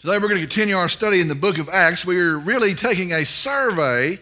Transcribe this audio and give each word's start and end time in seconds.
Today 0.00 0.14
we're 0.14 0.28
going 0.28 0.40
to 0.40 0.46
continue 0.46 0.78
our 0.78 0.88
study 0.88 1.20
in 1.20 1.28
the 1.28 1.34
book 1.34 1.58
of 1.58 1.68
Acts. 1.68 2.06
We're 2.06 2.38
really 2.38 2.74
taking 2.74 3.12
a 3.12 3.26
survey 3.26 4.18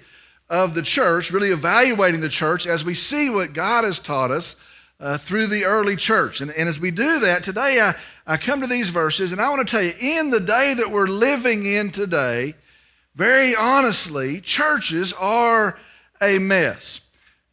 of 0.50 0.74
the 0.74 0.82
church, 0.82 1.30
really 1.30 1.50
evaluating 1.50 2.20
the 2.20 2.28
church 2.28 2.66
as 2.66 2.84
we 2.84 2.94
see 2.94 3.30
what 3.30 3.52
God 3.52 3.84
has 3.84 4.00
taught 4.00 4.32
us 4.32 4.56
uh, 4.98 5.18
through 5.18 5.46
the 5.46 5.66
early 5.66 5.94
church. 5.94 6.40
And, 6.40 6.50
and 6.50 6.68
as 6.68 6.80
we 6.80 6.90
do 6.90 7.20
that, 7.20 7.44
today 7.44 7.78
I, 7.80 7.94
I 8.26 8.38
come 8.38 8.60
to 8.60 8.66
these 8.66 8.90
verses 8.90 9.30
and 9.30 9.40
I 9.40 9.50
want 9.50 9.68
to 9.68 9.70
tell 9.70 9.84
you 9.84 9.92
in 10.00 10.30
the 10.30 10.40
day 10.40 10.74
that 10.76 10.90
we're 10.90 11.06
living 11.06 11.64
in 11.64 11.92
today, 11.92 12.56
very 13.14 13.54
honestly, 13.54 14.40
churches 14.40 15.12
are 15.12 15.78
a 16.20 16.40
mess. 16.40 17.02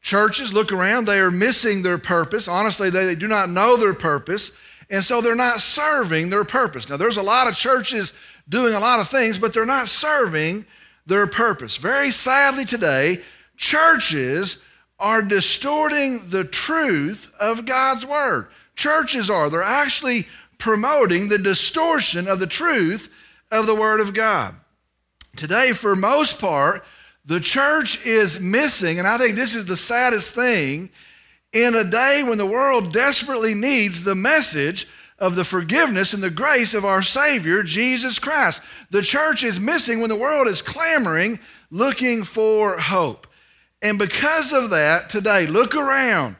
Churches, 0.01 0.51
look 0.51 0.73
around, 0.73 1.05
they 1.05 1.19
are 1.19 1.29
missing 1.29 1.83
their 1.83 1.99
purpose. 1.99 2.47
Honestly, 2.47 2.89
they, 2.89 3.05
they 3.05 3.13
do 3.13 3.27
not 3.27 3.51
know 3.51 3.77
their 3.77 3.93
purpose. 3.93 4.51
And 4.89 5.03
so 5.03 5.21
they're 5.21 5.35
not 5.35 5.61
serving 5.61 6.29
their 6.29 6.43
purpose. 6.43 6.89
Now, 6.89 6.97
there's 6.97 7.17
a 7.17 7.23
lot 7.23 7.47
of 7.47 7.55
churches 7.55 8.13
doing 8.47 8.73
a 8.73 8.79
lot 8.79 8.99
of 8.99 9.09
things, 9.09 9.39
but 9.39 9.53
they're 9.53 9.65
not 9.65 9.89
serving 9.89 10.65
their 11.05 11.27
purpose. 11.27 11.77
Very 11.77 12.11
sadly 12.11 12.65
today, 12.65 13.21
churches 13.57 14.59
are 14.99 15.21
distorting 15.21 16.29
the 16.29 16.43
truth 16.43 17.31
of 17.39 17.65
God's 17.65 18.05
word. 18.05 18.47
Churches 18.75 19.29
are. 19.29 19.49
They're 19.49 19.63
actually 19.63 20.27
promoting 20.57 21.27
the 21.27 21.37
distortion 21.37 22.27
of 22.27 22.39
the 22.39 22.47
truth 22.47 23.11
of 23.51 23.65
the 23.65 23.75
word 23.75 23.99
of 23.99 24.13
God. 24.13 24.55
Today, 25.35 25.73
for 25.73 25.95
most 25.95 26.39
part, 26.39 26.85
the 27.25 27.39
church 27.39 28.05
is 28.05 28.39
missing, 28.39 28.99
and 28.99 29.07
I 29.07 29.17
think 29.17 29.35
this 29.35 29.55
is 29.55 29.65
the 29.65 29.77
saddest 29.77 30.31
thing 30.31 30.89
in 31.55 31.73
a 31.73 31.85
day 31.85 32.21
when 32.21 32.37
the 32.37 32.45
world 32.45 32.91
desperately 32.91 33.55
needs 33.55 34.03
the 34.03 34.13
message 34.13 34.87
of 35.17 35.35
the 35.35 35.45
forgiveness 35.45 36.13
and 36.13 36.21
the 36.21 36.29
grace 36.29 36.73
of 36.73 36.83
our 36.83 37.01
Savior, 37.01 37.63
Jesus 37.63 38.19
Christ. 38.19 38.61
The 38.91 39.01
church 39.01 39.41
is 39.41 39.57
missing 39.57 40.01
when 40.01 40.09
the 40.09 40.17
world 40.17 40.49
is 40.49 40.61
clamoring, 40.61 41.39
looking 41.71 42.25
for 42.25 42.77
hope. 42.77 43.25
And 43.81 43.97
because 43.97 44.51
of 44.51 44.69
that, 44.71 45.09
today, 45.09 45.47
look 45.47 45.75
around. 45.75 46.35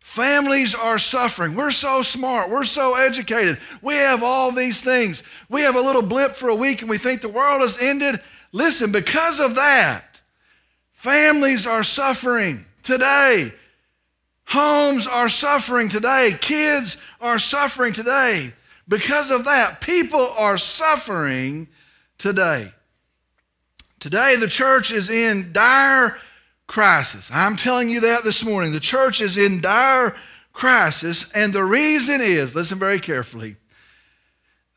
Families 0.00 0.74
are 0.74 0.98
suffering. 0.98 1.54
We're 1.54 1.70
so 1.70 2.00
smart. 2.00 2.48
We're 2.48 2.64
so 2.64 2.94
educated. 2.94 3.58
We 3.82 3.96
have 3.96 4.22
all 4.22 4.50
these 4.50 4.80
things. 4.80 5.22
We 5.50 5.60
have 5.62 5.76
a 5.76 5.80
little 5.80 6.02
blip 6.02 6.36
for 6.36 6.48
a 6.48 6.54
week 6.54 6.80
and 6.80 6.88
we 6.88 6.98
think 6.98 7.20
the 7.20 7.28
world 7.28 7.60
has 7.60 7.76
ended. 7.78 8.18
Listen, 8.52 8.92
because 8.92 9.40
of 9.40 9.56
that, 9.56 10.22
families 10.92 11.66
are 11.66 11.82
suffering 11.82 12.64
today. 12.82 13.52
Homes 14.46 15.06
are 15.06 15.28
suffering 15.28 15.88
today. 15.88 16.32
Kids 16.40 16.96
are 17.20 17.38
suffering 17.38 17.92
today. 17.92 18.52
Because 18.86 19.30
of 19.30 19.44
that, 19.44 19.80
people 19.80 20.28
are 20.36 20.58
suffering 20.58 21.68
today. 22.18 22.70
Today, 24.00 24.36
the 24.36 24.48
church 24.48 24.92
is 24.92 25.08
in 25.08 25.52
dire 25.52 26.18
crisis. 26.66 27.30
I'm 27.32 27.56
telling 27.56 27.88
you 27.88 28.00
that 28.00 28.24
this 28.24 28.44
morning. 28.44 28.72
The 28.72 28.80
church 28.80 29.20
is 29.20 29.38
in 29.38 29.60
dire 29.60 30.14
crisis, 30.52 31.30
and 31.32 31.52
the 31.52 31.64
reason 31.64 32.20
is 32.20 32.54
listen 32.54 32.78
very 32.78 33.00
carefully 33.00 33.56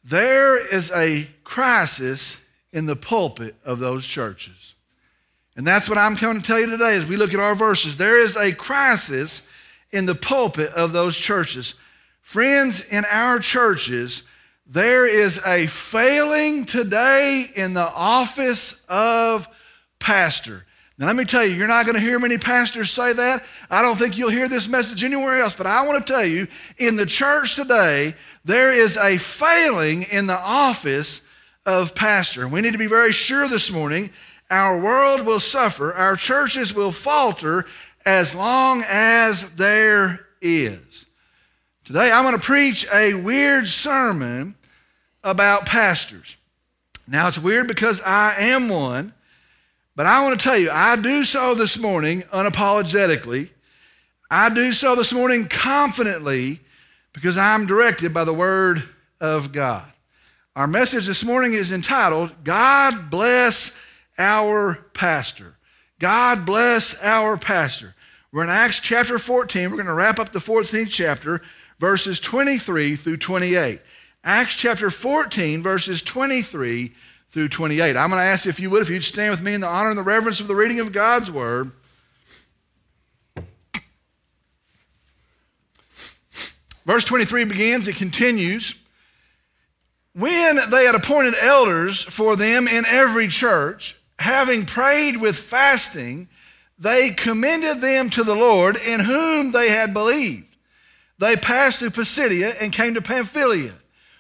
there 0.08 0.58
is 0.74 0.90
a 0.96 1.28
crisis 1.44 2.40
in 2.72 2.86
the 2.86 2.96
pulpit 2.96 3.56
of 3.66 3.80
those 3.80 4.06
churches. 4.06 4.76
And 5.58 5.68
that's 5.68 5.90
what 5.90 5.98
I'm 5.98 6.16
coming 6.16 6.42
to 6.42 6.48
tell 6.48 6.60
you 6.60 6.68
today 6.68 6.96
as 6.96 7.08
we 7.08 7.18
look 7.18 7.34
at 7.34 7.40
our 7.40 7.56
verses. 7.56 7.98
There 7.98 8.18
is 8.18 8.38
a 8.38 8.54
crisis 8.54 9.42
in 9.92 10.06
the 10.06 10.16
pulpit 10.16 10.72
of 10.72 10.92
those 10.92 11.18
churches. 11.18 11.76
Friends, 12.22 12.82
in 12.82 13.06
our 13.10 13.40
churches, 13.40 14.24
there 14.66 15.08
is 15.08 15.42
a 15.46 15.68
failing 15.68 16.66
today 16.66 17.46
in 17.56 17.74
the 17.74 17.90
office 17.94 18.82
of 18.90 19.48
pastor. 20.00 20.66
Now, 20.98 21.06
let 21.06 21.16
me 21.16 21.26
tell 21.26 21.46
you, 21.46 21.56
you're 21.56 21.68
not 21.68 21.86
going 21.86 21.96
to 21.96 22.02
hear 22.02 22.18
many 22.18 22.38
pastors 22.38 22.90
say 22.90 23.14
that. 23.14 23.44
I 23.70 23.82
don't 23.82 23.98
think 23.98 24.18
you'll 24.18 24.32
hear 24.32 24.50
this 24.50 24.68
message 24.68 25.04
anywhere 25.04 25.40
else, 25.40 25.54
but 25.54 25.68
I 25.68 25.86
want 25.86 26.06
to 26.06 26.14
tell 26.14 26.26
you 26.26 26.48
in 26.80 26.96
the 26.96 27.06
church 27.06 27.56
today, 27.56 28.16
there 28.44 28.74
is 28.74 28.98
a 28.98 29.18
failing 29.18 30.04
in 30.12 30.26
the 30.26 30.40
office 30.40 31.22
of 31.66 31.94
pastor. 31.94 32.48
We 32.48 32.62
need 32.62 32.72
to 32.72 32.80
be 32.80 32.88
very 32.88 33.12
sure 33.12 33.48
this 33.48 33.72
morning 33.72 34.10
our 34.50 34.80
world 34.80 35.26
will 35.26 35.42
suffer, 35.42 35.94
our 35.94 36.16
churches 36.16 36.74
will 36.74 36.94
falter, 36.94 37.66
as 38.08 38.34
long 38.34 38.86
as 38.88 39.52
there 39.56 40.26
is. 40.42 41.06
Today, 41.84 42.10
I'm 42.10 42.24
going 42.24 42.40
to 42.40 42.42
preach 42.42 42.88
a 42.94 43.14
weird 43.14 43.68
sermon 43.68 44.56
about 45.26 45.66
pastors. 45.66 46.38
Now, 47.06 47.28
it's 47.28 47.38
weird 47.38 47.68
because 47.68 48.02
I 48.02 48.34
am 48.40 48.70
one, 48.70 49.14
but 49.94 50.06
I 50.06 50.24
want 50.24 50.40
to 50.40 50.44
tell 50.44 50.58
you, 50.58 50.72
I 50.72 50.96
do 50.96 51.26
so 51.26 51.54
this 51.54 51.78
morning 51.78 52.22
unapologetically. 52.34 53.50
I 54.32 54.48
do 54.50 54.72
so 54.72 54.96
this 54.96 55.12
morning 55.12 55.50
confidently 55.50 56.62
because 57.12 57.38
I'm 57.38 57.66
directed 57.66 58.14
by 58.14 58.24
the 58.24 58.34
Word 58.34 58.84
of 59.20 59.52
God. 59.52 59.86
Our 60.56 60.68
message 60.68 61.08
this 61.08 61.26
morning 61.26 61.52
is 61.54 61.74
entitled, 61.74 62.46
God 62.46 63.10
Bless 63.10 63.76
Our 64.18 64.76
Pastor. 64.94 65.58
God 66.00 66.46
bless 66.46 66.96
our 67.02 67.38
pastor. 67.38 67.96
We're 68.34 68.44
in 68.44 68.50
Acts 68.50 68.82
chapter 68.82 69.18
14. 69.18 69.70
We're 69.70 69.78
going 69.78 69.86
to 69.88 69.94
wrap 69.94 70.20
up 70.20 70.34
the 70.34 70.40
14th 70.40 70.90
chapter, 70.90 71.42
verses 71.80 72.20
23 72.20 72.98
through 72.98 73.18
28. 73.18 73.80
Acts 74.22 74.58
chapter 74.58 74.90
14, 74.90 75.64
verses 75.64 76.02
23 76.02 76.94
through 77.30 77.48
28. 77.48 77.96
I'm 77.96 78.10
going 78.10 78.20
to 78.20 78.26
ask 78.26 78.46
if 78.46 78.60
you 78.60 78.70
would, 78.70 78.82
if 78.82 78.90
you'd 78.90 79.04
stand 79.04 79.32
with 79.32 79.42
me 79.42 79.54
in 79.54 79.62
the 79.62 79.68
honor 79.68 79.90
and 79.90 79.98
the 79.98 80.04
reverence 80.04 80.42
of 80.42 80.50
the 80.50 80.56
reading 80.56 80.82
of 80.82 80.92
God's 80.92 81.32
word. 81.32 81.72
Verse 86.86 87.06
23 87.06 87.46
begins, 87.46 87.88
it 87.88 87.96
continues. 87.96 88.76
When 90.14 90.58
they 90.70 90.84
had 90.84 90.96
appointed 90.96 91.36
elders 91.42 92.02
for 92.02 92.36
them 92.36 92.68
in 92.68 92.86
every 92.86 93.30
church, 93.30 93.98
having 94.20 94.66
prayed 94.66 95.16
with 95.16 95.38
fasting, 95.38 96.28
they 96.80 97.10
commended 97.10 97.82
them 97.82 98.10
to 98.12 98.24
the 98.24 98.36
Lord 98.36 98.78
in 98.78 99.00
whom 99.00 99.52
they 99.52 99.70
had 99.70 99.94
believed. 99.94 100.56
They 101.20 101.36
passed 101.36 101.80
through 101.80 101.92
Pisidia 101.92 102.56
and 102.62 102.72
came 102.72 102.94
to 102.94 103.02
Pamphylia. 103.02 103.74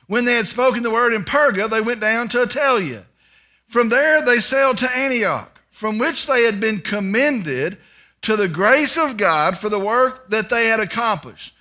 When 0.07 0.25
they 0.25 0.35
had 0.35 0.47
spoken 0.47 0.83
the 0.83 0.89
word 0.89 1.13
in 1.13 1.23
Perga, 1.23 1.69
they 1.69 1.81
went 1.81 2.01
down 2.01 2.29
to 2.29 2.39
Attalia. 2.39 3.03
From 3.67 3.89
there, 3.89 4.23
they 4.23 4.39
sailed 4.39 4.77
to 4.79 4.97
Antioch, 4.97 5.61
from 5.69 5.97
which 5.97 6.25
they 6.25 6.43
had 6.43 6.59
been 6.59 6.79
commended 6.79 7.77
to 8.21 8.35
the 8.35 8.47
grace 8.47 8.97
of 8.97 9.17
God 9.17 9.57
for 9.57 9.69
the 9.69 9.79
work 9.79 10.29
that 10.29 10.49
they 10.49 10.67
had 10.67 10.79
accomplished. 10.79 11.53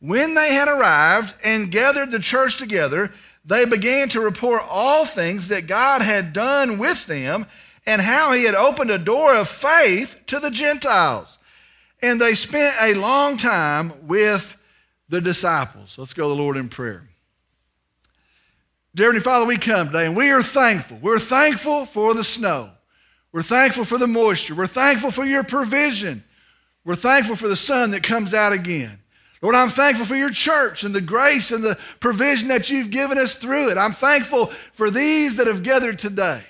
When 0.00 0.34
they 0.34 0.52
had 0.52 0.68
arrived 0.68 1.34
and 1.44 1.70
gathered 1.70 2.10
the 2.10 2.18
church 2.18 2.58
together, 2.58 3.12
they 3.44 3.64
began 3.64 4.08
to 4.10 4.20
report 4.20 4.62
all 4.68 5.04
things 5.04 5.48
that 5.48 5.66
God 5.66 6.02
had 6.02 6.32
done 6.32 6.76
with 6.76 7.06
them 7.06 7.46
and 7.86 8.00
how 8.00 8.32
he 8.32 8.44
had 8.44 8.54
opened 8.54 8.90
a 8.90 8.98
door 8.98 9.34
of 9.34 9.48
faith 9.48 10.20
to 10.26 10.38
the 10.38 10.50
Gentiles. 10.50 11.38
And 12.02 12.20
they 12.20 12.34
spent 12.34 12.74
a 12.80 12.94
long 12.94 13.36
time 13.36 14.06
with 14.06 14.56
the 15.08 15.20
disciples. 15.20 15.96
Let's 15.98 16.14
go 16.14 16.28
to 16.28 16.34
the 16.34 16.40
Lord 16.40 16.56
in 16.56 16.68
prayer. 16.68 17.08
Dear 18.94 19.06
Heavenly 19.06 19.24
Father, 19.24 19.46
we 19.46 19.56
come 19.56 19.86
today 19.86 20.06
and 20.06 20.16
we 20.16 20.30
are 20.30 20.42
thankful. 20.42 20.98
We're 21.00 21.18
thankful 21.18 21.86
for 21.86 22.14
the 22.14 22.24
snow. 22.24 22.70
We're 23.32 23.42
thankful 23.42 23.84
for 23.84 23.96
the 23.96 24.06
moisture. 24.06 24.54
We're 24.54 24.66
thankful 24.66 25.10
for 25.10 25.24
your 25.24 25.42
provision. 25.42 26.24
We're 26.84 26.96
thankful 26.96 27.36
for 27.36 27.48
the 27.48 27.56
sun 27.56 27.92
that 27.92 28.02
comes 28.02 28.34
out 28.34 28.52
again. 28.52 28.98
Lord, 29.40 29.54
I'm 29.54 29.70
thankful 29.70 30.06
for 30.06 30.14
your 30.14 30.30
church 30.30 30.84
and 30.84 30.94
the 30.94 31.00
grace 31.00 31.50
and 31.50 31.64
the 31.64 31.78
provision 32.00 32.48
that 32.48 32.70
you've 32.70 32.90
given 32.90 33.18
us 33.18 33.34
through 33.34 33.70
it. 33.70 33.78
I'm 33.78 33.92
thankful 33.92 34.52
for 34.72 34.90
these 34.90 35.36
that 35.36 35.46
have 35.46 35.62
gathered 35.62 35.98
today. 35.98 36.44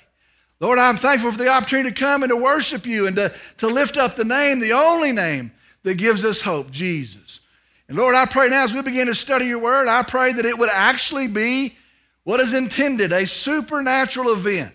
Lord, 0.62 0.79
I'm 0.79 0.97
thankful 0.97 1.32
for 1.32 1.38
the 1.38 1.49
opportunity 1.49 1.91
to 1.91 2.00
come 2.00 2.23
and 2.23 2.31
to 2.31 2.37
worship 2.37 2.87
you 2.87 3.09
and 3.09 3.17
to, 3.17 3.35
to 3.59 3.67
lift 3.67 3.97
up 3.97 4.14
the 4.14 4.25
name, 4.25 4.61
the 4.61 4.73
only 4.73 5.11
name 5.11 5.50
that 5.82 5.99
gives 5.99 6.25
us 6.25 6.41
hope, 6.41 6.70
Jesus. 6.70 7.41
And 7.88 7.99
Lord, 7.99 8.14
I 8.14 8.26
pray 8.26 8.49
now 8.49 8.62
as 8.62 8.73
we 8.73 8.81
begin 8.81 9.09
to 9.09 9.14
study 9.17 9.47
your 9.47 9.59
word, 9.59 9.88
I 9.88 10.05
pray 10.05 10.32
that 10.32 10.47
it 10.47 10.56
would 10.56 10.70
actually 10.73 11.26
be 11.26 11.76
what 12.23 12.38
is 12.38 12.55
intended, 12.55 13.11
a 13.11 13.26
supernatural 13.26 14.32
event. 14.32 14.73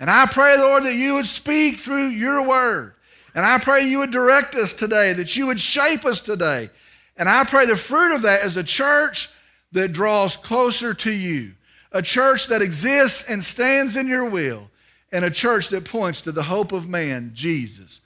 And 0.00 0.08
I 0.08 0.24
pray, 0.24 0.56
Lord, 0.56 0.84
that 0.84 0.96
you 0.96 1.12
would 1.14 1.26
speak 1.26 1.78
through 1.78 2.06
your 2.06 2.40
word. 2.40 2.94
And 3.34 3.44
I 3.44 3.58
pray 3.58 3.86
you 3.86 3.98
would 3.98 4.12
direct 4.12 4.54
us 4.54 4.72
today, 4.72 5.12
that 5.12 5.36
you 5.36 5.46
would 5.46 5.60
shape 5.60 6.06
us 6.06 6.22
today. 6.22 6.70
And 7.18 7.28
I 7.28 7.44
pray 7.44 7.66
the 7.66 7.76
fruit 7.76 8.14
of 8.14 8.22
that 8.22 8.46
is 8.46 8.56
a 8.56 8.64
church 8.64 9.28
that 9.72 9.92
draws 9.92 10.36
closer 10.36 10.94
to 10.94 11.12
you, 11.12 11.52
a 11.92 12.00
church 12.00 12.46
that 12.46 12.62
exists 12.62 13.24
and 13.28 13.44
stands 13.44 13.94
in 13.94 14.08
your 14.08 14.24
will, 14.24 14.70
and 15.12 15.24
a 15.24 15.30
church 15.30 15.68
that 15.68 15.84
points 15.84 16.22
to 16.22 16.32
the 16.32 16.44
hope 16.44 16.72
of 16.72 16.88
man, 16.88 17.32
Jesus. 17.34 18.00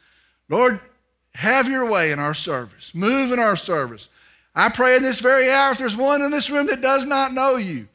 Lord, 0.49 0.81
have 1.35 1.71
your 1.71 1.89
way 1.89 2.11
in 2.11 2.19
our 2.19 2.35
service. 2.35 2.95
Move 2.95 3.33
in 3.33 3.39
our 3.39 3.57
service. 3.57 4.09
I 4.55 4.69
pray 4.71 4.97
in 4.97 5.03
this 5.03 5.21
very 5.21 5.51
hour, 5.51 5.73
if 5.73 5.79
there's 5.79 5.97
one 5.97 6.23
in 6.23 6.31
this 6.31 6.51
room 6.51 6.67
that 6.67 6.81
does 6.81 7.05
not 7.05 7.33
know 7.33 7.57
you, 7.57 7.89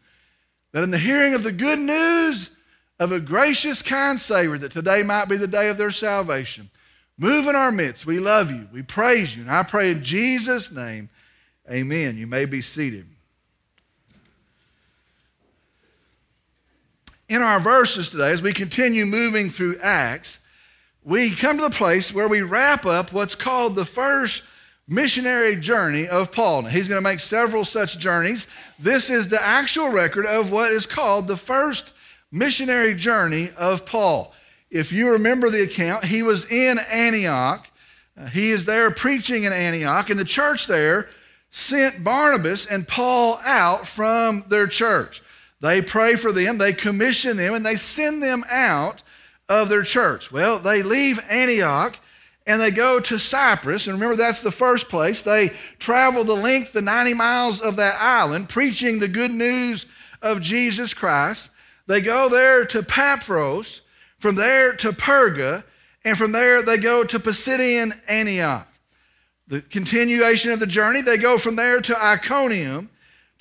that 0.71 0.83
in 0.83 0.91
the 0.91 0.97
hearing 0.97 1.33
of 1.33 1.43
the 1.43 1.51
good 1.51 1.79
news 1.79 2.51
of 2.99 3.11
a 3.11 3.19
gracious, 3.19 3.81
kind 3.81 4.19
Savior, 4.19 4.57
that 4.59 4.71
today 4.71 5.01
might 5.03 5.25
be 5.25 5.37
the 5.37 5.47
day 5.47 5.69
of 5.69 5.77
their 5.77 5.91
salvation. 5.91 6.69
Move 7.17 7.47
in 7.47 7.55
our 7.55 7.71
midst. 7.71 8.05
We 8.05 8.19
love 8.19 8.51
you. 8.51 8.67
We 8.71 8.83
praise 8.83 9.35
you. 9.35 9.41
And 9.41 9.51
I 9.51 9.63
pray 9.63 9.91
in 9.91 10.03
Jesus' 10.03 10.71
name, 10.71 11.09
amen. 11.69 12.17
You 12.17 12.27
may 12.27 12.45
be 12.45 12.61
seated. 12.61 13.07
In 17.31 17.41
our 17.41 17.61
verses 17.61 18.09
today, 18.09 18.33
as 18.33 18.41
we 18.41 18.51
continue 18.51 19.05
moving 19.05 19.49
through 19.49 19.79
Acts, 19.81 20.39
we 21.01 21.33
come 21.33 21.55
to 21.55 21.63
the 21.63 21.69
place 21.69 22.13
where 22.13 22.27
we 22.27 22.41
wrap 22.41 22.85
up 22.85 23.13
what's 23.13 23.35
called 23.35 23.73
the 23.73 23.85
first 23.85 24.43
missionary 24.85 25.55
journey 25.55 26.09
of 26.09 26.33
Paul. 26.33 26.63
Now, 26.63 26.67
he's 26.67 26.89
going 26.89 26.97
to 26.97 27.09
make 27.09 27.21
several 27.21 27.63
such 27.63 27.97
journeys. 27.99 28.47
This 28.77 29.09
is 29.09 29.29
the 29.29 29.41
actual 29.41 29.87
record 29.87 30.25
of 30.25 30.51
what 30.51 30.73
is 30.73 30.85
called 30.85 31.29
the 31.29 31.37
first 31.37 31.93
missionary 32.33 32.95
journey 32.95 33.51
of 33.55 33.85
Paul. 33.85 34.33
If 34.69 34.91
you 34.91 35.09
remember 35.09 35.49
the 35.49 35.63
account, 35.63 36.03
he 36.03 36.23
was 36.23 36.43
in 36.51 36.79
Antioch. 36.79 37.65
Uh, 38.17 38.25
he 38.25 38.51
is 38.51 38.65
there 38.65 38.91
preaching 38.91 39.45
in 39.45 39.53
Antioch, 39.53 40.09
and 40.09 40.19
the 40.19 40.25
church 40.25 40.67
there 40.67 41.07
sent 41.49 42.03
Barnabas 42.03 42.65
and 42.65 42.85
Paul 42.85 43.39
out 43.45 43.87
from 43.87 44.43
their 44.49 44.67
church. 44.67 45.21
They 45.61 45.81
pray 45.81 46.15
for 46.15 46.31
them, 46.31 46.57
they 46.57 46.73
commission 46.73 47.37
them, 47.37 47.53
and 47.53 47.65
they 47.65 47.75
send 47.75 48.21
them 48.21 48.43
out 48.49 49.03
of 49.47 49.69
their 49.69 49.83
church. 49.83 50.31
Well, 50.31 50.59
they 50.59 50.81
leave 50.81 51.19
Antioch 51.29 51.99
and 52.47 52.59
they 52.59 52.71
go 52.71 52.99
to 52.99 53.19
Cyprus. 53.19 53.85
And 53.85 53.93
remember, 53.93 54.15
that's 54.15 54.41
the 54.41 54.51
first 54.51 54.89
place. 54.89 55.21
They 55.21 55.51
travel 55.77 56.23
the 56.23 56.35
length, 56.35 56.73
the 56.73 56.81
90 56.81 57.13
miles 57.13 57.61
of 57.61 57.75
that 57.75 58.01
island, 58.01 58.49
preaching 58.49 58.99
the 58.99 59.07
good 59.07 59.31
news 59.31 59.85
of 60.21 60.41
Jesus 60.41 60.93
Christ. 60.93 61.49
They 61.85 62.01
go 62.01 62.27
there 62.27 62.65
to 62.65 62.81
Paphos, 62.81 63.81
from 64.17 64.35
there 64.35 64.73
to 64.77 64.91
Perga, 64.91 65.63
and 66.03 66.17
from 66.17 66.31
there 66.31 66.63
they 66.63 66.77
go 66.77 67.03
to 67.03 67.19
Pisidian 67.19 67.93
Antioch. 68.07 68.67
The 69.47 69.61
continuation 69.61 70.51
of 70.51 70.59
the 70.59 70.67
journey, 70.67 71.01
they 71.01 71.17
go 71.17 71.37
from 71.37 71.55
there 71.55 71.81
to 71.81 72.03
Iconium, 72.03 72.89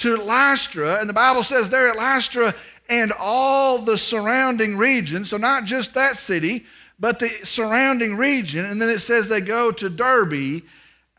to 0.01 0.17
Lystra, 0.17 0.99
and 1.01 1.09
the 1.09 1.15
Bible 1.15 1.43
says 1.43 1.71
there 1.71 1.89
at 1.89 1.97
Lystra 1.97 2.55
and 2.89 3.13
all 3.19 3.79
the 3.79 3.97
surrounding 3.97 4.77
region, 4.77 5.25
so 5.25 5.37
not 5.37 5.65
just 5.65 5.95
that 5.95 6.17
city, 6.17 6.67
but 6.99 7.19
the 7.19 7.29
surrounding 7.45 8.17
region. 8.17 8.65
And 8.65 8.81
then 8.81 8.89
it 8.89 8.99
says 8.99 9.29
they 9.29 9.41
go 9.41 9.71
to 9.71 9.89
Derbe 9.89 10.63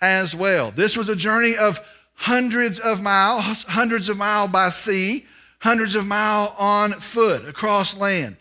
as 0.02 0.36
well. 0.36 0.72
This 0.72 0.98
was 0.98 1.10
a 1.10 1.16
journey 1.16 1.56
of 1.56 1.80
hundreds 2.14 2.78
of 2.80 3.02
miles, 3.02 3.64
hundreds 3.64 4.10
of 4.10 4.18
miles 4.18 4.52
by 4.52 4.70
sea, 4.70 5.26
hundreds 5.60 5.96
of 5.96 6.06
miles 6.06 6.54
on 6.58 6.92
foot 6.92 7.48
across 7.48 7.96
land. 7.96 8.36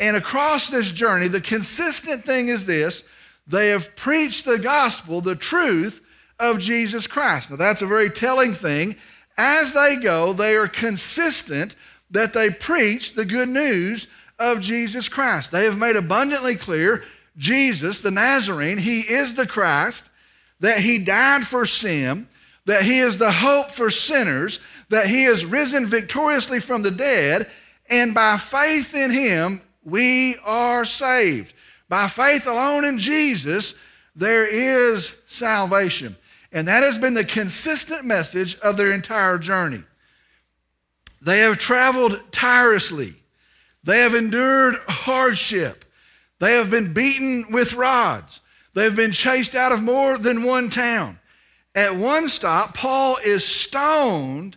And 0.00 0.16
across 0.16 0.68
this 0.68 0.92
journey, 0.92 1.28
the 1.28 1.40
consistent 1.40 2.24
thing 2.24 2.48
is 2.48 2.66
this 2.66 3.04
they 3.46 3.68
have 3.68 3.94
preached 3.94 4.44
the 4.44 4.58
gospel, 4.58 5.20
the 5.20 5.36
truth 5.36 6.02
of 6.38 6.58
Jesus 6.58 7.06
Christ. 7.06 7.50
Now, 7.50 7.56
that's 7.56 7.82
a 7.82 7.86
very 7.86 8.10
telling 8.10 8.52
thing. 8.52 8.96
As 9.36 9.72
they 9.72 9.96
go, 9.96 10.32
they 10.32 10.56
are 10.56 10.68
consistent 10.68 11.74
that 12.10 12.32
they 12.32 12.50
preach 12.50 13.14
the 13.14 13.24
good 13.24 13.48
news 13.48 14.06
of 14.38 14.60
Jesus 14.60 15.08
Christ. 15.08 15.50
They 15.50 15.64
have 15.64 15.78
made 15.78 15.96
abundantly 15.96 16.56
clear 16.56 17.02
Jesus, 17.36 18.00
the 18.00 18.10
Nazarene, 18.10 18.78
he 18.78 19.00
is 19.00 19.34
the 19.34 19.46
Christ, 19.46 20.10
that 20.60 20.80
he 20.80 20.98
died 20.98 21.46
for 21.46 21.66
sin, 21.66 22.28
that 22.64 22.84
he 22.84 23.00
is 23.00 23.18
the 23.18 23.32
hope 23.32 23.70
for 23.70 23.90
sinners, 23.90 24.60
that 24.88 25.08
he 25.08 25.24
is 25.24 25.44
risen 25.44 25.86
victoriously 25.86 26.60
from 26.60 26.82
the 26.82 26.90
dead, 26.90 27.50
and 27.90 28.14
by 28.14 28.36
faith 28.36 28.94
in 28.94 29.10
him, 29.10 29.60
we 29.82 30.36
are 30.44 30.84
saved. 30.84 31.52
By 31.88 32.08
faith 32.08 32.46
alone 32.46 32.84
in 32.84 32.98
Jesus, 32.98 33.74
there 34.16 34.46
is 34.46 35.12
salvation. 35.26 36.16
And 36.54 36.68
that 36.68 36.84
has 36.84 36.96
been 36.96 37.14
the 37.14 37.24
consistent 37.24 38.04
message 38.04 38.56
of 38.60 38.76
their 38.76 38.92
entire 38.92 39.38
journey. 39.38 39.82
They 41.20 41.40
have 41.40 41.58
traveled 41.58 42.20
tirelessly. 42.30 43.16
They 43.82 44.00
have 44.00 44.14
endured 44.14 44.76
hardship. 44.86 45.84
They 46.38 46.52
have 46.52 46.70
been 46.70 46.92
beaten 46.92 47.46
with 47.50 47.74
rods. 47.74 48.40
They 48.72 48.84
have 48.84 48.94
been 48.94 49.10
chased 49.10 49.56
out 49.56 49.72
of 49.72 49.82
more 49.82 50.16
than 50.16 50.44
one 50.44 50.70
town. 50.70 51.18
At 51.74 51.96
one 51.96 52.28
stop, 52.28 52.76
Paul 52.76 53.16
is 53.24 53.44
stoned 53.44 54.56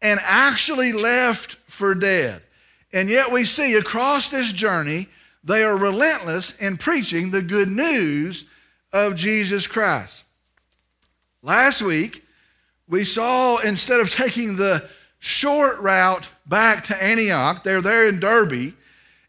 and 0.00 0.20
actually 0.22 0.92
left 0.92 1.56
for 1.66 1.94
dead. 1.94 2.42
And 2.90 3.10
yet 3.10 3.30
we 3.30 3.44
see 3.44 3.74
across 3.74 4.30
this 4.30 4.50
journey, 4.50 5.08
they 5.42 5.62
are 5.62 5.76
relentless 5.76 6.52
in 6.56 6.78
preaching 6.78 7.30
the 7.30 7.42
good 7.42 7.70
news 7.70 8.46
of 8.94 9.14
Jesus 9.14 9.66
Christ. 9.66 10.24
Last 11.44 11.82
week, 11.82 12.24
we 12.88 13.04
saw 13.04 13.58
instead 13.58 14.00
of 14.00 14.10
taking 14.10 14.56
the 14.56 14.88
short 15.18 15.78
route 15.78 16.30
back 16.46 16.84
to 16.84 17.02
Antioch. 17.02 17.62
They're 17.62 17.82
there 17.82 18.08
in 18.08 18.18
Derbe, 18.18 18.74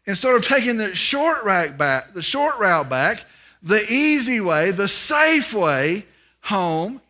Instead 0.06 0.36
of 0.36 0.46
taking 0.46 0.76
the 0.76 0.94
short 0.94 1.42
route 1.44 1.76
back, 1.76 2.14
the 2.14 2.22
short 2.22 2.58
route 2.58 2.88
back, 2.88 3.24
the 3.60 3.84
easy 3.92 4.40
way, 4.40 4.70
the 4.70 4.86
safe 4.86 5.52
way 5.52 6.06
home, 6.42 7.00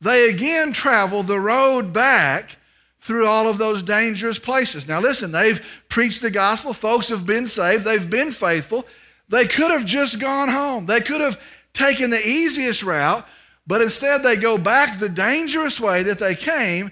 they 0.00 0.30
again 0.30 0.72
travel 0.72 1.24
the 1.24 1.40
road 1.40 1.92
back 1.92 2.56
through 3.00 3.26
all 3.26 3.48
of 3.48 3.58
those 3.58 3.82
dangerous 3.82 4.38
places. 4.38 4.86
Now, 4.86 5.00
listen, 5.00 5.32
they've 5.32 5.64
preached 5.88 6.22
the 6.22 6.30
gospel. 6.30 6.72
Folks 6.72 7.08
have 7.08 7.26
been 7.26 7.48
saved. 7.48 7.84
They've 7.84 8.08
been 8.08 8.30
faithful. 8.30 8.86
They 9.28 9.46
could 9.46 9.72
have 9.72 9.84
just 9.84 10.20
gone 10.20 10.48
home. 10.48 10.86
They 10.86 11.00
could 11.00 11.20
have 11.20 11.40
taken 11.72 12.10
the 12.10 12.26
easiest 12.26 12.84
route, 12.84 13.26
but 13.68 13.82
instead 13.82 14.22
they 14.22 14.34
go 14.34 14.56
back 14.56 14.98
the 14.98 15.10
dangerous 15.10 15.78
way 15.78 16.02
that 16.02 16.18
they 16.18 16.34
came 16.34 16.90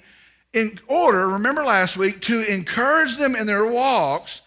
in 0.52 0.78
order, 0.86 1.26
remember 1.26 1.64
last 1.64 1.96
week, 1.96 2.20
to 2.20 2.42
encourage 2.42 3.16
them 3.16 3.34
in 3.34 3.46
their 3.46 3.66
walks 3.66 4.42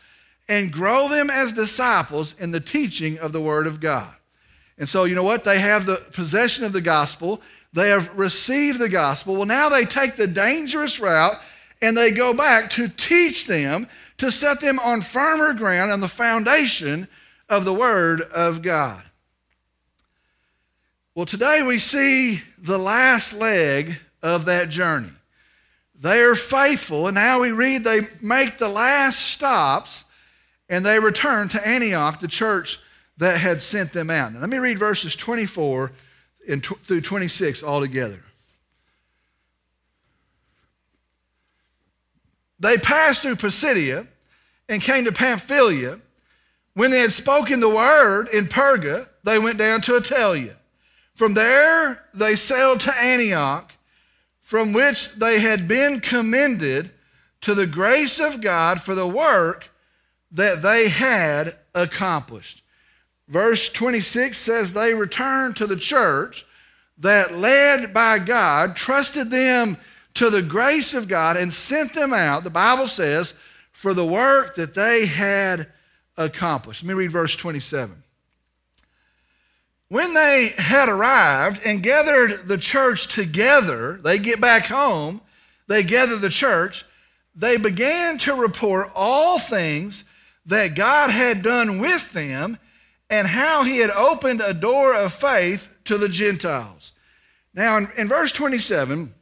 and 0.48 0.72
grow 0.72 1.10
them 1.10 1.30
as 1.30 1.54
disciples 1.54 2.36
in 2.40 2.52
the 2.52 2.60
teaching 2.60 3.18
of 3.18 3.32
the 3.32 3.42
Word 3.42 3.66
of 3.66 3.80
God. 3.80 4.14
And 4.78 4.88
so, 4.88 5.04
you 5.04 5.16
know 5.16 5.24
what? 5.24 5.44
They 5.44 5.60
have 5.60 5.88
the 5.88 5.98
possession 6.14 6.64
of 6.64 6.72
the 6.72 6.82
gospel, 6.82 7.42
they 7.74 7.90
have 7.90 8.18
received 8.18 8.80
the 8.80 8.90
gospel. 8.90 9.36
Well, 9.36 9.46
now 9.46 9.70
they 9.70 9.86
take 9.86 10.16
the 10.16 10.28
dangerous 10.28 11.00
route 11.00 11.40
and 11.82 11.96
they 11.96 12.12
go 12.12 12.34
back 12.34 12.70
to 12.72 12.88
teach 12.88 13.48
them, 13.48 13.88
to 14.18 14.32
set 14.32 14.62
them 14.62 14.80
on 14.80 15.02
firmer 15.02 15.54
ground 15.54 15.92
on 15.92 16.00
the 16.00 16.08
foundation 16.08 17.08
of 17.48 17.66
the 17.66 17.74
Word 17.74 18.22
of 18.22 18.62
God. 18.62 19.02
Well, 21.20 21.26
today 21.26 21.64
we 21.64 21.80
see 21.80 22.44
the 22.58 22.80
last 22.80 23.34
leg 23.34 23.98
of 24.24 24.46
that 24.46 24.70
journey. 24.70 25.12
They 25.94 26.22
are 26.22 26.34
faithful. 26.34 27.08
And 27.08 27.16
now 27.16 27.42
we 27.42 27.52
read 27.52 27.84
they 27.84 28.08
make 28.22 28.58
the 28.58 28.70
last 28.70 29.20
stops 29.20 30.06
and 30.70 30.86
they 30.86 30.98
return 30.98 31.50
to 31.50 31.68
Antioch, 31.68 32.22
the 32.22 32.30
church 32.30 32.80
that 33.18 33.38
had 33.38 33.62
sent 33.62 33.92
them 33.92 34.10
out. 34.10 34.32
Now, 34.32 34.40
let 34.40 34.48
me 34.48 34.60
read 34.60 34.80
verses 34.80 35.14
24 35.14 35.92
and 36.48 36.66
through 36.66 37.02
26 37.02 37.64
all 37.64 37.82
together. 37.82 38.24
They 42.62 42.78
passed 42.78 43.24
through 43.24 43.36
Pisidia 43.36 44.08
and 44.70 44.82
came 44.82 45.04
to 45.04 45.12
Pamphylia. 45.12 46.00
When 46.76 46.92
they 46.92 47.02
had 47.02 47.12
spoken 47.12 47.60
the 47.60 47.68
word 47.68 48.30
in 48.30 48.46
Perga, 48.46 49.10
they 49.26 49.38
went 49.38 49.58
down 49.58 49.82
to 49.82 50.00
Attalia. 50.00 50.56
From 51.20 51.34
there, 51.34 52.06
they 52.14 52.38
sailed 52.38 52.80
to 52.80 52.96
Antioch 52.98 53.74
from 54.42 54.72
which 54.72 55.16
they 55.16 55.42
had 55.42 55.68
been 55.68 56.00
commended 56.00 56.92
to 57.42 57.54
the 57.54 57.68
grace 57.68 58.22
of 58.22 58.40
God 58.40 58.80
for 58.80 58.96
the 58.96 59.06
work 59.06 59.70
that 60.32 60.62
they 60.62 60.88
had 60.88 61.58
accomplished. 61.76 62.64
Verse 63.28 63.68
26 63.68 64.38
says, 64.38 64.72
They 64.72 64.94
returned 64.94 65.58
to 65.58 65.68
the 65.68 65.76
church 65.76 66.46
that, 66.98 67.34
led 67.34 67.94
by 67.94 68.20
God, 68.20 68.78
trusted 68.78 69.30
them 69.30 69.76
to 70.14 70.30
the 70.30 70.42
grace 70.42 70.94
of 70.94 71.10
God 71.10 71.36
and 71.36 71.52
sent 71.52 71.94
them 71.96 72.14
out, 72.14 72.46
the 72.46 72.50
Bible 72.50 72.88
says, 72.88 73.34
for 73.74 73.94
the 73.94 74.06
work 74.06 74.56
that 74.56 74.74
they 74.74 75.06
had 75.06 75.68
accomplished. 76.16 76.82
Let 76.82 76.88
me 76.88 76.94
read 76.94 77.12
verse 77.12 77.36
27. 77.36 78.04
When 79.90 80.14
they 80.14 80.54
had 80.56 80.88
arrived 80.88 81.62
and 81.66 81.82
gathered 81.82 82.48
the 82.48 82.60
church 82.60 83.08
together, 83.08 84.00
they 84.04 84.20
get 84.20 84.40
back 84.40 84.66
home, 84.66 85.20
they 85.68 85.82
gather 85.82 86.16
the 86.16 86.30
church, 86.30 86.86
they 87.36 87.58
began 87.58 88.20
to 88.20 88.36
report 88.36 88.92
all 88.94 89.40
things 89.40 90.04
that 90.46 90.76
God 90.76 91.10
had 91.10 91.42
done 91.42 91.80
with 91.80 92.14
them 92.14 92.60
and 93.10 93.28
how 93.28 93.64
he 93.64 93.80
had 93.80 93.90
opened 93.90 94.42
a 94.42 94.54
door 94.54 94.94
of 94.94 95.12
faith 95.12 95.74
to 95.86 95.98
the 95.98 96.10
Gentiles. 96.10 96.92
Now, 97.56 97.78
in, 97.78 97.88
in 97.98 98.08
verse 98.08 98.32
27, 98.32 99.14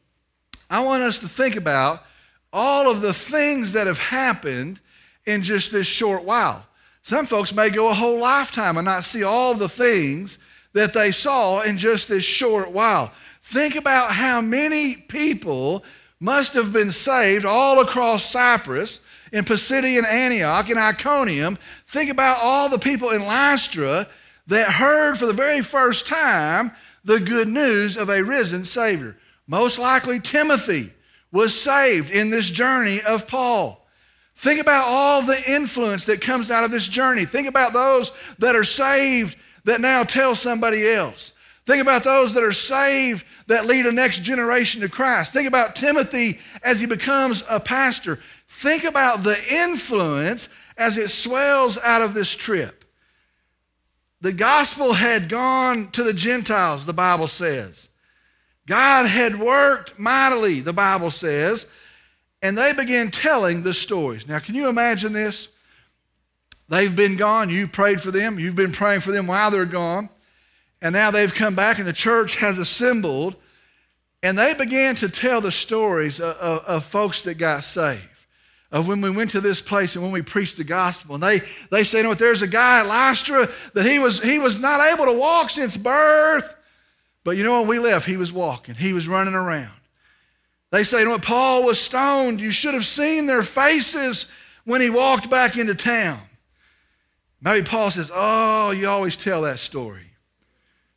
I 0.69 0.81
want 0.81 1.01
us 1.01 1.17
to 1.19 1.29
think 1.29 1.55
about 1.55 2.03
all 2.51 2.91
of 2.91 3.01
the 3.01 3.13
things 3.13 3.71
that 3.71 3.88
have 3.88 4.00
happened 4.00 4.81
in 5.25 5.43
just 5.43 5.71
this 5.71 5.88
short 5.88 6.24
while. 6.24 6.65
Some 7.03 7.25
folks 7.25 7.53
may 7.53 7.69
go 7.69 7.88
a 7.88 7.93
whole 7.93 8.19
lifetime 8.19 8.75
and 8.75 8.83
not 8.83 9.05
see 9.05 9.24
all 9.24 9.53
the 9.53 9.69
things 9.69 10.39
that 10.77 10.93
they 10.93 11.12
saw 11.12 11.62
in 11.62 11.75
just 11.75 12.07
this 12.07 12.24
short 12.24 12.69
while. 12.69 13.12
Think 13.41 13.75
about 13.75 14.12
how 14.12 14.41
many 14.41 14.96
people 14.96 15.84
must 16.19 16.53
have 16.53 16.72
been 16.72 16.91
saved 16.91 17.46
all 17.46 17.79
across 17.79 18.24
Cyprus, 18.24 19.00
in 19.31 19.43
Pisidian 19.43 20.05
Antioch, 20.05 20.69
in 20.69 20.77
Iconium. 20.77 21.57
Think 21.88 22.12
about 22.12 22.39
all 22.41 22.69
the 22.69 22.77
people 22.77 23.10
in 23.10 23.25
Lystra 23.25 24.07
that 24.46 24.74
heard 24.74 25.17
for 25.17 25.25
the 25.25 25.34
very 25.34 25.62
first 25.62 26.05
time 26.05 26.72
the 27.03 27.19
good 27.19 27.48
news 27.48 27.98
of 27.98 28.10
a 28.10 28.24
risen 28.24 28.63
Savior. 28.63 29.17
Most 29.48 29.79
likely, 29.79 30.19
Timothy 30.19 30.93
was 31.31 31.60
saved 31.60 32.12
in 32.12 32.29
this 32.29 32.51
journey 32.51 33.01
of 33.01 33.27
Paul. 33.27 33.88
Think 34.36 34.62
about 34.62 34.88
all 34.88 35.24
the 35.24 35.41
influence 35.51 36.05
that 36.05 36.22
comes 36.22 36.51
out 36.51 36.63
of 36.63 36.69
this 36.69 36.88
journey. 36.88 37.25
Think 37.25 37.48
about 37.48 37.74
those 37.74 38.12
that 38.38 38.55
are 38.55 38.63
saved 38.63 39.36
that 39.67 39.81
now 39.81 40.01
tell 40.01 40.33
somebody 40.33 40.88
else. 40.88 41.33
Think 41.65 41.81
about 41.81 42.05
those 42.05 42.33
that 42.33 42.43
are 42.43 42.53
saved 42.53 43.25
that 43.47 43.65
lead 43.65 43.86
a 43.86 43.91
next 43.91 44.24
generation 44.24 44.79
to 44.79 44.88
Christ. 44.88 45.33
Think 45.33 45.45
about 45.45 45.75
Timothy 45.75 46.39
as 46.63 46.79
he 46.79 46.88
becomes 46.88 47.43
a 47.50 47.59
pastor. 47.59 48.19
Think 48.47 48.86
about 48.86 49.24
the 49.24 49.38
influence 49.51 50.47
as 50.77 50.97
it 50.97 51.09
swells 51.12 51.77
out 51.79 52.01
of 52.01 52.13
this 52.13 52.33
trip. 52.33 52.86
The 54.21 54.31
gospel 54.31 54.93
had 54.93 55.27
gone 55.27 55.91
to 55.91 56.01
the 56.01 56.13
Gentiles, 56.13 56.86
the 56.86 56.93
Bible 56.93 57.27
says. 57.27 57.89
God 58.67 59.05
had 59.05 59.38
worked 59.38 60.00
mightily, 60.00 60.62
the 60.62 60.71
Bible 60.71 61.12
says, 61.12 61.67
and 62.41 62.57
they 62.57 62.71
began 62.71 63.12
telling 63.12 63.63
the 63.63 63.74
stories. 63.74 64.29
Now, 64.29 64.39
can 64.39 64.55
you 64.55 64.69
imagine 64.69 65.12
this? 65.12 65.50
They've 66.69 66.95
been 66.95 67.15
gone. 67.15 67.50
You 67.50 67.67
prayed 67.67 68.01
for 68.01 68.12
them. 68.12 68.39
You've 68.39 68.55
been 68.55 68.71
praying 68.71 69.01
for 69.01 69.12
them 69.12 69.27
while 69.27 69.51
they're 69.51 69.65
gone. 69.65 70.09
And 70.81 70.93
now 70.93 71.12
they've 71.12 71.33
come 71.33 71.55
back, 71.55 71.79
and 71.79 71.88
the 71.88 71.93
church 71.93 72.38
has 72.38 72.59
assembled. 72.59 73.36
And 74.21 74.38
they 74.38 74.53
began 74.53 74.95
to 74.97 75.09
tell 75.09 75.41
the 75.41 75.51
stories 75.51 76.19
of, 76.19 76.36
of, 76.38 76.65
of 76.65 76.83
folks 76.83 77.21
that 77.21 77.36
got 77.36 77.63
saved 77.63 78.17
of 78.71 78.88
when 78.88 79.01
we 79.01 79.09
went 79.09 79.31
to 79.31 79.41
this 79.41 79.62
place 79.62 79.95
and 79.95 80.03
when 80.03 80.12
we 80.12 80.21
preached 80.21 80.57
the 80.57 80.63
gospel. 80.63 81.15
And 81.15 81.24
they, 81.24 81.39
they 81.71 81.83
say, 81.83 82.00
you 82.00 82.03
know 82.03 82.09
what, 82.09 82.19
there's 82.19 82.41
a 82.41 82.47
guy 82.47 82.79
at 82.79 82.88
Lystra 82.88 83.50
that 83.74 83.86
he 83.86 84.00
was, 84.00 84.21
he 84.21 84.39
was 84.39 84.59
not 84.59 84.81
able 84.91 85.05
to 85.05 85.17
walk 85.17 85.50
since 85.50 85.77
birth. 85.77 86.55
But 87.24 87.38
you 87.38 87.43
know, 87.43 87.59
when 87.62 87.69
we 87.69 87.79
left, 87.79 88.05
he 88.05 88.17
was 88.17 88.31
walking, 88.31 88.75
he 88.75 88.93
was 88.93 89.07
running 89.07 89.33
around. 89.33 89.71
They 90.71 90.83
say, 90.83 91.00
you 91.00 91.05
know 91.05 91.12
what, 91.12 91.24
Paul 91.24 91.63
was 91.63 91.79
stoned. 91.79 92.41
You 92.41 92.51
should 92.51 92.74
have 92.74 92.86
seen 92.86 93.25
their 93.25 93.43
faces 93.43 94.29
when 94.65 94.81
he 94.81 94.89
walked 94.89 95.29
back 95.29 95.57
into 95.57 95.75
town. 95.75 96.19
Maybe 97.41 97.65
Paul 97.65 97.91
says, 97.91 98.12
Oh, 98.13 98.72
you 98.72 98.88
always 98.88 99.15
tell 99.15 99.44
that 99.44 99.60
story. 99.60 100.12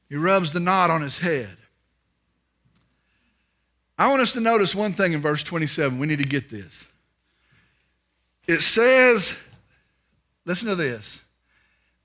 He 0.08 0.16
rubs 0.16 0.52
the 0.52 0.60
knot 0.60 0.90
on 0.90 1.02
his 1.02 1.18
head. 1.18 1.56
I 3.98 4.08
want 4.08 4.22
us 4.22 4.32
to 4.32 4.40
notice 4.40 4.74
one 4.74 4.94
thing 4.94 5.12
in 5.12 5.20
verse 5.20 5.42
27. 5.42 5.98
We 5.98 6.06
need 6.06 6.18
to 6.18 6.24
get 6.24 6.48
this. 6.48 6.86
It 8.46 8.62
says, 8.62 9.36
listen 10.44 10.68
to 10.68 10.74
this. 10.74 11.20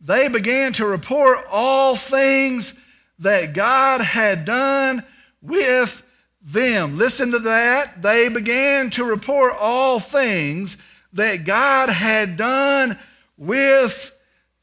They 0.01 0.27
began 0.27 0.74
to 0.74 0.86
report 0.86 1.39
all 1.50 1.96
things 1.96 2.74
that 3.20 3.54
God 3.54 4.01
had 4.01 4.46
done 4.46 5.04
with 5.42 6.04
them. 6.42 6.98
Listen 6.98 7.32
to 7.32 7.39
that. 7.39 8.04
They 8.04 8.30
began 8.30 8.89
to 8.92 9.06
report 9.06 9.54
all 9.60 10.00
things 10.00 10.77
that 11.13 11.46
God 11.46 11.89
had 11.89 12.36
done 12.36 13.00
with 13.38 14.12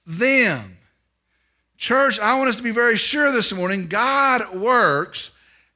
them. 0.06 0.78
Church, 1.76 2.20
I 2.20 2.38
want 2.38 2.48
us 2.48 2.56
to 2.56 2.62
be 2.62 2.70
very 2.70 2.96
sure 2.96 3.32
this 3.32 3.52
morning 3.52 3.88
God 3.88 4.54
works, 4.54 5.32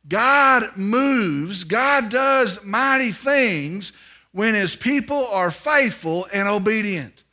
God 0.09 0.77
moves, 0.77 1.65
God 1.65 2.11
does 2.11 2.65
mighty 2.65 3.11
things 3.11 3.93
when 4.33 4.55
his 4.55 4.77
people 4.77 5.27
are 5.27 5.51
faithful 5.51 6.29
and 6.33 6.47
obedient. 6.47 7.25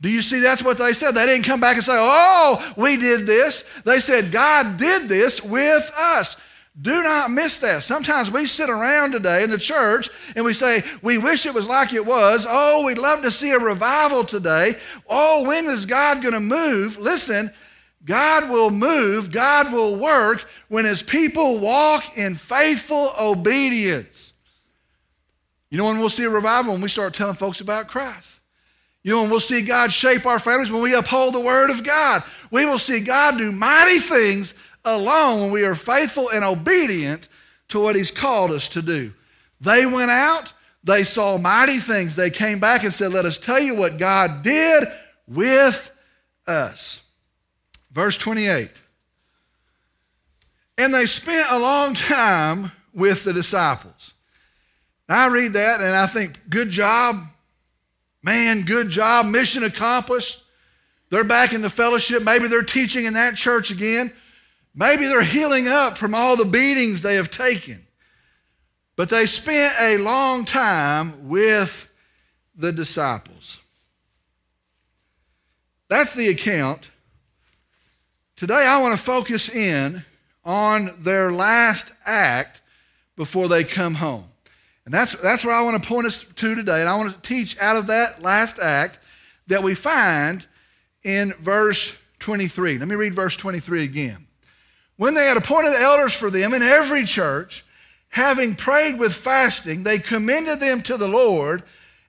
Do 0.00 0.08
you 0.08 0.22
see 0.22 0.40
that's 0.40 0.62
what 0.62 0.78
they 0.78 0.92
said? 0.92 1.12
They 1.12 1.26
didn't 1.26 1.44
come 1.44 1.60
back 1.60 1.76
and 1.76 1.84
say, 1.84 1.96
Oh, 1.96 2.72
we 2.76 2.96
did 2.96 3.26
this. 3.26 3.64
They 3.84 4.00
said, 4.00 4.30
God 4.30 4.76
did 4.76 5.08
this 5.08 5.42
with 5.42 5.90
us. 5.96 6.36
Do 6.78 7.02
not 7.02 7.30
miss 7.30 7.58
that. 7.58 7.82
Sometimes 7.84 8.30
we 8.30 8.44
sit 8.44 8.68
around 8.68 9.12
today 9.12 9.42
in 9.42 9.48
the 9.48 9.56
church 9.56 10.10
and 10.34 10.44
we 10.44 10.52
say, 10.52 10.84
We 11.00 11.16
wish 11.16 11.46
it 11.46 11.54
was 11.54 11.66
like 11.66 11.94
it 11.94 12.04
was. 12.04 12.46
Oh, 12.48 12.84
we'd 12.84 12.98
love 12.98 13.22
to 13.22 13.30
see 13.30 13.50
a 13.50 13.58
revival 13.58 14.24
today. 14.24 14.74
Oh, 15.08 15.44
when 15.44 15.66
is 15.66 15.86
God 15.86 16.20
going 16.20 16.34
to 16.34 16.40
move? 16.40 16.98
Listen, 16.98 17.50
God 18.04 18.50
will 18.50 18.70
move, 18.70 19.32
God 19.32 19.72
will 19.72 19.96
work 19.96 20.46
when 20.68 20.84
His 20.84 21.02
people 21.02 21.58
walk 21.58 22.16
in 22.16 22.34
faithful 22.34 23.12
obedience. 23.18 24.34
You 25.70 25.78
know 25.78 25.86
when 25.86 25.98
we'll 25.98 26.08
see 26.10 26.24
a 26.24 26.30
revival? 26.30 26.72
When 26.72 26.82
we 26.82 26.88
start 26.88 27.14
telling 27.14 27.34
folks 27.34 27.60
about 27.60 27.88
Christ. 27.88 28.40
You 29.02 29.12
know, 29.12 29.22
when 29.22 29.30
we'll 29.30 29.40
see 29.40 29.62
God 29.62 29.92
shape 29.92 30.26
our 30.26 30.38
families 30.38 30.70
when 30.70 30.82
we 30.82 30.94
uphold 30.94 31.34
the 31.34 31.40
Word 31.40 31.70
of 31.70 31.84
God. 31.84 32.22
We 32.50 32.64
will 32.64 32.78
see 32.78 33.00
God 33.00 33.38
do 33.38 33.50
mighty 33.50 33.98
things 33.98 34.52
alone 34.86 35.42
when 35.42 35.50
we 35.50 35.64
are 35.64 35.74
faithful 35.74 36.30
and 36.30 36.44
obedient 36.44 37.28
to 37.68 37.80
what 37.80 37.96
He's 37.96 38.10
called 38.10 38.50
us 38.50 38.68
to 38.70 38.80
do. 38.80 39.12
They 39.60 39.84
went 39.84 40.10
out, 40.10 40.52
they 40.84 41.02
saw 41.02 41.36
mighty 41.36 41.78
things. 41.78 42.14
They 42.14 42.30
came 42.30 42.60
back 42.60 42.84
and 42.84 42.92
said, 42.94 43.12
Let 43.12 43.24
us 43.24 43.38
tell 43.38 43.60
you 43.60 43.74
what 43.74 43.98
God 43.98 44.42
did 44.42 44.84
with 45.26 45.90
us. 46.46 47.00
Verse 47.90 48.16
28. 48.16 48.70
And 50.78 50.94
they 50.94 51.06
spent 51.06 51.48
a 51.50 51.58
long 51.58 51.94
time 51.94 52.70
with 52.94 53.24
the 53.24 53.32
disciples. 53.32 54.14
I 55.08 55.26
read 55.26 55.54
that 55.54 55.80
and 55.80 55.94
I 55.94 56.06
think, 56.06 56.48
good 56.48 56.70
job. 56.70 57.22
Man, 58.22 58.62
good 58.62 58.88
job, 58.88 59.26
mission 59.26 59.64
accomplished. 59.64 60.42
They're 61.10 61.24
back 61.24 61.52
in 61.52 61.62
the 61.62 61.70
fellowship. 61.70 62.22
Maybe 62.22 62.48
they're 62.48 62.62
teaching 62.62 63.04
in 63.04 63.14
that 63.14 63.36
church 63.36 63.70
again. 63.70 64.12
Maybe 64.76 65.06
they're 65.06 65.22
healing 65.22 65.66
up 65.66 65.96
from 65.96 66.14
all 66.14 66.36
the 66.36 66.44
beatings 66.44 67.00
they 67.00 67.14
have 67.14 67.30
taken. 67.30 67.86
But 68.94 69.08
they 69.08 69.24
spent 69.24 69.74
a 69.80 69.96
long 69.96 70.44
time 70.44 71.28
with 71.28 71.88
the 72.54 72.72
disciples. 72.72 73.58
That's 75.88 76.14
the 76.14 76.28
account. 76.28 76.90
Today 78.36 78.66
I 78.66 78.80
want 78.80 78.96
to 78.96 79.02
focus 79.02 79.48
in 79.48 80.04
on 80.44 80.90
their 81.00 81.32
last 81.32 81.92
act 82.04 82.60
before 83.16 83.48
they 83.48 83.64
come 83.64 83.94
home. 83.94 84.26
And 84.84 84.92
that's, 84.92 85.14
that's 85.14 85.44
where 85.44 85.54
I 85.54 85.62
want 85.62 85.82
to 85.82 85.88
point 85.88 86.06
us 86.06 86.24
to 86.36 86.54
today. 86.54 86.80
And 86.80 86.88
I 86.88 86.96
want 86.96 87.12
to 87.12 87.20
teach 87.28 87.58
out 87.58 87.76
of 87.76 87.86
that 87.88 88.22
last 88.22 88.58
act 88.58 88.98
that 89.46 89.62
we 89.62 89.74
find 89.74 90.46
in 91.02 91.32
verse 91.40 91.96
23. 92.20 92.78
Let 92.78 92.88
me 92.88 92.94
read 92.94 93.14
verse 93.14 93.36
23 93.36 93.84
again. 93.84 94.25
When 94.96 95.14
they 95.14 95.26
had 95.26 95.36
appointed 95.36 95.74
elders 95.74 96.14
for 96.14 96.30
them 96.30 96.54
in 96.54 96.62
every 96.62 97.04
church, 97.04 97.64
having 98.08 98.54
prayed 98.54 98.98
with 98.98 99.14
fasting, 99.14 99.82
they 99.82 99.98
commended 99.98 100.60
them 100.60 100.82
to 100.82 100.96
the 100.96 101.08
Lord 101.08 101.62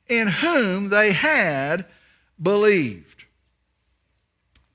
in 0.08 0.28
whom 0.28 0.90
they 0.90 1.12
had 1.12 1.86
believed. 2.42 3.26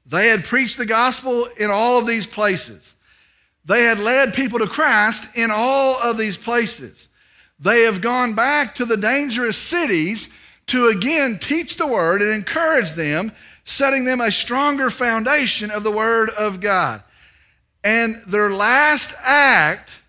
They 0.04 0.28
had 0.28 0.44
preached 0.44 0.76
the 0.76 0.86
gospel 0.86 1.48
in 1.58 1.70
all 1.70 1.98
of 1.98 2.06
these 2.06 2.26
places. 2.26 2.96
They 3.64 3.84
had 3.84 3.98
led 3.98 4.34
people 4.34 4.58
to 4.58 4.66
Christ 4.66 5.26
in 5.34 5.50
all 5.50 5.96
of 6.02 6.18
these 6.18 6.36
places. 6.36 7.08
They 7.58 7.82
have 7.82 8.00
gone 8.00 8.34
back 8.34 8.74
to 8.74 8.84
the 8.84 8.96
dangerous 8.96 9.56
cities 9.56 10.28
to 10.66 10.88
again 10.88 11.38
teach 11.38 11.76
the 11.76 11.86
word 11.86 12.20
and 12.20 12.32
encourage 12.32 12.92
them, 12.92 13.32
setting 13.64 14.04
them 14.04 14.20
a 14.20 14.32
stronger 14.32 14.90
foundation 14.90 15.70
of 15.70 15.82
the 15.82 15.92
word 15.92 16.30
of 16.30 16.60
God. 16.60 17.02
And 17.84 18.16
their 18.26 18.50
last 18.50 19.14
act 19.22 20.00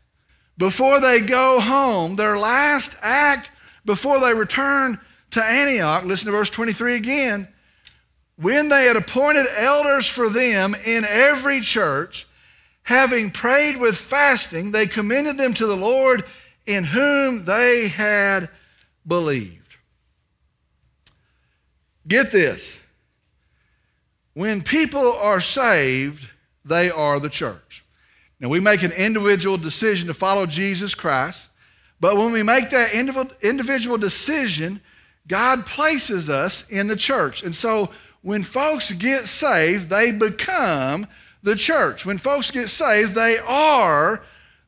before 0.57 0.99
they 0.99 1.19
go 1.19 1.59
home, 1.59 2.15
their 2.15 2.37
last 2.37 2.95
act 3.01 3.51
before 3.85 4.19
they 4.19 4.33
return 4.33 4.99
to 5.31 5.43
Antioch, 5.43 6.03
listen 6.03 6.27
to 6.27 6.31
verse 6.31 6.49
23 6.49 6.95
again. 6.95 7.47
When 8.35 8.69
they 8.69 8.85
had 8.85 8.95
appointed 8.95 9.47
elders 9.55 10.07
for 10.07 10.29
them 10.29 10.75
in 10.85 11.05
every 11.05 11.61
church, 11.61 12.27
having 12.83 13.31
prayed 13.31 13.77
with 13.77 13.97
fasting, 13.97 14.71
they 14.71 14.85
commended 14.85 15.37
them 15.37 15.53
to 15.55 15.65
the 15.65 15.75
Lord 15.75 16.23
in 16.65 16.83
whom 16.83 17.45
they 17.45 17.87
had 17.87 18.49
believed. 19.05 19.77
Get 22.07 22.31
this. 22.31 22.79
When 24.33 24.61
people 24.61 25.13
are 25.13 25.41
saved, 25.41 26.29
they 26.65 26.89
are 26.89 27.19
the 27.19 27.29
church. 27.29 27.83
Now, 28.39 28.49
we 28.49 28.59
make 28.59 28.83
an 28.83 28.91
individual 28.91 29.57
decision 29.57 30.07
to 30.07 30.13
follow 30.13 30.45
Jesus 30.45 30.95
Christ, 30.95 31.49
But 32.03 32.17
when 32.17 32.33
we 32.33 32.43
make 32.43 32.69
that 32.71 32.93
individual 32.93 33.97
decision, 33.97 34.81
God 35.25 35.65
places 35.65 36.29
us 36.29 36.69
in 36.69 36.87
the 36.87 36.97
church. 36.97 37.43
And 37.43 37.55
so 37.55 37.91
when 38.21 38.43
folks 38.43 38.91
get 38.91 39.25
saved, 39.27 39.89
they 39.89 40.11
become 40.11 41.07
the 41.43 41.55
church. 41.55 42.05
When 42.05 42.17
folks 42.17 42.51
get 42.51 42.69
saved, 42.69 43.15
they 43.15 43.37
are 43.37 44.21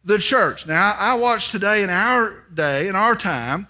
the 0.05 0.17
church. 0.17 0.65
Now, 0.65 0.95
I 0.97 1.15
watch 1.15 1.51
today 1.51 1.83
in 1.83 1.89
our 1.89 2.45
day, 2.53 2.87
in 2.87 2.95
our 2.95 3.17
time, 3.17 3.67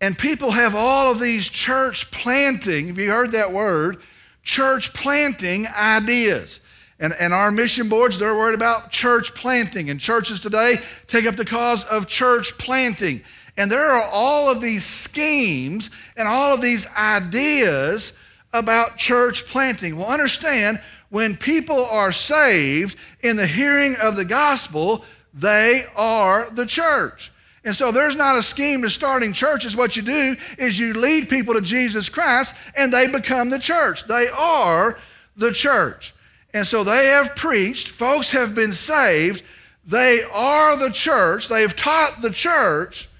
and 0.00 0.16
people 0.16 0.52
have 0.52 0.76
all 0.76 1.10
of 1.10 1.18
these 1.18 1.48
church 1.48 2.12
planting, 2.12 2.86
have 2.86 2.98
you 3.00 3.10
heard 3.10 3.32
that 3.32 3.50
word? 3.50 3.96
Church 4.44 4.94
planting 4.94 5.66
ideas. 5.76 6.60
And, 6.98 7.12
and 7.20 7.34
our 7.34 7.50
mission 7.50 7.88
boards, 7.88 8.18
they're 8.18 8.34
worried 8.34 8.54
about 8.54 8.90
church 8.90 9.34
planting. 9.34 9.90
And 9.90 10.00
churches 10.00 10.40
today 10.40 10.76
take 11.06 11.26
up 11.26 11.36
the 11.36 11.44
cause 11.44 11.84
of 11.84 12.06
church 12.06 12.56
planting. 12.58 13.22
And 13.56 13.70
there 13.70 13.86
are 13.86 14.08
all 14.10 14.50
of 14.50 14.60
these 14.60 14.84
schemes 14.84 15.90
and 16.16 16.26
all 16.28 16.54
of 16.54 16.60
these 16.60 16.86
ideas 16.96 18.12
about 18.52 18.96
church 18.96 19.46
planting. 19.46 19.96
Well, 19.96 20.08
understand 20.08 20.80
when 21.08 21.36
people 21.36 21.84
are 21.84 22.12
saved 22.12 22.96
in 23.20 23.36
the 23.36 23.46
hearing 23.46 23.96
of 23.96 24.16
the 24.16 24.24
gospel, 24.24 25.04
they 25.32 25.84
are 25.94 26.50
the 26.50 26.66
church. 26.66 27.30
And 27.64 27.74
so 27.74 27.90
there's 27.90 28.16
not 28.16 28.36
a 28.38 28.42
scheme 28.42 28.82
to 28.82 28.90
starting 28.90 29.32
churches. 29.32 29.76
What 29.76 29.96
you 29.96 30.02
do 30.02 30.36
is 30.56 30.78
you 30.78 30.94
lead 30.94 31.28
people 31.28 31.54
to 31.54 31.60
Jesus 31.60 32.08
Christ 32.08 32.54
and 32.76 32.92
they 32.92 33.06
become 33.08 33.50
the 33.50 33.58
church. 33.58 34.06
They 34.06 34.28
are 34.28 34.98
the 35.36 35.52
church. 35.52 36.14
And 36.56 36.66
so 36.66 36.84
they 36.84 37.08
have 37.08 37.36
preached, 37.36 37.88
folks 37.88 38.30
have 38.30 38.54
been 38.54 38.72
saved, 38.72 39.42
they 39.84 40.22
are 40.32 40.74
the 40.78 40.88
church, 40.88 41.48
they've 41.48 41.76
taught 41.76 42.22
the 42.22 42.30
church, 42.30 43.10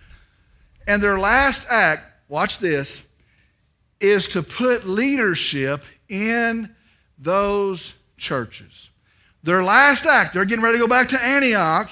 and 0.86 1.02
their 1.02 1.18
last 1.18 1.66
act, 1.68 2.04
watch 2.30 2.60
this, 2.60 3.06
is 4.00 4.26
to 4.28 4.42
put 4.42 4.86
leadership 4.86 5.84
in 6.08 6.74
those 7.18 7.92
churches. 8.16 8.88
Their 9.42 9.62
last 9.62 10.06
act, 10.06 10.32
they're 10.32 10.46
getting 10.46 10.64
ready 10.64 10.78
to 10.78 10.84
go 10.84 10.88
back 10.88 11.08
to 11.10 11.22
Antioch, 11.22 11.90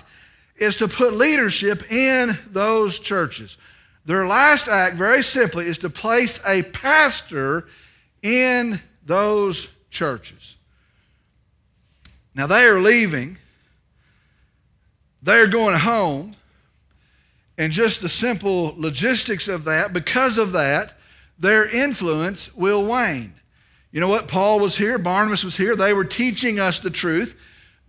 is 0.57 0.77
to 0.77 0.89
put 0.89 1.13
leadership 1.13 1.93
in 1.93 2.39
those 2.49 2.99
churches. 2.99 3.59
Their 4.07 4.27
last 4.27 4.67
act, 4.67 4.97
very 4.97 5.23
simply, 5.23 5.67
is 5.67 5.77
to 5.79 5.91
place 5.91 6.41
a 6.47 6.63
pastor 6.63 7.69
in 8.23 8.81
those 9.05 9.69
churches. 9.91 10.54
Now 12.35 12.47
they 12.47 12.65
are 12.65 12.81
leaving, 12.81 13.39
they're 15.23 15.47
going 15.47 15.79
home, 15.79 16.35
and 17.57 17.73
just 17.73 18.03
the 18.03 18.09
simple 18.09 18.75
logistics 18.77 19.47
of 19.47 19.65
that, 19.65 19.93
because 19.93 20.39
of 20.39 20.53
that, 20.53 20.99
their 21.39 21.69
influence 21.69 22.55
will 22.55 22.85
wane. 22.85 23.35
You 23.93 24.01
know 24.01 24.09
what? 24.09 24.27
Paul 24.27 24.59
was 24.59 24.77
here, 24.77 24.99
Barnabas 24.99 25.45
was 25.45 25.57
here, 25.57 25.77
they 25.77 25.95
were 25.95 26.05
teaching 26.05 26.59
us 26.59 26.81
the 26.81 26.91
truth, 26.91 27.39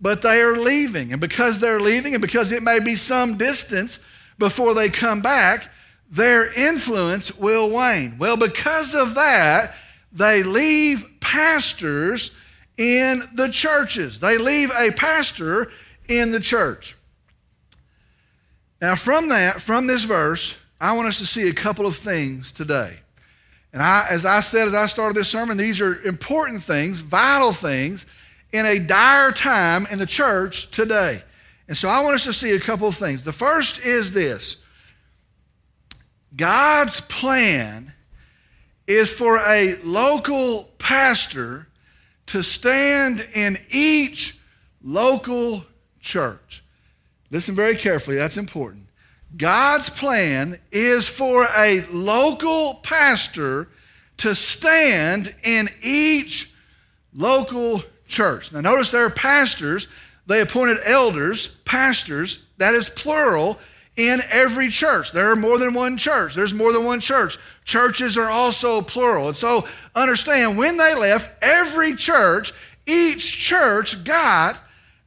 but 0.00 0.22
they 0.22 0.40
are 0.40 0.56
leaving. 0.56 1.12
And 1.12 1.20
because 1.20 1.58
they're 1.58 1.80
leaving, 1.80 2.14
and 2.14 2.22
because 2.22 2.52
it 2.52 2.62
may 2.62 2.78
be 2.78 2.94
some 2.94 3.36
distance 3.36 3.98
before 4.38 4.74
they 4.74 4.88
come 4.88 5.20
back, 5.20 5.68
their 6.08 6.52
influence 6.52 7.36
will 7.36 7.68
wane. 7.70 8.18
Well, 8.18 8.36
because 8.36 8.94
of 8.94 9.16
that, 9.16 9.74
they 10.12 10.44
leave 10.44 11.04
pastors 11.20 12.30
in 12.76 13.22
the 13.34 13.48
churches. 13.48 14.20
They 14.20 14.38
leave 14.38 14.70
a 14.70 14.90
pastor 14.90 15.70
in 16.08 16.30
the 16.30 16.40
church. 16.40 16.96
Now, 18.80 18.94
from 18.94 19.28
that, 19.30 19.60
from 19.60 19.86
this 19.86 20.04
verse, 20.04 20.56
I 20.80 20.92
want 20.92 21.08
us 21.08 21.18
to 21.18 21.26
see 21.26 21.48
a 21.48 21.54
couple 21.54 21.86
of 21.86 21.96
things 21.96 22.52
today. 22.52 22.98
And 23.72 23.82
I, 23.82 24.06
as 24.08 24.24
I 24.24 24.40
said 24.40 24.68
as 24.68 24.74
I 24.74 24.86
started 24.86 25.16
this 25.16 25.28
sermon, 25.28 25.56
these 25.56 25.80
are 25.80 26.02
important 26.02 26.62
things, 26.62 27.00
vital 27.00 27.52
things 27.52 28.06
in 28.52 28.64
a 28.64 28.78
dire 28.78 29.32
time 29.32 29.86
in 29.90 29.98
the 29.98 30.06
church 30.06 30.70
today. 30.70 31.22
And 31.68 31.76
so 31.76 31.88
I 31.88 32.02
want 32.02 32.14
us 32.14 32.24
to 32.24 32.32
see 32.32 32.52
a 32.52 32.60
couple 32.60 32.86
of 32.86 32.94
things. 32.94 33.24
The 33.24 33.32
first 33.32 33.80
is 33.80 34.12
this 34.12 34.56
God's 36.34 37.00
plan 37.00 37.92
is 38.86 39.12
for 39.12 39.38
a 39.38 39.74
local 39.82 40.64
pastor 40.78 41.65
to 42.26 42.42
stand 42.42 43.26
in 43.34 43.58
each 43.70 44.38
local 44.82 45.64
church. 46.00 46.64
Listen 47.30 47.54
very 47.54 47.76
carefully, 47.76 48.16
that's 48.16 48.36
important. 48.36 48.86
God's 49.36 49.90
plan 49.90 50.58
is 50.70 51.08
for 51.08 51.48
a 51.56 51.84
local 51.90 52.74
pastor 52.82 53.68
to 54.18 54.34
stand 54.34 55.34
in 55.42 55.68
each 55.82 56.54
local 57.14 57.82
church. 58.06 58.52
Now, 58.52 58.60
notice 58.60 58.90
there 58.90 59.04
are 59.04 59.10
pastors, 59.10 59.88
they 60.26 60.40
appointed 60.40 60.78
elders, 60.84 61.48
pastors, 61.64 62.44
that 62.58 62.74
is 62.74 62.88
plural, 62.88 63.58
in 63.96 64.20
every 64.30 64.68
church. 64.68 65.12
There 65.12 65.30
are 65.30 65.36
more 65.36 65.58
than 65.58 65.74
one 65.74 65.96
church. 65.96 66.34
There's 66.34 66.54
more 66.54 66.72
than 66.72 66.84
one 66.84 67.00
church. 67.00 67.38
Churches 67.66 68.16
are 68.16 68.30
also 68.30 68.80
plural. 68.80 69.28
And 69.28 69.36
so 69.36 69.68
understand 69.94 70.56
when 70.56 70.76
they 70.76 70.94
left, 70.94 71.32
every 71.42 71.96
church, 71.96 72.52
each 72.86 73.36
church 73.36 74.04
got 74.04 74.62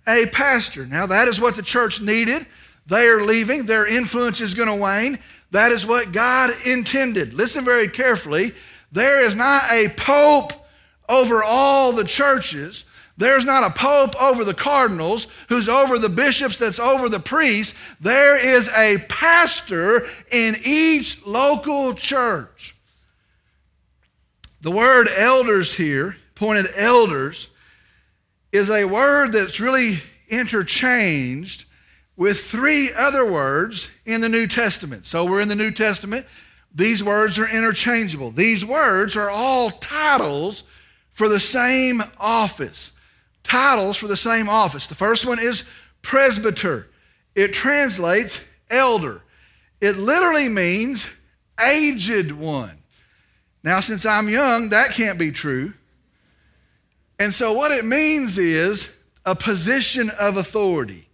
a 0.05 0.25
pastor. 0.27 0.85
Now, 0.85 1.05
that 1.05 1.29
is 1.29 1.39
what 1.39 1.55
the 1.55 1.61
church 1.61 2.01
needed. 2.01 2.45
They 2.85 3.07
are 3.07 3.23
leaving, 3.23 3.65
their 3.65 3.87
influence 3.87 4.41
is 4.41 4.55
going 4.55 4.67
to 4.67 4.75
wane. 4.75 5.19
That 5.51 5.71
is 5.71 5.85
what 5.85 6.11
God 6.11 6.51
intended. 6.65 7.33
Listen 7.33 7.63
very 7.63 7.87
carefully. 7.87 8.51
There 8.91 9.23
is 9.23 9.37
not 9.37 9.71
a 9.71 9.87
pope 9.95 10.51
over 11.07 11.41
all 11.43 11.93
the 11.93 12.03
churches. 12.03 12.83
There's 13.19 13.43
not 13.43 13.65
a 13.65 13.77
pope 13.77 14.15
over 14.21 14.45
the 14.45 14.53
cardinals 14.53 15.27
who's 15.49 15.67
over 15.67 15.99
the 15.99 16.07
bishops, 16.07 16.57
that's 16.57 16.79
over 16.79 17.09
the 17.09 17.19
priests. 17.19 17.77
There 17.99 18.37
is 18.37 18.69
a 18.69 18.99
pastor 19.09 20.05
in 20.31 20.55
each 20.63 21.25
local 21.25 21.93
church. 21.95 22.77
The 24.61 24.71
word 24.71 25.09
elders 25.13 25.73
here, 25.73 26.15
pointed 26.33 26.67
elders, 26.77 27.47
is 28.53 28.69
a 28.69 28.85
word 28.85 29.33
that's 29.33 29.59
really 29.59 29.97
interchanged 30.29 31.65
with 32.15 32.39
three 32.39 32.89
other 32.93 33.29
words 33.29 33.89
in 34.05 34.21
the 34.21 34.29
New 34.29 34.47
Testament. 34.47 35.05
So 35.05 35.25
we're 35.25 35.41
in 35.41 35.49
the 35.49 35.55
New 35.57 35.71
Testament. 35.71 36.25
These 36.73 37.03
words 37.03 37.37
are 37.37 37.49
interchangeable. 37.49 38.31
These 38.31 38.63
words 38.63 39.17
are 39.17 39.29
all 39.29 39.71
titles 39.71 40.63
for 41.09 41.27
the 41.27 41.41
same 41.41 42.01
office 42.17 42.93
titles 43.43 43.97
for 43.97 44.07
the 44.07 44.17
same 44.17 44.49
office. 44.49 44.87
The 44.87 44.95
first 44.95 45.25
one 45.25 45.39
is 45.39 45.63
presbyter, 46.01 46.87
it 47.35 47.53
translates 47.53 48.43
elder. 48.69 49.21
It 49.81 49.97
literally 49.97 50.49
means 50.49 51.09
aged 51.59 52.33
one. 52.33 52.79
Now, 53.63 53.79
since 53.79 54.05
I'm 54.05 54.29
young, 54.29 54.69
that 54.69 54.91
can't 54.91 55.17
be 55.17 55.31
true. 55.31 55.73
And 57.17 57.33
so, 57.33 57.53
what 57.53 57.71
it 57.71 57.85
means 57.85 58.37
is 58.37 58.89
a 59.25 59.35
position 59.35 60.09
of 60.11 60.37
authority. 60.37 61.07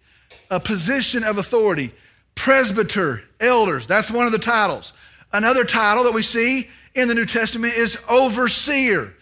A 0.50 0.60
position 0.60 1.24
of 1.24 1.38
authority. 1.38 1.92
Presbyter, 2.36 3.24
elders, 3.40 3.88
that's 3.88 4.12
one 4.12 4.26
of 4.26 4.32
the 4.32 4.40
titles. 4.40 4.94
Another 5.32 5.64
title 5.64 6.04
that 6.04 6.14
we 6.14 6.22
see 6.22 6.70
in 6.94 7.08
the 7.08 7.16
New 7.16 7.26
Testament 7.26 7.74
is 7.74 7.98
overseer 8.08 9.14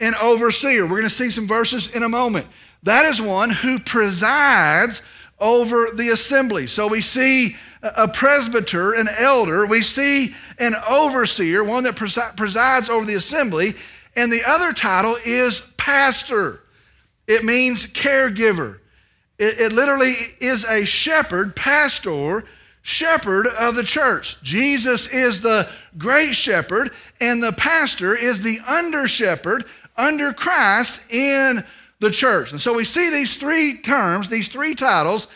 an 0.00 0.14
overseer. 0.16 0.84
We're 0.84 0.98
going 0.98 1.02
to 1.04 1.10
see 1.10 1.30
some 1.30 1.46
verses 1.46 1.88
in 1.94 2.02
a 2.02 2.08
moment. 2.08 2.46
That 2.82 3.04
is 3.04 3.20
one 3.20 3.50
who 3.50 3.78
presides 3.78 5.02
over 5.38 5.88
the 5.94 6.08
assembly. 6.08 6.66
So 6.66 6.88
we 6.88 7.00
see 7.00 7.56
a 7.82 8.08
presbyter, 8.08 8.92
an 8.92 9.08
elder. 9.18 9.66
We 9.66 9.82
see 9.82 10.34
an 10.58 10.74
overseer, 10.88 11.64
one 11.64 11.84
that 11.84 11.96
presides 11.96 12.88
over 12.88 13.04
the 13.04 13.14
assembly. 13.14 13.74
And 14.16 14.32
the 14.32 14.42
other 14.46 14.72
title 14.72 15.16
is 15.24 15.62
pastor. 15.76 16.60
It 17.26 17.44
means 17.44 17.86
caregiver. 17.86 18.80
It, 19.38 19.58
it 19.58 19.72
literally 19.72 20.14
is 20.40 20.64
a 20.64 20.84
shepherd, 20.84 21.56
pastor, 21.56 22.44
shepherd 22.82 23.46
of 23.46 23.74
the 23.74 23.84
church. 23.84 24.42
Jesus 24.42 25.06
is 25.06 25.40
the 25.40 25.68
great 25.96 26.34
shepherd, 26.34 26.90
and 27.20 27.42
the 27.42 27.52
pastor 27.52 28.14
is 28.14 28.42
the 28.42 28.58
under 28.66 29.06
shepherd 29.06 29.64
under 30.00 30.32
Christ 30.32 31.00
in 31.10 31.64
the 32.00 32.10
church. 32.10 32.52
And 32.52 32.60
so 32.60 32.72
we 32.72 32.84
see 32.84 33.10
these 33.10 33.36
three 33.36 33.78
terms, 33.78 34.28
these 34.28 34.48
three 34.48 34.74
titles 34.74 35.28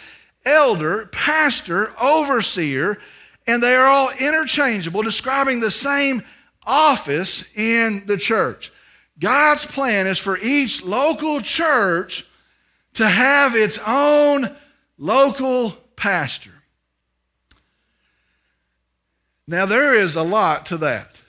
elder, 0.46 1.09
pastor, 1.12 1.92
overseer, 1.98 2.98
and 3.46 3.62
they 3.62 3.74
are 3.74 3.87
all 3.87 4.11
interchangeable, 4.11 5.03
describing 5.03 5.61
the 5.61 5.70
same 5.70 6.22
office 6.66 7.44
in 7.57 8.05
the 8.07 8.16
church. 8.18 8.70
God's 9.18 9.64
plan 9.64 10.07
is 10.07 10.18
for 10.18 10.38
each 10.38 10.83
local 10.83 11.40
church 11.40 12.27
to 12.94 13.09
have 13.09 13.55
its 13.55 13.79
own 13.87 14.55
local 14.98 15.70
pastor. 15.96 16.50
Now, 19.46 19.66
there 19.66 19.94
is 19.94 20.14
a 20.14 20.22
lot 20.22 20.66
to 20.66 20.79
that. 20.79 21.20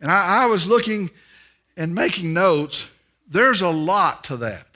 And 0.00 0.10
I, 0.10 0.44
I 0.44 0.46
was 0.46 0.66
looking 0.66 1.10
and 1.76 1.94
making 1.94 2.32
notes. 2.32 2.86
There's 3.28 3.62
a 3.62 3.68
lot 3.68 4.24
to 4.24 4.36
that. 4.38 4.66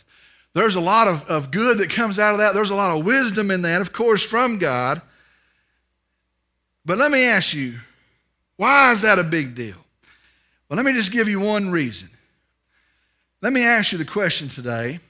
There's 0.53 0.75
a 0.75 0.81
lot 0.81 1.07
of, 1.07 1.23
of 1.29 1.51
good 1.51 1.79
that 1.79 1.91
comes 1.91 2.19
out 2.19 2.33
of 2.33 2.39
that. 2.39 2.55
There's 2.55 2.71
a 2.71 2.75
lot 2.75 2.97
of 2.97 3.05
wisdom 3.05 3.51
in 3.51 3.63
that, 3.63 3.81
of 3.81 3.93
course, 3.93 4.23
from 4.23 4.59
God. 4.59 5.01
But 6.85 6.99
let 6.99 7.13
me 7.13 7.25
ask 7.25 7.55
you, 7.55 7.79
why 8.57 8.91
is 8.91 9.03
that 9.03 9.19
a 9.19 9.25
big 9.25 9.55
deal? 9.55 9.77
Well, 10.69 10.77
let 10.77 10.85
me 10.85 10.93
just 10.93 11.13
give 11.13 11.29
you 11.29 11.41
one 11.41 11.71
reason. 11.71 12.11
Let 13.43 13.53
me 13.53 13.63
ask 13.63 13.93
you 13.93 13.99
the 13.99 14.05
question 14.05 14.49
today 14.49 15.01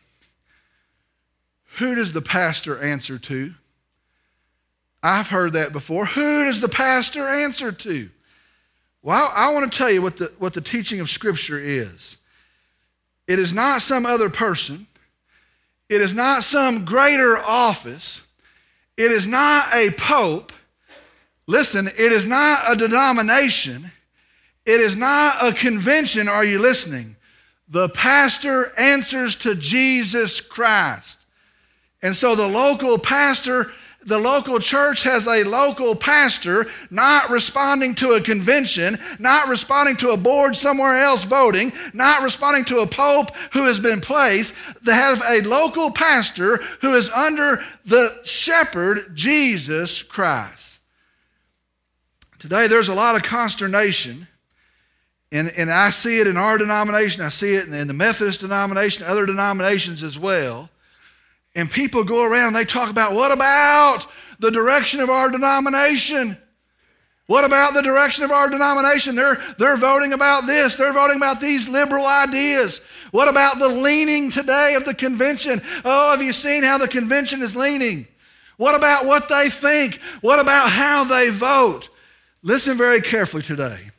Who 1.78 1.94
does 1.94 2.12
the 2.12 2.22
pastor 2.22 2.80
answer 2.80 3.18
to? 3.18 3.54
I've 5.02 5.28
heard 5.28 5.54
that 5.54 5.72
before. 5.72 6.04
Who 6.06 6.44
does 6.44 6.60
the 6.60 6.68
pastor 6.68 7.26
answer 7.26 7.72
to? 7.72 8.10
Well, 9.02 9.32
I 9.34 9.52
want 9.52 9.70
to 9.70 9.76
tell 9.76 9.90
you 9.90 10.02
what 10.02 10.18
the, 10.18 10.32
what 10.38 10.52
the 10.52 10.60
teaching 10.60 11.00
of 11.00 11.08
Scripture 11.08 11.58
is. 11.58 12.18
It 13.26 13.38
is 13.38 13.52
not 13.52 13.82
some 13.82 14.04
other 14.04 14.28
person, 14.28 14.86
it 15.88 16.00
is 16.00 16.14
not 16.14 16.44
some 16.44 16.84
greater 16.84 17.38
office, 17.38 18.22
it 18.96 19.10
is 19.10 19.26
not 19.26 19.74
a 19.74 19.90
pope. 19.90 20.52
Listen, 21.46 21.88
it 21.88 22.12
is 22.12 22.26
not 22.26 22.70
a 22.70 22.76
denomination, 22.76 23.90
it 24.66 24.80
is 24.80 24.96
not 24.96 25.44
a 25.44 25.52
convention. 25.52 26.28
Are 26.28 26.44
you 26.44 26.58
listening? 26.58 27.16
The 27.68 27.88
pastor 27.88 28.72
answers 28.78 29.36
to 29.36 29.54
Jesus 29.54 30.40
Christ. 30.40 31.24
And 32.02 32.16
so 32.16 32.34
the 32.34 32.48
local 32.48 32.98
pastor 32.98 33.70
the 34.10 34.18
local 34.18 34.58
church 34.58 35.04
has 35.04 35.26
a 35.26 35.44
local 35.44 35.94
pastor 35.94 36.66
not 36.90 37.30
responding 37.30 37.94
to 37.94 38.10
a 38.10 38.20
convention, 38.20 38.98
not 39.20 39.48
responding 39.48 39.96
to 39.98 40.10
a 40.10 40.16
board 40.16 40.56
somewhere 40.56 40.98
else 40.98 41.24
voting, 41.24 41.72
not 41.94 42.22
responding 42.22 42.64
to 42.66 42.80
a 42.80 42.86
pope 42.86 43.34
who 43.52 43.64
has 43.64 43.78
been 43.78 44.00
placed. 44.00 44.54
They 44.82 44.92
have 44.92 45.22
a 45.26 45.42
local 45.42 45.92
pastor 45.92 46.56
who 46.80 46.94
is 46.94 47.08
under 47.10 47.64
the 47.84 48.20
shepherd, 48.24 49.14
Jesus 49.14 50.02
Christ. 50.02 50.80
Today, 52.40 52.66
there's 52.66 52.88
a 52.88 52.94
lot 52.94 53.14
of 53.14 53.22
consternation, 53.22 54.26
and, 55.30 55.52
and 55.56 55.70
I 55.70 55.90
see 55.90 56.18
it 56.18 56.26
in 56.26 56.36
our 56.36 56.58
denomination, 56.58 57.22
I 57.22 57.28
see 57.28 57.54
it 57.54 57.68
in 57.68 57.86
the 57.86 57.94
Methodist 57.94 58.40
denomination, 58.40 59.06
other 59.06 59.24
denominations 59.24 60.02
as 60.02 60.18
well 60.18 60.68
and 61.54 61.70
people 61.70 62.04
go 62.04 62.24
around, 62.24 62.52
they 62.52 62.64
talk 62.64 62.90
about 62.90 63.12
what 63.12 63.32
about 63.32 64.06
the 64.38 64.50
direction 64.50 65.00
of 65.00 65.10
our 65.10 65.30
denomination? 65.30 66.36
What 67.26 67.44
about 67.44 67.74
the 67.74 67.82
direction 67.82 68.24
of 68.24 68.32
our 68.32 68.48
denomination? 68.48 69.14
They're, 69.14 69.40
they're 69.56 69.76
voting 69.76 70.12
about 70.12 70.46
this. 70.46 70.74
They're 70.74 70.92
voting 70.92 71.16
about 71.16 71.40
these 71.40 71.68
liberal 71.68 72.04
ideas. 72.04 72.80
What 73.12 73.28
about 73.28 73.60
the 73.60 73.68
leaning 73.68 74.30
today 74.30 74.74
of 74.74 74.84
the 74.84 74.94
convention? 74.94 75.62
Oh, 75.84 76.10
have 76.10 76.22
you 76.22 76.32
seen 76.32 76.64
how 76.64 76.78
the 76.78 76.88
convention 76.88 77.40
is 77.42 77.54
leaning? 77.54 78.08
What 78.56 78.74
about 78.74 79.06
what 79.06 79.28
they 79.28 79.48
think? 79.48 80.00
What 80.22 80.40
about 80.40 80.70
how 80.70 81.04
they 81.04 81.30
vote? 81.30 81.88
Listen 82.42 82.76
very 82.76 83.00
carefully 83.00 83.42
today. 83.42 83.90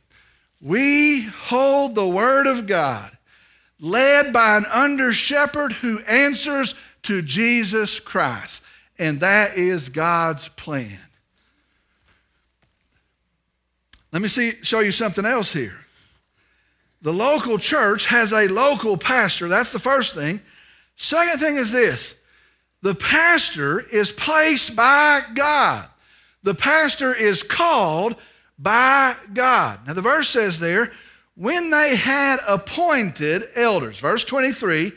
We 0.60 1.22
hold 1.22 1.96
the 1.96 2.08
Word 2.08 2.48
of 2.48 2.68
God, 2.68 3.18
led 3.80 4.34
by 4.34 4.58
an 4.58 4.66
under 4.66 5.14
shepherd 5.14 5.72
who 5.72 6.00
answers 6.00 6.76
to 7.04 7.22
Jesus 7.22 8.00
Christ. 8.00 8.64
And 9.00 9.20
that 9.22 9.58
is 9.58 9.90
God's 9.90 10.48
plan. 10.50 11.00
Let 14.12 14.22
me 14.22 14.28
see, 14.28 14.54
show 14.62 14.80
you 14.80 14.92
something 14.92 15.26
else 15.26 15.54
here. 15.54 15.78
The 17.02 17.14
local 17.14 17.58
church 17.58 18.06
has 18.08 18.32
a 18.32 18.48
local 18.48 18.98
pastor. 18.98 19.48
That's 19.48 19.72
the 19.72 19.80
first 19.80 20.14
thing. 20.14 20.42
Second 20.96 21.40
thing 21.40 21.56
is 21.56 21.72
this 21.72 22.16
the 22.82 22.96
pastor 22.96 23.80
is 23.80 24.12
placed 24.12 24.76
by 24.76 25.22
God. 25.34 25.88
The 26.44 26.56
pastor 26.56 27.14
is 27.14 27.44
called 27.44 28.16
by 28.58 29.16
God. 29.34 29.80
Now, 29.88 29.94
the 29.94 30.02
verse 30.02 30.30
says 30.30 30.60
there, 30.60 30.92
when 31.36 31.70
they 31.70 31.96
had 31.96 32.40
appointed 32.48 33.44
elders, 33.56 34.00
verse 34.00 34.24
23, 34.24 34.92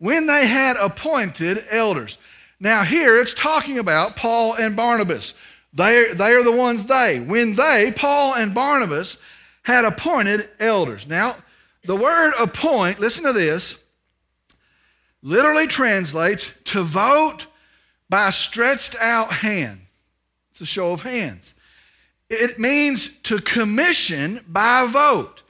when 0.00 0.26
they 0.26 0.48
had 0.48 0.76
appointed 0.78 1.64
elders. 1.70 2.18
Now, 2.58 2.82
here 2.82 3.20
it's 3.20 3.34
talking 3.34 3.78
about 3.78 4.16
Paul 4.16 4.54
and 4.54 4.74
Barnabas. 4.74 5.34
They, 5.72 6.12
they 6.12 6.32
are 6.32 6.42
the 6.42 6.50
ones 6.50 6.86
they. 6.86 7.20
When 7.20 7.54
they, 7.54 7.92
Paul 7.94 8.34
and 8.34 8.52
Barnabas, 8.52 9.18
had 9.62 9.84
appointed 9.84 10.48
elders. 10.58 11.06
Now, 11.06 11.36
the 11.84 11.96
word 11.96 12.32
appoint, 12.38 12.98
listen 12.98 13.24
to 13.24 13.32
this, 13.32 13.76
literally 15.22 15.66
translates 15.66 16.52
to 16.64 16.82
vote 16.82 17.46
by 18.08 18.30
stretched 18.30 18.96
out 19.00 19.32
hand. 19.34 19.80
It's 20.50 20.62
a 20.62 20.66
show 20.66 20.92
of 20.92 21.02
hands. 21.02 21.54
It 22.30 22.58
means 22.58 23.10
to 23.24 23.40
commission 23.40 24.44
by 24.48 24.86
vote. 24.86 25.42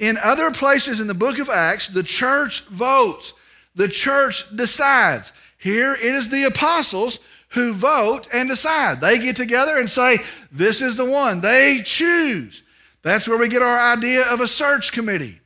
In 0.00 0.18
other 0.18 0.50
places 0.50 0.98
in 0.98 1.06
the 1.06 1.14
book 1.14 1.38
of 1.38 1.48
Acts, 1.48 1.88
the 1.88 2.02
church 2.02 2.64
votes. 2.64 3.32
The 3.74 3.88
church 3.88 4.44
decides. 4.54 5.32
Here 5.58 5.94
it 5.94 6.02
is 6.02 6.28
the 6.28 6.44
apostles 6.44 7.18
who 7.50 7.72
vote 7.72 8.28
and 8.32 8.48
decide. 8.48 9.00
They 9.00 9.18
get 9.18 9.36
together 9.36 9.78
and 9.78 9.88
say, 9.88 10.18
This 10.50 10.80
is 10.82 10.96
the 10.96 11.04
one. 11.04 11.40
They 11.40 11.82
choose. 11.84 12.62
That's 13.02 13.28
where 13.28 13.38
we 13.38 13.48
get 13.48 13.62
our 13.62 13.92
idea 13.92 14.22
of 14.22 14.40
a 14.40 14.48
search 14.48 14.92
committee. 14.92 15.40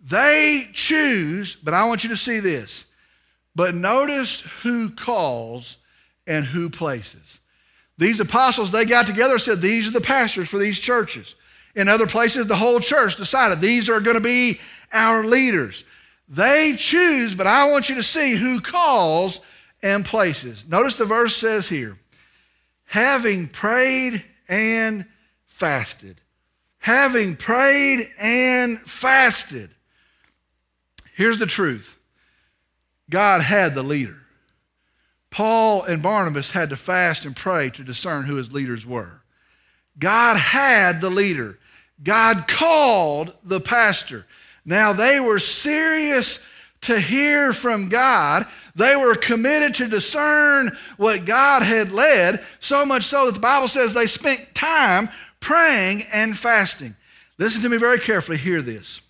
They 0.00 0.68
choose, 0.72 1.54
but 1.56 1.72
I 1.72 1.84
want 1.84 2.04
you 2.04 2.10
to 2.10 2.16
see 2.16 2.40
this. 2.40 2.84
But 3.54 3.74
notice 3.74 4.40
who 4.62 4.90
calls 4.90 5.78
and 6.26 6.44
who 6.44 6.68
places. 6.68 7.40
These 7.96 8.20
apostles, 8.20 8.70
they 8.70 8.84
got 8.84 9.06
together 9.06 9.34
and 9.34 9.42
said, 9.42 9.62
These 9.62 9.88
are 9.88 9.92
the 9.92 10.00
pastors 10.00 10.48
for 10.48 10.58
these 10.58 10.78
churches. 10.78 11.36
In 11.76 11.88
other 11.88 12.06
places, 12.06 12.46
the 12.46 12.56
whole 12.56 12.80
church 12.80 13.16
decided 13.16 13.60
these 13.60 13.88
are 13.88 14.00
going 14.00 14.16
to 14.16 14.20
be 14.20 14.60
our 14.92 15.24
leaders. 15.24 15.84
They 16.34 16.74
choose, 16.76 17.36
but 17.36 17.46
I 17.46 17.70
want 17.70 17.88
you 17.88 17.94
to 17.94 18.02
see 18.02 18.34
who 18.34 18.60
calls 18.60 19.40
and 19.84 20.04
places. 20.04 20.64
Notice 20.66 20.96
the 20.96 21.04
verse 21.04 21.36
says 21.36 21.68
here 21.68 21.96
having 22.86 23.46
prayed 23.46 24.24
and 24.48 25.06
fasted. 25.46 26.20
Having 26.78 27.36
prayed 27.36 28.10
and 28.20 28.80
fasted. 28.80 29.70
Here's 31.14 31.38
the 31.38 31.46
truth 31.46 31.98
God 33.08 33.40
had 33.40 33.74
the 33.74 33.84
leader. 33.84 34.16
Paul 35.30 35.84
and 35.84 36.02
Barnabas 36.02 36.50
had 36.50 36.70
to 36.70 36.76
fast 36.76 37.24
and 37.24 37.34
pray 37.34 37.70
to 37.70 37.84
discern 37.84 38.24
who 38.24 38.36
his 38.36 38.52
leaders 38.52 38.84
were. 38.84 39.22
God 39.98 40.36
had 40.36 41.00
the 41.00 41.10
leader. 41.10 41.58
God 42.02 42.48
called 42.48 43.34
the 43.44 43.60
pastor. 43.60 44.26
Now 44.64 44.92
they 44.92 45.20
were 45.20 45.38
serious 45.38 46.40
to 46.82 47.00
hear 47.00 47.52
from 47.52 47.88
God. 47.88 48.46
They 48.74 48.96
were 48.96 49.14
committed 49.14 49.74
to 49.76 49.88
discern 49.88 50.76
what 50.96 51.24
God 51.24 51.62
had 51.62 51.92
led, 51.92 52.44
so 52.60 52.84
much 52.84 53.04
so 53.04 53.26
that 53.26 53.34
the 53.34 53.40
Bible 53.40 53.68
says 53.68 53.92
they 53.92 54.06
spent 54.06 54.54
time 54.54 55.08
praying 55.40 56.02
and 56.12 56.36
fasting. 56.36 56.96
Listen 57.38 57.62
to 57.62 57.68
me 57.68 57.76
very 57.76 58.00
carefully, 58.00 58.36
hear 58.38 58.62
this. 58.62 59.00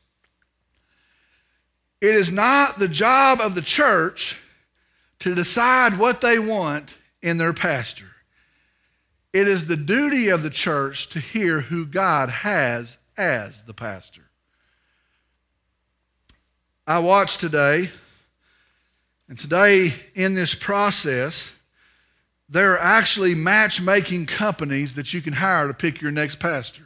It 2.00 2.14
is 2.14 2.30
not 2.30 2.78
the 2.78 2.88
job 2.88 3.40
of 3.40 3.54
the 3.54 3.62
church 3.62 4.38
to 5.20 5.34
decide 5.34 5.98
what 5.98 6.20
they 6.20 6.38
want 6.38 6.96
in 7.22 7.38
their 7.38 7.54
pastor. 7.54 8.10
It 9.32 9.48
is 9.48 9.66
the 9.66 9.76
duty 9.76 10.28
of 10.28 10.42
the 10.42 10.50
church 10.50 11.08
to 11.08 11.18
hear 11.18 11.60
who 11.60 11.86
God 11.86 12.28
has 12.28 12.98
as 13.16 13.62
the 13.62 13.74
pastor. 13.74 14.23
I 16.86 16.98
watched 16.98 17.40
today, 17.40 17.88
and 19.26 19.38
today 19.38 19.94
in 20.14 20.34
this 20.34 20.54
process, 20.54 21.56
there 22.46 22.74
are 22.74 22.78
actually 22.78 23.34
matchmaking 23.34 24.26
companies 24.26 24.94
that 24.96 25.14
you 25.14 25.22
can 25.22 25.32
hire 25.32 25.66
to 25.66 25.72
pick 25.72 26.02
your 26.02 26.10
next 26.10 26.40
pastor. 26.40 26.82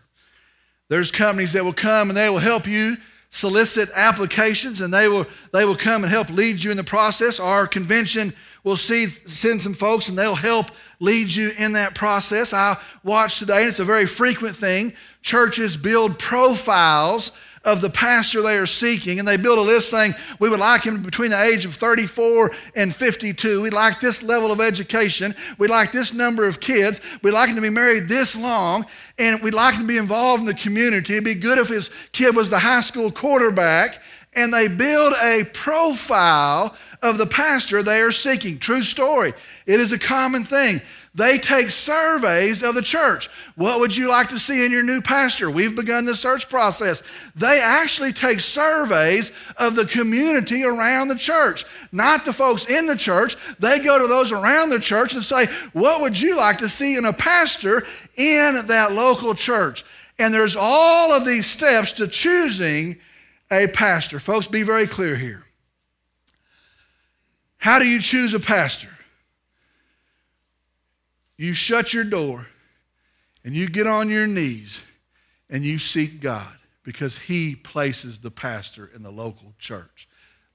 There's 0.89 1.11
companies 1.11 1.53
that 1.55 1.65
will 1.65 1.73
come 1.73 2.11
and 2.11 2.17
they 2.17 2.31
will 2.31 2.39
help 2.39 2.69
you 2.69 2.97
solicit 3.31 3.91
applications 3.93 4.81
and 4.81 4.95
they 4.95 5.09
will, 5.09 5.27
they 5.53 5.65
will 5.65 5.77
come 5.77 6.05
and 6.05 6.13
help 6.13 6.31
lead 6.31 6.63
you 6.63 6.71
in 6.71 6.77
the 6.77 6.85
process. 6.85 7.41
Our 7.41 7.67
convention 7.67 8.35
will 8.63 8.77
see, 8.77 9.09
send 9.09 9.63
some 9.63 9.75
folks 9.75 10.09
and 10.09 10.17
they'll 10.17 10.37
help 10.37 10.71
lead 11.01 11.35
you 11.35 11.51
in 11.59 11.73
that 11.73 11.97
process. 11.97 12.53
I 12.53 12.81
watched 13.03 13.41
today, 13.41 13.63
and 13.63 13.69
it's 13.69 13.81
a 13.81 13.85
very 13.85 14.07
frequent 14.07 14.55
thing. 14.55 14.93
Churches 15.23 15.77
build 15.77 16.21
profiles 16.21 17.33
of 17.65 17.81
the 17.81 17.91
pastor 17.91 18.43
they 18.43 18.57
are 18.57 18.67
seeking. 18.67 19.19
And 19.19 19.27
they 19.27 19.37
build 19.37 19.59
a 19.59 19.63
list 19.63 19.91
saying, 19.91 20.13
We 20.39 20.49
would 20.49 20.61
like 20.61 20.85
him 20.85 21.03
between 21.03 21.31
the 21.31 21.43
age 21.43 21.65
of 21.65 21.75
34 21.75 22.51
and 22.75 22.95
52. 22.95 23.63
We'd 23.63 23.73
like 23.73 24.01
this 24.01 24.23
level 24.23 24.51
of 24.51 24.61
education. 24.61 25.35
We'd 25.59 25.71
like 25.71 25.93
this 25.93 26.13
number 26.13 26.47
of 26.47 26.61
kids. 26.61 27.01
We'd 27.23 27.33
like 27.33 27.49
him 27.49 27.57
to 27.57 27.63
be 27.63 27.71
married 27.71 28.09
this 28.09 28.37
long. 28.37 28.87
And 29.19 29.43
we'd 29.43 29.55
like 29.55 29.75
him 29.75 29.83
to 29.83 29.89
be 29.89 29.99
involved 29.99 30.41
in 30.41 30.47
the 30.47 30.55
community. 30.55 31.15
It'd 31.15 31.25
be 31.25 31.35
good 31.35 31.59
if 31.59 31.69
his 31.69 31.91
kid 32.13 32.37
was 32.37 32.51
the 32.51 32.59
high 32.59 32.83
school 32.83 33.11
quarterback. 33.11 34.03
And 34.35 34.53
they 34.53 34.69
build 34.69 35.15
a 35.21 35.45
profile 35.53 36.77
of 37.03 37.19
the 37.19 37.27
pastor 37.27 37.83
they 37.83 38.01
are 38.01 38.13
seeking. 38.13 38.59
True 38.59 38.83
story. 38.83 39.33
It 39.67 39.81
is 39.81 39.93
a 39.93 39.99
common 39.99 40.45
thing. 40.45 40.81
They 41.19 41.37
take 41.37 41.71
surveys 41.71 42.63
of 42.63 42.77
the 42.77 42.83
church. 42.83 43.29
What 43.57 43.81
would 43.81 43.97
you 43.97 44.09
like 44.09 44.29
to 44.29 44.39
see 44.39 44.65
in 44.65 44.71
your 44.71 44.85
new 44.85 45.03
pastor? 45.03 45.51
We've 45.51 45.75
begun 45.75 46.05
the 46.05 46.15
search 46.15 46.49
process. 46.49 47.03
They 47.35 47.61
actually 47.61 48.13
take 48.13 48.39
surveys 48.39 49.33
of 49.57 49.75
the 49.75 49.85
community 49.85 50.63
around 50.63 51.09
the 51.09 51.17
church, 51.17 51.65
not 51.91 52.25
the 52.25 52.33
folks 52.33 52.67
in 52.67 52.87
the 52.87 52.95
church. 52.95 53.37
They 53.59 53.81
go 53.81 53.99
to 53.99 54.07
those 54.07 54.31
around 54.31 54.69
the 54.69 54.79
church 54.79 55.13
and 55.13 55.25
say, 55.25 55.47
What 55.73 56.03
would 56.03 56.21
you 56.21 56.37
like 56.37 56.59
to 56.59 56.69
see 56.69 56.97
in 56.97 57.05
a 57.05 57.13
pastor 57.13 57.85
in 58.17 58.69
that 58.69 58.93
local 58.93 59.35
church? 59.35 59.85
And 60.21 60.33
there's 60.33 60.55
all 60.55 61.13
of 61.13 61.27
these 61.27 61.47
steps 61.47 61.91
to 61.95 62.07
choosing 62.07 62.97
a 63.51 63.67
pastor. 63.67 64.21
Folks, 64.21 64.47
be 64.47 64.63
very 64.63 64.87
clear 64.87 65.17
here. 65.17 65.45
How 67.57 67.81
do 67.81 67.89
you 67.89 68.01
choose 68.01 68.35
a 68.35 68.41
pastor? 68.41 68.98
You 71.39 71.55
shut 71.55 71.95
your 71.95 72.05
door 72.05 72.49
and 73.45 73.55
you 73.55 73.69
get 73.69 73.87
on 73.87 74.11
your 74.11 74.27
knees 74.27 74.83
and 75.49 75.65
you 75.65 75.79
seek 75.79 76.21
God 76.21 76.57
because 76.83 77.19
He 77.19 77.55
places 77.55 78.19
the 78.19 78.31
pastor 78.31 78.91
in 78.95 79.03
the 79.03 79.11
local 79.11 79.55
church. 79.59 80.09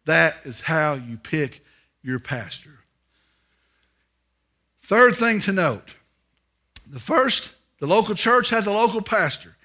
That 0.06 0.38
is 0.43 0.62
how 0.62 0.93
you 0.93 1.17
pick 1.17 1.65
your 2.04 2.19
pastor. 2.19 2.80
Third 4.84 5.15
thing 5.15 5.39
to 5.41 5.54
note 5.54 5.96
the 6.86 7.00
first, 7.00 7.54
the 7.80 7.88
local 7.88 8.13
church 8.13 8.50
has 8.50 8.67
a 8.67 8.72
local 8.72 9.02
pastor. 9.02 9.56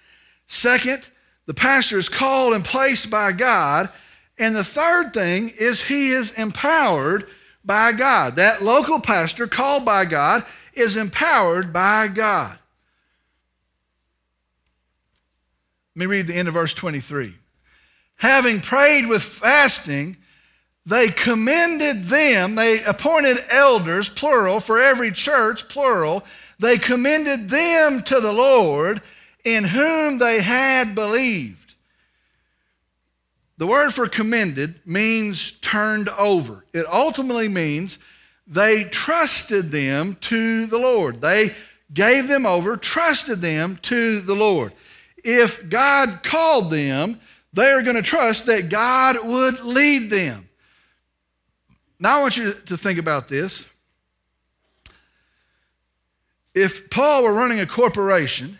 Second, 0.46 1.10
the 1.46 1.54
pastor 1.54 1.98
is 1.98 2.08
called 2.08 2.54
and 2.54 2.64
placed 2.64 3.10
by 3.10 3.32
God. 3.32 3.90
And 4.38 4.54
the 4.54 4.64
third 4.64 5.12
thing 5.12 5.50
is 5.58 5.82
he 5.82 6.10
is 6.10 6.30
empowered 6.32 7.26
by 7.64 7.92
God. 7.92 8.36
That 8.36 8.62
local 8.62 9.00
pastor 9.00 9.46
called 9.46 9.84
by 9.84 10.04
God 10.04 10.44
is 10.78 10.96
empowered 10.96 11.72
by 11.72 12.08
God. 12.08 12.58
Let 15.94 16.00
me 16.00 16.06
read 16.06 16.26
the 16.26 16.34
end 16.34 16.48
of 16.48 16.54
verse 16.54 16.74
23. 16.74 17.34
Having 18.16 18.60
prayed 18.60 19.06
with 19.06 19.22
fasting, 19.22 20.16
they 20.86 21.08
commended 21.08 22.04
them, 22.04 22.54
they 22.54 22.82
appointed 22.84 23.38
elders, 23.50 24.08
plural, 24.08 24.60
for 24.60 24.80
every 24.80 25.12
church, 25.12 25.68
plural. 25.68 26.24
They 26.58 26.78
commended 26.78 27.48
them 27.48 28.02
to 28.04 28.20
the 28.20 28.32
Lord 28.32 29.02
in 29.44 29.64
whom 29.64 30.18
they 30.18 30.40
had 30.40 30.94
believed. 30.94 31.74
The 33.58 33.66
word 33.66 33.92
for 33.92 34.08
commended 34.08 34.80
means 34.86 35.50
turned 35.50 36.08
over. 36.10 36.64
It 36.72 36.86
ultimately 36.86 37.48
means 37.48 37.98
they 38.48 38.84
trusted 38.84 39.70
them 39.70 40.16
to 40.22 40.66
the 40.66 40.78
Lord. 40.78 41.20
They 41.20 41.50
gave 41.92 42.28
them 42.28 42.46
over, 42.46 42.76
trusted 42.76 43.42
them 43.42 43.78
to 43.82 44.20
the 44.20 44.34
Lord. 44.34 44.72
If 45.22 45.68
God 45.68 46.22
called 46.22 46.70
them, 46.70 47.20
they 47.52 47.70
are 47.70 47.82
going 47.82 47.96
to 47.96 48.02
trust 48.02 48.46
that 48.46 48.70
God 48.70 49.24
would 49.24 49.60
lead 49.60 50.10
them. 50.10 50.48
Now, 52.00 52.18
I 52.18 52.20
want 52.22 52.36
you 52.36 52.54
to 52.54 52.76
think 52.76 52.98
about 52.98 53.28
this. 53.28 53.64
If 56.54 56.90
Paul 56.90 57.24
were 57.24 57.32
running 57.32 57.60
a 57.60 57.66
corporation, 57.66 58.58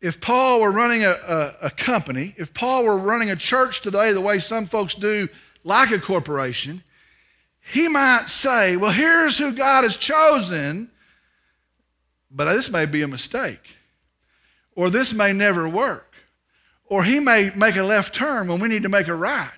if 0.00 0.20
Paul 0.20 0.60
were 0.60 0.70
running 0.70 1.04
a, 1.04 1.10
a, 1.10 1.54
a, 1.62 1.70
company, 1.70 2.34
if 2.38 2.54
Paul 2.54 2.84
were 2.84 2.96
running 2.96 3.30
a 3.30 3.36
church 3.36 3.82
today 3.82 4.12
the 4.12 4.20
way 4.20 4.38
some 4.38 4.66
folks 4.66 4.94
do, 4.94 5.28
like 5.62 5.90
a 5.90 5.98
corporation, 5.98 6.82
he 7.70 7.88
might 7.88 8.28
say, 8.28 8.76
Well, 8.76 8.90
here's 8.90 9.38
who 9.38 9.52
God 9.52 9.84
has 9.84 9.96
chosen, 9.96 10.90
but 12.30 12.52
this 12.52 12.70
may 12.70 12.84
be 12.84 13.02
a 13.02 13.08
mistake, 13.08 13.76
or 14.74 14.90
this 14.90 15.12
may 15.12 15.32
never 15.32 15.68
work, 15.68 16.12
or 16.86 17.04
he 17.04 17.20
may 17.20 17.50
make 17.54 17.76
a 17.76 17.82
left 17.82 18.14
turn 18.14 18.48
when 18.48 18.60
we 18.60 18.68
need 18.68 18.82
to 18.82 18.88
make 18.88 19.08
a 19.08 19.14
right. 19.14 19.50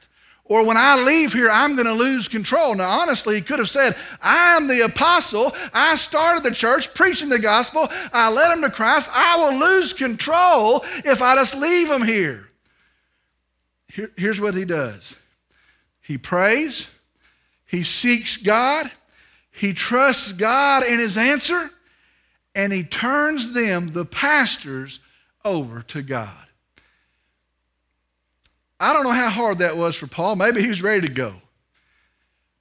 Or 0.44 0.66
when 0.66 0.77
I 0.77 1.03
leave 1.03 1.33
here, 1.33 1.48
I'm 1.48 1.77
going 1.77 1.87
to 1.87 1.94
lose 1.94 2.29
control. 2.29 2.75
Now, 2.75 3.01
honestly, 3.01 3.37
he 3.37 3.40
could 3.40 3.59
have 3.59 3.70
said, 3.70 3.96
I 4.20 4.57
am 4.57 4.66
the 4.66 4.83
apostle. 4.83 5.55
I 5.72 5.94
started 5.94 6.42
the 6.42 6.51
church 6.51 6.92
preaching 6.92 7.31
the 7.31 7.38
gospel. 7.38 7.88
I 8.12 8.29
led 8.29 8.51
them 8.51 8.61
to 8.62 8.70
Christ. 8.70 9.09
I 9.14 9.37
will 9.37 9.59
lose 9.59 9.94
control 9.94 10.85
if 11.05 11.22
I 11.22 11.37
just 11.37 11.55
leave 11.55 11.88
them 11.88 12.03
here. 12.03 12.51
here 13.88 14.11
here's 14.16 14.40
what 14.40 14.55
he 14.55 14.66
does 14.66 15.16
he 16.03 16.18
prays, 16.18 16.90
he 17.73 17.83
seeks 17.83 18.37
God, 18.37 18.91
he 19.51 19.73
trusts 19.73 20.33
God 20.33 20.85
in 20.85 20.99
his 20.99 21.17
answer, 21.17 21.71
and 22.55 22.71
he 22.71 22.85
turns 22.85 23.55
them, 23.55 23.95
the 23.95 24.05
pastors, 24.05 25.01
over 25.43 25.83
to 25.83 26.03
God. 26.03 26.37
I 28.79 28.93
don't 28.93 29.05
know 29.05 29.11
how 29.11 29.31
hard 29.31 29.59
that 29.59 29.79
was 29.79 29.97
for 29.97 30.07
Paul. 30.07 30.37
Maybe 30.37 30.61
he 30.61 30.69
was 30.69 30.83
ready 30.83 31.07
to 31.07 31.13
go. 31.13 31.37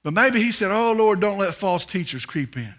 But 0.02 0.14
maybe 0.14 0.42
he 0.42 0.50
said, 0.50 0.70
Oh, 0.70 0.92
Lord, 0.92 1.20
don't 1.20 1.38
let 1.38 1.54
false 1.54 1.84
teachers 1.84 2.24
creep 2.24 2.56
in. 2.56 2.74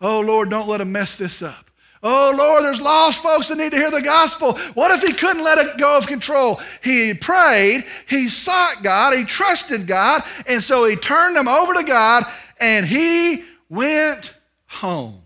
Oh, 0.00 0.20
Lord, 0.20 0.50
don't 0.50 0.68
let 0.68 0.78
them 0.78 0.90
mess 0.90 1.14
this 1.14 1.42
up. 1.42 1.67
Oh, 2.02 2.32
Lord, 2.36 2.62
there's 2.62 2.80
lost 2.80 3.22
folks 3.22 3.48
that 3.48 3.58
need 3.58 3.72
to 3.72 3.76
hear 3.76 3.90
the 3.90 4.00
gospel. 4.00 4.56
What 4.74 4.92
if 4.92 5.02
he 5.02 5.12
couldn't 5.12 5.42
let 5.42 5.58
it 5.58 5.78
go 5.78 5.96
of 5.96 6.06
control? 6.06 6.60
He 6.82 7.12
prayed, 7.14 7.84
he 8.08 8.28
sought 8.28 8.82
God, 8.82 9.16
he 9.16 9.24
trusted 9.24 9.86
God, 9.86 10.22
and 10.46 10.62
so 10.62 10.84
he 10.84 10.94
turned 10.94 11.34
them 11.34 11.48
over 11.48 11.74
to 11.74 11.82
God 11.82 12.24
and 12.60 12.86
he 12.86 13.44
went 13.68 14.34
home. 14.66 15.20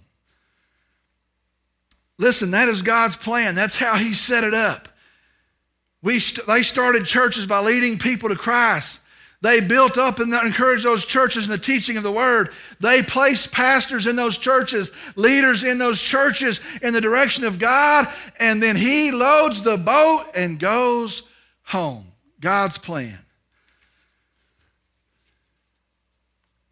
Listen, 2.18 2.52
that 2.52 2.68
is 2.68 2.82
God's 2.82 3.16
plan. 3.16 3.54
That's 3.54 3.76
how 3.76 3.96
he 3.96 4.14
set 4.14 4.44
it 4.44 4.54
up. 4.54 4.88
We 6.02 6.18
st- 6.18 6.46
they 6.46 6.62
started 6.62 7.04
churches 7.04 7.46
by 7.46 7.60
leading 7.60 7.98
people 7.98 8.28
to 8.28 8.36
Christ. 8.36 9.00
They 9.42 9.58
built 9.58 9.98
up 9.98 10.20
and 10.20 10.32
encouraged 10.32 10.84
those 10.84 11.04
churches 11.04 11.44
in 11.44 11.50
the 11.50 11.58
teaching 11.58 11.96
of 11.96 12.04
the 12.04 12.12
word. 12.12 12.52
They 12.78 13.02
placed 13.02 13.50
pastors 13.50 14.06
in 14.06 14.14
those 14.14 14.38
churches, 14.38 14.92
leaders 15.16 15.64
in 15.64 15.78
those 15.78 16.00
churches 16.00 16.60
in 16.80 16.94
the 16.94 17.00
direction 17.00 17.42
of 17.42 17.58
God, 17.58 18.06
and 18.38 18.62
then 18.62 18.76
he 18.76 19.10
loads 19.10 19.62
the 19.62 19.76
boat 19.76 20.26
and 20.36 20.60
goes 20.60 21.24
home. 21.64 22.06
God's 22.40 22.78
plan. 22.78 23.18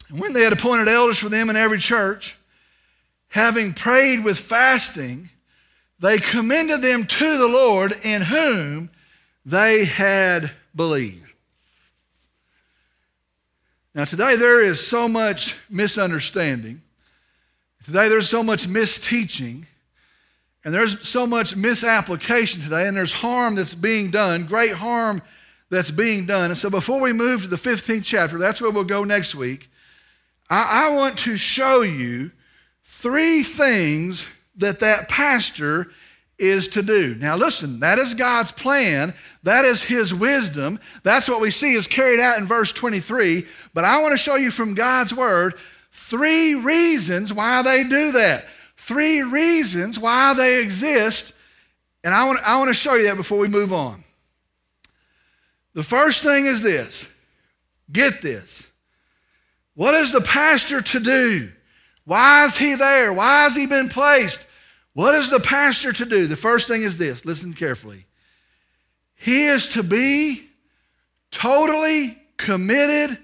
And 0.09 0.19
when 0.21 0.31
they 0.31 0.43
had 0.43 0.53
appointed 0.53 0.87
elders 0.87 1.17
for 1.17 1.29
them 1.29 1.49
in 1.49 1.57
every 1.57 1.77
church, 1.77 2.37
having 3.27 3.73
prayed 3.73 4.23
with 4.23 4.37
fasting, 4.37 5.29
they 5.99 6.19
commended 6.19 6.81
them 6.81 7.05
to 7.05 7.37
the 7.37 7.47
Lord 7.47 7.93
in 8.03 8.21
whom 8.21 8.89
they 9.45 9.83
had 9.83 10.51
believed. 10.73 11.20
Now, 13.93 14.05
today 14.05 14.35
there 14.35 14.61
is 14.61 14.85
so 14.85 15.07
much 15.07 15.57
misunderstanding. 15.69 16.81
Today 17.83 18.07
there's 18.07 18.29
so 18.29 18.41
much 18.43 18.67
misteaching. 18.67 19.65
And 20.63 20.73
there's 20.73 21.07
so 21.07 21.25
much 21.25 21.55
misapplication 21.55 22.61
today, 22.61 22.87
and 22.87 22.95
there's 22.95 23.13
harm 23.13 23.55
that's 23.55 23.73
being 23.73 24.11
done, 24.11 24.45
great 24.45 24.73
harm 24.73 25.23
that's 25.71 25.89
being 25.89 26.27
done. 26.27 26.51
And 26.51 26.57
so 26.57 26.69
before 26.69 27.01
we 27.01 27.13
move 27.13 27.41
to 27.41 27.47
the 27.47 27.55
15th 27.55 28.03
chapter, 28.03 28.37
that's 28.37 28.61
where 28.61 28.69
we'll 28.69 28.83
go 28.83 29.03
next 29.03 29.33
week, 29.33 29.69
I, 30.49 30.87
I 30.87 30.95
want 30.95 31.17
to 31.19 31.35
show 31.35 31.81
you 31.81 32.31
three 32.83 33.41
things 33.41 34.27
that 34.57 34.81
that 34.81 35.09
pastor 35.09 35.87
is 36.41 36.67
to 36.69 36.81
do. 36.81 37.15
Now, 37.15 37.35
listen, 37.35 37.79
that 37.79 37.99
is 37.99 38.13
God's 38.13 38.51
plan. 38.51 39.13
That 39.43 39.63
is 39.63 39.83
His 39.83 40.13
wisdom. 40.13 40.79
That's 41.03 41.29
what 41.29 41.39
we 41.39 41.51
see 41.51 41.73
is 41.73 41.87
carried 41.87 42.19
out 42.19 42.37
in 42.37 42.45
verse 42.45 42.71
23. 42.71 43.45
But 43.73 43.85
I 43.85 44.01
want 44.01 44.13
to 44.13 44.17
show 44.17 44.35
you 44.35 44.51
from 44.51 44.73
God's 44.73 45.13
Word 45.13 45.53
three 45.91 46.55
reasons 46.55 47.33
why 47.33 47.61
they 47.61 47.83
do 47.83 48.11
that. 48.13 48.45
Three 48.75 49.21
reasons 49.21 49.99
why 49.99 50.33
they 50.33 50.61
exist. 50.61 51.33
And 52.03 52.13
I 52.13 52.25
want, 52.25 52.39
I 52.43 52.57
want 52.57 52.69
to 52.69 52.73
show 52.73 52.95
you 52.95 53.03
that 53.03 53.17
before 53.17 53.37
we 53.37 53.47
move 53.47 53.71
on. 53.71 54.03
The 55.73 55.83
first 55.83 56.23
thing 56.23 56.45
is 56.45 56.61
this 56.61 57.07
get 57.91 58.21
this. 58.21 58.67
What 59.75 59.93
is 59.95 60.11
the 60.11 60.21
pastor 60.21 60.81
to 60.81 60.99
do? 60.99 61.51
Why 62.05 62.45
is 62.45 62.57
he 62.57 62.75
there? 62.75 63.13
Why 63.13 63.43
has 63.43 63.55
he 63.55 63.65
been 63.67 63.89
placed? 63.89 64.45
What 64.93 65.15
is 65.15 65.29
the 65.29 65.39
pastor 65.39 65.93
to 65.93 66.05
do? 66.05 66.27
The 66.27 66.35
first 66.35 66.67
thing 66.67 66.83
is 66.83 66.97
this 66.97 67.25
listen 67.25 67.53
carefully. 67.53 68.05
He 69.15 69.45
is 69.45 69.69
to 69.69 69.83
be 69.83 70.49
totally 71.31 72.17
committed 72.37 73.17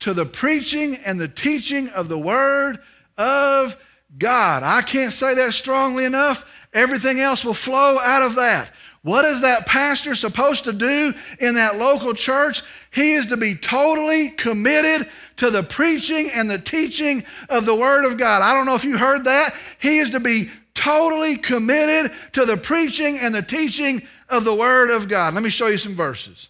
to 0.00 0.12
the 0.12 0.26
preaching 0.26 0.96
and 1.04 1.18
the 1.18 1.28
teaching 1.28 1.88
of 1.90 2.08
the 2.08 2.18
Word 2.18 2.78
of 3.16 3.76
God. 4.18 4.62
I 4.62 4.82
can't 4.82 5.12
say 5.12 5.34
that 5.34 5.52
strongly 5.52 6.04
enough. 6.04 6.44
Everything 6.72 7.20
else 7.20 7.44
will 7.44 7.54
flow 7.54 7.98
out 7.98 8.22
of 8.22 8.34
that. 8.34 8.72
What 9.02 9.24
is 9.24 9.42
that 9.42 9.66
pastor 9.66 10.16
supposed 10.16 10.64
to 10.64 10.72
do 10.72 11.14
in 11.38 11.54
that 11.54 11.78
local 11.78 12.12
church? 12.12 12.62
He 12.90 13.12
is 13.12 13.26
to 13.26 13.36
be 13.36 13.54
totally 13.54 14.30
committed 14.30 15.08
to 15.36 15.50
the 15.50 15.62
preaching 15.62 16.28
and 16.34 16.50
the 16.50 16.58
teaching 16.58 17.24
of 17.48 17.66
the 17.66 17.74
Word 17.74 18.04
of 18.04 18.18
God. 18.18 18.42
I 18.42 18.52
don't 18.52 18.66
know 18.66 18.74
if 18.74 18.84
you 18.84 18.98
heard 18.98 19.24
that. 19.24 19.54
He 19.78 19.98
is 19.98 20.10
to 20.10 20.20
be 20.20 20.50
totally 20.76 21.36
committed 21.36 22.12
to 22.32 22.44
the 22.44 22.56
preaching 22.56 23.18
and 23.18 23.34
the 23.34 23.42
teaching 23.42 24.06
of 24.28 24.44
the 24.44 24.54
Word 24.54 24.90
of 24.90 25.08
God. 25.08 25.34
Let 25.34 25.42
me 25.42 25.50
show 25.50 25.66
you 25.66 25.78
some 25.78 25.94
verses. 25.94 26.48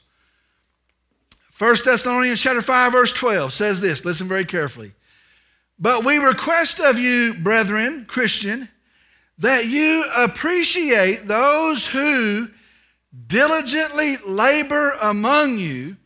1 1.58 1.76
Thessalonians 1.84 2.40
chapter 2.40 2.60
5, 2.60 2.92
verse 2.92 3.12
12 3.12 3.54
says 3.54 3.80
this. 3.80 4.04
Listen 4.04 4.28
very 4.28 4.44
carefully. 4.44 4.92
But 5.78 6.04
we 6.04 6.18
request 6.18 6.80
of 6.80 6.98
you, 6.98 7.34
brethren, 7.34 8.04
Christian, 8.06 8.68
that 9.38 9.66
you 9.66 10.04
appreciate 10.14 11.26
those 11.26 11.86
who 11.86 12.48
diligently 13.26 14.16
labor 14.26 14.90
among 15.00 15.58
you 15.58 15.96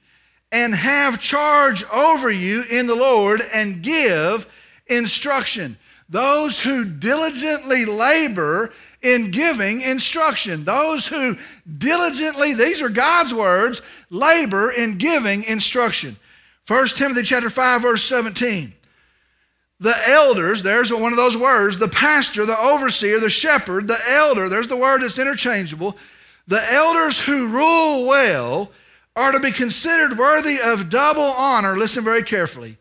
and 0.52 0.74
have 0.74 1.20
charge 1.20 1.85
over 1.85 2.30
you 2.30 2.62
in 2.62 2.87
the 2.87 2.94
Lord 2.94 3.40
and 3.52 3.83
give 3.83 4.46
instruction. 4.87 5.78
Those 6.11 6.59
who 6.59 6.85
diligently 6.85 7.85
labor 7.85 8.73
in 9.01 9.31
giving 9.31 9.81
instruction. 9.81 10.64
Those 10.64 11.07
who 11.07 11.37
diligently, 11.79 12.53
these 12.53 12.83
are 12.83 12.88
God's 12.88 13.33
words, 13.33 13.81
labor 14.11 14.70
in 14.70 14.99
giving 14.99 15.44
instruction. 15.44 16.16
1 16.66 16.87
Timothy 16.88 17.23
chapter 17.23 17.49
5, 17.49 17.83
verse 17.83 18.05
17. 18.05 18.73
The 19.79 20.09
elders, 20.09 20.62
there's 20.62 20.92
one 20.92 21.12
of 21.12 21.16
those 21.16 21.38
words, 21.38 21.79
the 21.79 21.88
pastor, 21.88 22.44
the 22.44 22.59
overseer, 22.59 23.18
the 23.18 23.31
shepherd, 23.31 23.88
the 23.88 23.99
elder, 24.09 24.49
there's 24.49 24.68
the 24.68 24.77
word 24.77 25.01
that's 25.03 25.18
interchangeable. 25.18 25.96
The 26.46 26.73
elders 26.73 27.20
who 27.20 27.46
rule 27.46 28.05
well 28.05 28.73
are 29.16 29.33
to 29.33 29.40
be 29.40 29.53
considered 29.53 30.18
worthy 30.18 30.61
of 30.61 30.90
double 30.90 31.23
honor. 31.23 31.79
Listen 31.79 32.05
very 32.05 32.23
carefully. 32.23 32.77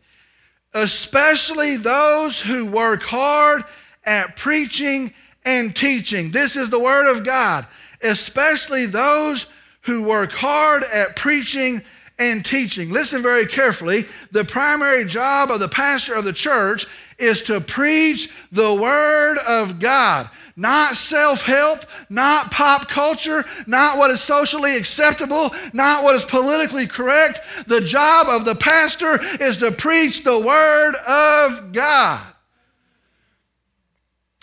Especially 0.72 1.76
those 1.76 2.40
who 2.40 2.66
work 2.66 3.02
hard 3.02 3.64
at 4.04 4.36
preaching 4.36 5.12
and 5.44 5.74
teaching. 5.74 6.30
This 6.30 6.56
is 6.56 6.70
the 6.70 6.78
word 6.78 7.10
of 7.10 7.24
God. 7.24 7.66
Especially 8.02 8.86
those 8.86 9.46
who 9.82 10.02
work 10.02 10.32
hard 10.32 10.84
at 10.84 11.16
preaching 11.16 11.82
and 12.20 12.44
teaching. 12.44 12.90
Listen 12.90 13.22
very 13.22 13.46
carefully. 13.46 14.04
The 14.30 14.44
primary 14.44 15.04
job 15.06 15.50
of 15.50 15.58
the 15.58 15.68
pastor 15.68 16.14
of 16.14 16.24
the 16.24 16.34
church 16.34 16.86
is 17.18 17.42
to 17.42 17.60
preach 17.60 18.30
the 18.52 18.74
Word 18.74 19.38
of 19.38 19.78
God. 19.80 20.28
Not 20.56 20.96
self 20.96 21.42
help, 21.44 21.84
not 22.08 22.50
pop 22.50 22.88
culture, 22.88 23.44
not 23.66 23.98
what 23.98 24.10
is 24.10 24.20
socially 24.20 24.76
acceptable, 24.76 25.54
not 25.72 26.04
what 26.04 26.16
is 26.16 26.24
politically 26.24 26.86
correct. 26.86 27.40
The 27.66 27.80
job 27.80 28.28
of 28.28 28.44
the 28.44 28.54
pastor 28.54 29.20
is 29.40 29.58
to 29.58 29.70
preach 29.70 30.24
the 30.24 30.38
Word 30.38 30.96
of 30.96 31.72
God. 31.72 32.22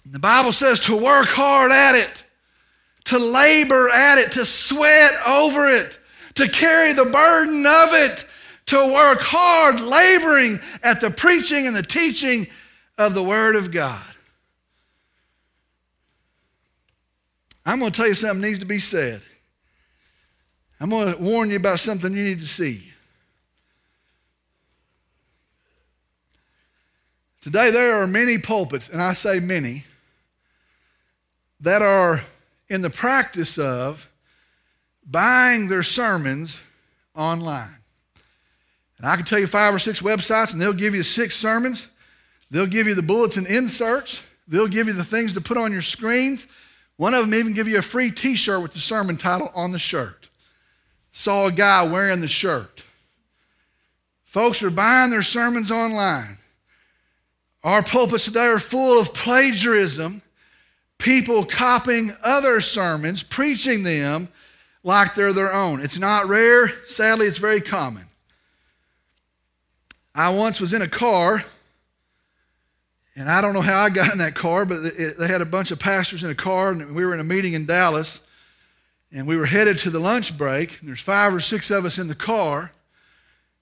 The 0.06 0.20
Bible 0.20 0.54
says 0.54 0.80
to 0.82 0.96
work 0.96 1.28
hard 1.28 1.72
at 1.72 1.96
it, 1.96 2.24
to 3.06 3.20
labor 3.20 3.90
at 3.90 4.18
it, 4.18 4.32
to 4.34 4.46
sweat 4.46 5.12
over 5.26 5.70
it 5.70 6.00
to 6.38 6.48
carry 6.48 6.94
the 6.94 7.06
burden 7.06 7.66
of 7.66 7.90
it, 7.94 8.26
to 8.68 8.78
work 8.78 9.20
hard, 9.22 9.82
laboring 9.82 10.60
at 10.84 11.02
the 11.02 11.10
preaching 11.10 11.66
and 11.66 11.76
the 11.76 11.84
teaching 11.84 12.48
of 12.98 13.14
the 13.14 13.24
Word 13.24 13.56
of 13.56 13.72
God. 13.72 14.06
I'm 17.68 17.80
going 17.80 17.92
to 17.92 17.98
tell 17.98 18.08
you 18.08 18.14
something 18.14 18.42
needs 18.42 18.60
to 18.60 18.66
be 18.66 18.80
said. 18.80 19.22
I'm 20.80 20.90
going 20.90 21.14
to 21.14 21.22
warn 21.22 21.50
you 21.50 21.58
about 21.58 21.82
something 21.82 22.16
you 22.16 22.24
need 22.24 22.40
to 22.40 22.48
see. 22.48 22.94
Today, 27.42 27.70
there 27.70 27.96
are 27.96 28.08
many 28.08 28.38
pulpits, 28.38 28.88
and 28.88 29.02
I 29.02 29.12
say 29.12 29.42
many, 29.42 29.84
that 31.60 31.82
are 31.82 32.24
in 32.70 32.82
the 32.82 32.90
practice 32.90 33.58
of 33.58 34.08
buying 35.06 35.68
their 35.68 35.84
sermons 35.84 36.62
online. 37.16 37.76
And 38.98 39.08
I 39.08 39.18
can 39.18 39.26
tell 39.26 39.40
you 39.40 39.48
five 39.48 39.76
or 39.76 39.80
six 39.80 40.00
websites, 40.00 40.54
and 40.54 40.62
they'll 40.62 40.72
give 40.72 40.96
you 40.96 41.04
six 41.04 41.36
sermons. 41.36 41.90
They'll 42.50 42.66
give 42.66 42.88
you 42.88 42.96
the 42.96 43.02
bulletin 43.02 43.46
inserts. 43.46 44.24
They'll 44.48 44.70
give 44.70 44.88
you 44.88 44.94
the 44.94 45.04
things 45.04 45.34
to 45.34 45.42
put 45.42 45.58
on 45.58 45.74
your 45.74 45.82
screens. 45.82 46.48
One 46.98 47.14
of 47.14 47.22
them 47.22 47.34
even 47.34 47.54
give 47.54 47.68
you 47.68 47.78
a 47.78 47.84
free 47.84 48.12
t 48.12 48.36
shirt 48.36 48.62
with 48.62 48.74
the 48.74 48.80
sermon 48.80 49.18
title 49.18 49.52
on 49.56 49.72
the 49.72 49.80
shirt. 49.80 50.30
Saw 51.12 51.46
a 51.46 51.52
guy 51.52 51.84
wearing 51.84 52.20
the 52.20 52.28
shirt. 52.28 52.84
Folks 54.24 54.62
are 54.62 54.70
buying 54.70 55.10
their 55.10 55.24
sermons 55.24 55.72
online. 55.72 56.38
Our 57.64 57.82
pulpits 57.82 58.26
today 58.26 58.46
are 58.46 58.60
full 58.60 59.00
of 59.00 59.14
plagiarism, 59.14 60.22
people 60.98 61.44
copying 61.44 62.12
other 62.24 62.62
sermons, 62.62 63.24
preaching 63.24 63.84
them, 63.84 64.30
like 64.84 65.16
they're 65.16 65.34
their 65.34 65.54
own. 65.54 65.82
It's 65.82 65.98
not 65.98 66.28
rare, 66.28 66.72
sadly, 66.86 67.28
it's 67.28 67.40
very 67.40 67.62
common. 67.62 68.06
I 70.16 70.30
once 70.30 70.60
was 70.60 70.74
in 70.74 70.82
a 70.82 70.88
car, 70.88 71.44
and 73.18 73.32
I 73.32 73.42
don't 73.42 73.54
know 73.54 73.62
how 73.62 73.80
I 73.80 73.90
got 73.90 74.12
in 74.12 74.20
that 74.20 74.36
car, 74.36 74.64
but 74.64 74.96
they 75.18 75.28
had 75.28 75.42
a 75.42 75.46
bunch 75.46 75.72
of 75.72 75.80
pastors 75.80 76.24
in 76.24 76.30
a 76.30 76.36
car, 76.36 76.70
and 76.70 76.94
we 76.94 77.04
were 77.04 77.16
in 77.16 77.20
a 77.20 77.24
meeting 77.24 77.54
in 77.54 77.66
Dallas, 77.66 78.20
and 79.12 79.26
we 79.26 79.36
were 79.36 79.48
headed 79.48 79.80
to 79.80 79.90
the 79.90 80.00
lunch 80.00 80.38
break, 80.38 80.80
and 80.80 80.88
there's 80.88 81.02
five 81.02 81.34
or 81.34 81.42
six 81.42 81.72
of 81.72 81.84
us 81.84 81.98
in 81.98 82.10
the 82.10 82.16
car. 82.16 82.72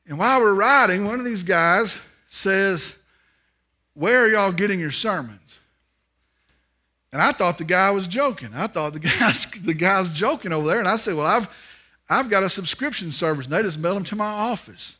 And 0.06 0.20
while 0.20 0.42
we're 0.42 0.54
riding, 0.54 1.06
one 1.06 1.20
of 1.20 1.26
these 1.26 1.42
guys 1.42 2.02
says, 2.28 2.98
Where 3.94 4.26
are 4.26 4.28
y'all 4.28 4.52
getting 4.52 4.78
your 4.78 4.92
sermons? 4.92 5.60
And 7.14 7.22
I 7.22 7.32
thought 7.32 7.58
the 7.58 7.64
guy 7.64 7.92
was 7.92 8.08
joking. 8.08 8.50
I 8.54 8.68
thought 8.68 8.92
the 8.92 9.00
guy's, 9.20 9.46
the 9.46 9.74
guy's 9.74 10.12
joking 10.12 10.52
over 10.52 10.68
there. 10.68 10.80
And 10.80 10.88
I 10.88 10.98
said, 10.98 11.16
Well, 11.16 11.26
I've, 11.26 11.48
I've 12.10 12.30
got 12.30 12.44
a 12.44 12.50
subscription 12.50 13.10
service. 13.14 13.46
And 13.46 13.54
they 13.54 13.62
just 13.62 13.80
mail 13.80 13.94
them 13.94 14.04
to 14.04 14.18
my 14.18 14.26
office. 14.26 14.98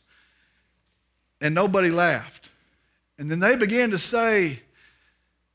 And 1.42 1.54
nobody 1.54 1.90
laughed. 1.90 2.45
And 3.18 3.30
then 3.30 3.40
they 3.40 3.56
began 3.56 3.90
to 3.90 3.98
say, 3.98 4.60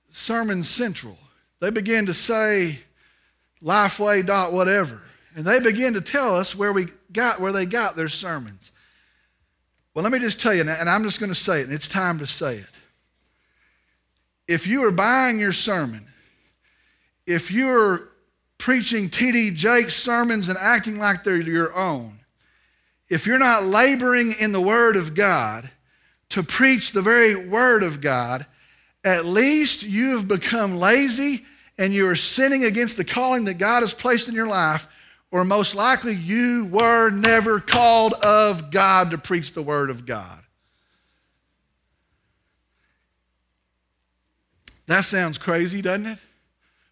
Sermon 0.10 0.63
Central. 0.63 1.17
They 1.60 1.69
began 1.69 2.06
to 2.08 2.13
say, 2.13 2.80
Lifeway 3.62 4.26
dot 4.26 4.52
whatever. 4.52 5.02
And 5.36 5.45
they 5.45 5.60
began 5.60 5.93
to 5.93 6.02
tell 6.02 6.36
us 6.36 6.56
where 6.56 6.74
we 6.74 6.88
got 7.13 7.39
where 7.39 7.52
they 7.52 7.65
got 7.65 7.95
their 7.95 8.10
sermons. 8.10 8.71
Well, 9.93 10.04
let 10.04 10.12
me 10.12 10.19
just 10.19 10.39
tell 10.39 10.54
you, 10.54 10.62
and 10.62 10.89
I'm 10.89 11.04
just 11.04 11.19
going 11.19 11.32
to 11.32 11.36
say 11.36 11.62
it, 11.62 11.65
and 11.65 11.74
it's 11.74 11.88
time 11.88 12.19
to 12.19 12.28
say 12.28 12.58
it. 12.58 12.65
If 14.47 14.65
you 14.67 14.84
are 14.86 14.91
buying 14.91 15.39
your 15.39 15.52
sermon 15.52 16.08
if 17.26 17.52
you're 17.52 18.10
preaching 18.58 19.10
T.D. 19.10 19.52
Jakes 19.52 19.95
sermons 19.95 20.50
and 20.50 20.58
acting 20.58 20.97
like 20.97 21.24
they're 21.24 21.38
your 21.38 21.76
own, 21.76 22.19
if 23.10 23.26
you're 23.26 23.39
not 23.39 23.65
laboring 23.65 24.34
in 24.39 24.52
the 24.52 24.62
Word 24.62 24.95
of 24.95 25.13
God 25.13 25.69
to 26.31 26.43
preach 26.43 26.91
the 26.91 27.01
very 27.01 27.35
Word 27.35 27.83
of 27.83 28.01
God, 28.01 28.45
at 29.03 29.25
least 29.25 29.83
you 29.83 30.15
have 30.15 30.27
become 30.27 30.77
lazy 30.77 31.45
and 31.77 31.93
you 31.93 32.07
are 32.07 32.15
sinning 32.15 32.63
against 32.63 32.97
the 32.97 33.03
calling 33.03 33.45
that 33.45 33.55
God 33.55 33.81
has 33.81 33.93
placed 33.93 34.29
in 34.29 34.35
your 34.35 34.47
life, 34.47 34.87
or 35.31 35.43
most 35.43 35.75
likely 35.75 36.13
you 36.13 36.65
were 36.65 37.09
never 37.09 37.59
called 37.59 38.13
of 38.13 38.71
God 38.71 39.11
to 39.11 39.17
preach 39.17 39.53
the 39.53 39.63
Word 39.63 39.89
of 39.89 40.05
God. 40.05 40.39
That 44.87 45.01
sounds 45.01 45.37
crazy, 45.37 45.81
doesn't 45.81 46.05
it? 46.05 46.19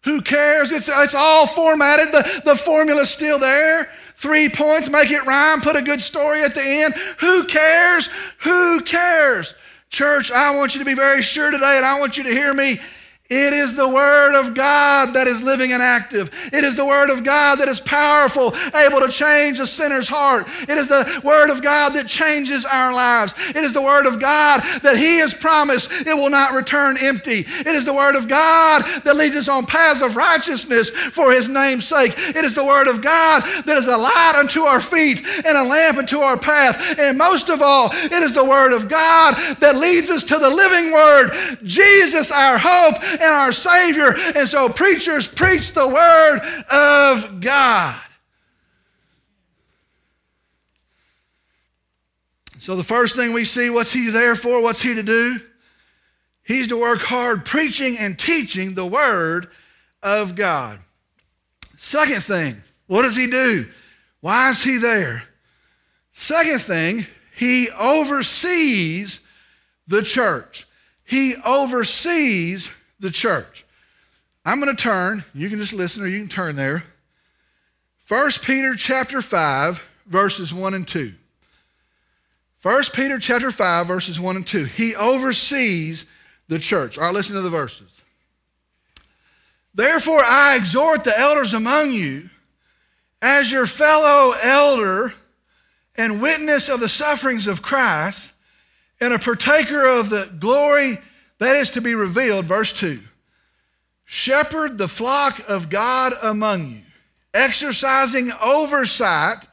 Who 0.04 0.22
cares? 0.22 0.72
It's, 0.72 0.88
it's 0.88 1.14
all 1.14 1.46
formatted. 1.46 2.12
The, 2.12 2.42
the 2.44 2.56
formula's 2.56 3.10
still 3.10 3.38
there. 3.38 3.90
Three 4.20 4.50
points, 4.50 4.90
make 4.90 5.10
it 5.10 5.24
rhyme, 5.24 5.62
put 5.62 5.76
a 5.76 5.80
good 5.82 6.02
story 6.02 6.42
at 6.42 6.54
the 6.54 6.60
end. 6.60 6.92
Who 7.20 7.46
cares? 7.46 8.10
Who 8.40 8.82
cares? 8.82 9.54
Church, 9.88 10.30
I 10.30 10.54
want 10.54 10.74
you 10.74 10.80
to 10.80 10.84
be 10.84 10.92
very 10.92 11.22
sure 11.22 11.50
today, 11.50 11.78
and 11.78 11.86
I 11.86 11.98
want 11.98 12.18
you 12.18 12.24
to 12.24 12.30
hear 12.30 12.52
me. 12.52 12.80
It 13.30 13.52
is 13.52 13.76
the 13.76 13.88
Word 13.88 14.34
of 14.34 14.54
God 14.54 15.14
that 15.14 15.28
is 15.28 15.40
living 15.40 15.72
and 15.72 15.80
active. 15.80 16.30
It 16.52 16.64
is 16.64 16.74
the 16.74 16.84
Word 16.84 17.10
of 17.10 17.22
God 17.22 17.60
that 17.60 17.68
is 17.68 17.78
powerful, 17.78 18.52
able 18.74 18.98
to 18.98 19.08
change 19.08 19.60
a 19.60 19.68
sinner's 19.68 20.08
heart. 20.08 20.48
It 20.62 20.76
is 20.76 20.88
the 20.88 21.20
Word 21.22 21.48
of 21.48 21.62
God 21.62 21.90
that 21.90 22.08
changes 22.08 22.66
our 22.66 22.92
lives. 22.92 23.32
It 23.50 23.58
is 23.58 23.72
the 23.72 23.82
Word 23.82 24.06
of 24.06 24.18
God 24.18 24.62
that 24.82 24.96
He 24.96 25.18
has 25.18 25.32
promised 25.32 25.92
it 25.92 26.16
will 26.16 26.28
not 26.28 26.54
return 26.54 26.96
empty. 27.00 27.46
It 27.46 27.68
is 27.68 27.84
the 27.84 27.94
Word 27.94 28.16
of 28.16 28.26
God 28.26 28.82
that 29.04 29.14
leads 29.14 29.36
us 29.36 29.46
on 29.46 29.64
paths 29.64 30.02
of 30.02 30.16
righteousness 30.16 30.90
for 30.90 31.30
His 31.30 31.48
name's 31.48 31.86
sake. 31.86 32.14
It 32.16 32.44
is 32.44 32.54
the 32.54 32.64
Word 32.64 32.88
of 32.88 33.00
God 33.00 33.42
that 33.64 33.78
is 33.78 33.86
a 33.86 33.96
light 33.96 34.34
unto 34.36 34.62
our 34.62 34.80
feet 34.80 35.24
and 35.24 35.56
a 35.56 35.62
lamp 35.62 35.98
unto 35.98 36.18
our 36.18 36.36
path. 36.36 36.98
And 36.98 37.16
most 37.16 37.48
of 37.48 37.62
all, 37.62 37.90
it 37.92 38.12
is 38.12 38.34
the 38.34 38.44
Word 38.44 38.72
of 38.72 38.88
God 38.88 39.36
that 39.60 39.76
leads 39.76 40.10
us 40.10 40.24
to 40.24 40.36
the 40.36 40.50
living 40.50 40.90
Word, 40.90 41.58
Jesus, 41.62 42.32
our 42.32 42.58
hope 42.58 42.96
and 43.20 43.30
our 43.30 43.52
Savior. 43.52 44.14
And 44.34 44.48
so 44.48 44.68
preachers 44.68 45.28
preach 45.28 45.72
the 45.72 45.86
Word 45.86 46.40
of 46.70 47.40
God. 47.40 48.00
So 52.58 52.76
the 52.76 52.84
first 52.84 53.16
thing 53.16 53.32
we 53.32 53.44
see, 53.44 53.70
what's 53.70 53.92
he 53.92 54.10
there 54.10 54.34
for? 54.36 54.62
What's 54.62 54.82
he 54.82 54.94
to 54.94 55.02
do? 55.02 55.40
He's 56.42 56.68
to 56.68 56.76
work 56.76 57.00
hard 57.00 57.44
preaching 57.44 57.96
and 57.96 58.18
teaching 58.18 58.74
the 58.74 58.86
Word 58.86 59.48
of 60.02 60.34
God. 60.34 60.80
Second 61.78 62.22
thing, 62.22 62.62
what 62.86 63.02
does 63.02 63.16
he 63.16 63.26
do? 63.28 63.68
Why 64.20 64.50
is 64.50 64.62
he 64.62 64.76
there? 64.76 65.24
Second 66.12 66.60
thing, 66.60 67.06
he 67.34 67.70
oversees 67.70 69.20
the 69.86 70.02
church. 70.02 70.66
He 71.04 71.36
oversees 71.44 72.70
the 73.00 73.10
church. 73.10 73.64
I'm 74.44 74.60
going 74.60 74.74
to 74.74 74.80
turn, 74.80 75.24
you 75.34 75.48
can 75.48 75.58
just 75.58 75.72
listen 75.72 76.02
or 76.02 76.06
you 76.06 76.18
can 76.18 76.28
turn 76.28 76.56
there. 76.56 76.84
1 78.08 78.30
Peter 78.42 78.74
chapter 78.74 79.20
5 79.20 79.82
verses 80.06 80.52
1 80.52 80.74
and 80.74 80.86
2. 80.86 81.14
1 82.62 82.82
Peter 82.92 83.18
chapter 83.18 83.50
5 83.50 83.86
verses 83.86 84.20
1 84.20 84.36
and 84.36 84.46
2. 84.46 84.64
He 84.64 84.94
oversees 84.94 86.04
the 86.48 86.58
church. 86.58 86.98
All 86.98 87.04
right, 87.04 87.14
listen 87.14 87.34
to 87.34 87.42
the 87.42 87.50
verses. 87.50 88.02
Therefore 89.74 90.22
I 90.24 90.56
exhort 90.56 91.04
the 91.04 91.18
elders 91.18 91.54
among 91.54 91.92
you 91.92 92.28
as 93.22 93.52
your 93.52 93.66
fellow 93.66 94.34
elder 94.42 95.14
and 95.96 96.20
witness 96.20 96.68
of 96.68 96.80
the 96.80 96.88
sufferings 96.88 97.46
of 97.46 97.62
Christ 97.62 98.32
and 99.00 99.14
a 99.14 99.18
partaker 99.18 99.86
of 99.86 100.10
the 100.10 100.30
glory 100.38 100.98
that 101.40 101.56
is 101.56 101.70
to 101.70 101.80
be 101.80 101.94
revealed. 101.94 102.44
Verse 102.44 102.72
2 102.72 103.00
Shepherd 104.04 104.78
the 104.78 104.88
flock 104.88 105.42
of 105.48 105.68
God 105.68 106.12
among 106.22 106.70
you, 106.70 106.82
exercising 107.34 108.32
oversight, 108.40 109.46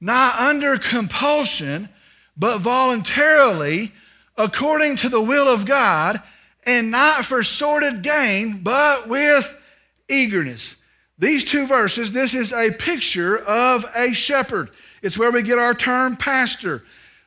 not 0.00 0.38
under 0.38 0.76
compulsion, 0.76 1.88
but 2.36 2.58
voluntarily, 2.58 3.92
according 4.36 4.96
to 4.96 5.08
the 5.08 5.20
will 5.20 5.48
of 5.48 5.66
God, 5.66 6.22
and 6.64 6.90
not 6.90 7.24
for 7.24 7.42
sordid 7.42 8.02
gain, 8.02 8.62
but 8.62 9.08
with 9.08 9.56
eagerness. 10.08 10.76
These 11.18 11.44
two 11.44 11.66
verses, 11.66 12.12
this 12.12 12.34
is 12.34 12.52
a 12.52 12.72
picture 12.72 13.36
of 13.36 13.84
a 13.94 14.14
shepherd. 14.14 14.70
It's 15.02 15.18
where 15.18 15.30
we 15.30 15.42
get 15.42 15.58
our 15.58 15.74
term 15.74 16.16
pastor. 16.16 16.82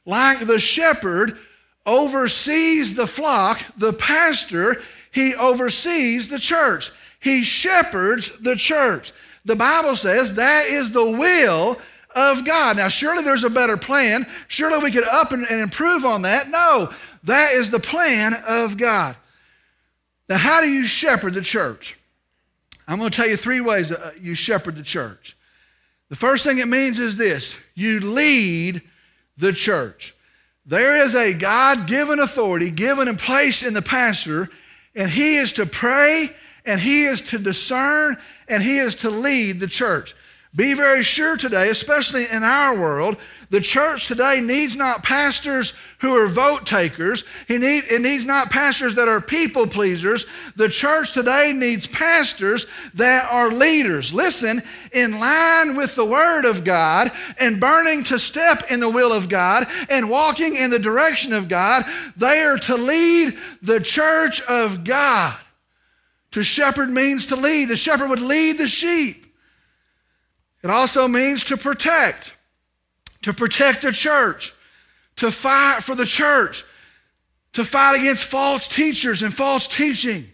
Like 0.06 0.40
the 0.48 0.60
shepherd 0.60 1.38
oversees 1.86 2.96
the 2.96 3.08
flock, 3.08 3.62
the 3.78 3.94
pastor, 3.94 4.82
he 5.12 5.36
oversees 5.36 6.28
the 6.28 6.40
church. 6.40 6.92
He 7.20 7.44
shepherds 7.44 8.32
the 8.40 8.56
church. 8.56 9.12
The 9.46 9.56
Bible 9.56 9.96
says 9.96 10.36
that 10.36 10.66
is 10.68 10.92
the 10.92 11.10
will 11.10 11.78
of 12.16 12.46
God. 12.46 12.78
Now, 12.78 12.88
surely 12.88 13.24
there's 13.24 13.44
a 13.44 13.50
better 13.50 13.78
plan. 13.78 14.26
Surely 14.48 14.80
we 14.80 14.92
could 14.92 15.08
up 15.08 15.32
and, 15.32 15.46
improve 15.50 16.06
on 16.06 16.24
that. 16.24 16.50
No, 16.50 16.92
that 17.24 17.54
is 17.54 17.70
the 17.70 17.80
plan 17.80 18.34
of 18.48 18.78
God. 18.78 19.16
Now, 20.30 20.38
how 20.38 20.62
do 20.62 20.72
you 20.72 20.86
shepherd 20.86 21.34
the 21.34 21.42
church? 21.42 21.98
I'm 22.88 23.00
going 23.00 23.12
to 23.12 23.16
tell 23.16 23.28
you 23.28 23.38
three 23.38 23.62
ways 23.62 23.90
that 23.90 24.06
uh, 24.06 24.12
you 24.20 24.36
shepherd 24.36 24.76
the 24.76 24.84
church. 24.84 25.38
The 26.10 26.16
first 26.16 26.44
thing 26.44 26.60
it 26.60 26.68
means 26.68 27.00
is 27.00 27.18
this 27.18 27.58
you 27.76 28.00
lead 28.00 28.82
the 29.38 29.54
church. 29.54 30.16
There 30.66 31.04
is 31.04 31.14
a 31.14 31.34
God 31.34 31.88
given 31.88 32.20
authority 32.20 32.70
given 32.70 33.08
in 33.08 33.18
place 33.18 33.64
in 33.64 33.74
the 33.74 33.82
pastor, 33.82 34.50
and 34.96 35.10
he 35.10 35.36
is 35.36 35.54
to 35.54 35.66
pray, 35.66 36.30
and 36.66 36.80
he 36.80 37.04
is 37.04 37.22
to 37.24 37.38
discern, 37.38 38.18
and 38.48 38.64
he 38.64 38.78
is 38.78 38.96
to 38.96 39.10
lead 39.10 39.60
the 39.60 39.68
church. 39.68 40.16
Be 40.56 40.74
very 40.74 41.04
sure 41.04 41.36
today, 41.36 41.70
especially 41.70 42.26
in 42.32 42.44
our 42.44 42.78
world, 42.78 43.18
the 43.50 43.60
church 43.60 44.08
today 44.08 44.40
needs 44.40 44.76
not 44.76 45.04
pastors 45.04 45.74
who 46.04 46.14
are 46.14 46.28
vote 46.28 46.66
takers. 46.66 47.24
He 47.48 47.58
need, 47.58 47.86
it 47.90 48.02
needs 48.02 48.26
not 48.26 48.52
pastors 48.52 48.96
that 48.96 49.08
are 49.08 49.22
people 49.22 49.66
pleasers. 49.66 50.26
The 50.58 50.68
church 50.68 51.14
today 51.14 51.54
needs 51.56 51.88
pastors 51.88 52.68
that 52.96 53.32
are 53.32 53.50
leaders. 53.50 54.14
Listen, 54.14 54.62
in 54.92 55.18
line 55.18 55.78
with 55.78 55.96
the 55.96 56.04
Word 56.06 56.44
of 56.44 56.66
God 56.66 57.10
and 57.40 57.60
burning 57.60 58.04
to 58.06 58.20
step 58.20 58.70
in 58.70 58.82
the 58.82 58.90
will 58.90 59.14
of 59.14 59.30
God 59.30 59.66
and 59.90 60.10
walking 60.10 60.56
in 60.56 60.70
the 60.70 60.78
direction 60.78 61.32
of 61.32 61.48
God, 61.48 61.86
they 62.18 62.42
are 62.42 62.58
to 62.58 62.76
lead 62.76 63.38
the 63.62 63.80
church 63.80 64.42
of 64.42 64.84
God. 64.84 65.38
To 66.32 66.44
shepherd 66.44 66.90
means 66.90 67.28
to 67.28 67.38
lead. 67.38 67.70
The 67.70 67.78
shepherd 67.78 68.10
would 68.10 68.22
lead 68.22 68.58
the 68.58 68.68
sheep. 68.68 69.26
It 70.64 70.70
also 70.70 71.08
means 71.08 71.46
to 71.46 71.56
protect 71.56 72.34
to 73.24 73.34
protect 73.34 73.82
the 73.82 73.92
church, 73.92 74.54
to 75.18 75.32
fight 75.32 75.84
for 75.84 75.96
the 75.96 76.06
church, 76.06 76.64
to 77.54 77.64
fight 77.64 78.00
against 78.00 78.24
false 78.24 78.68
teachers 78.68 79.22
and 79.22 79.34
false 79.34 79.68
teaching, 79.68 80.26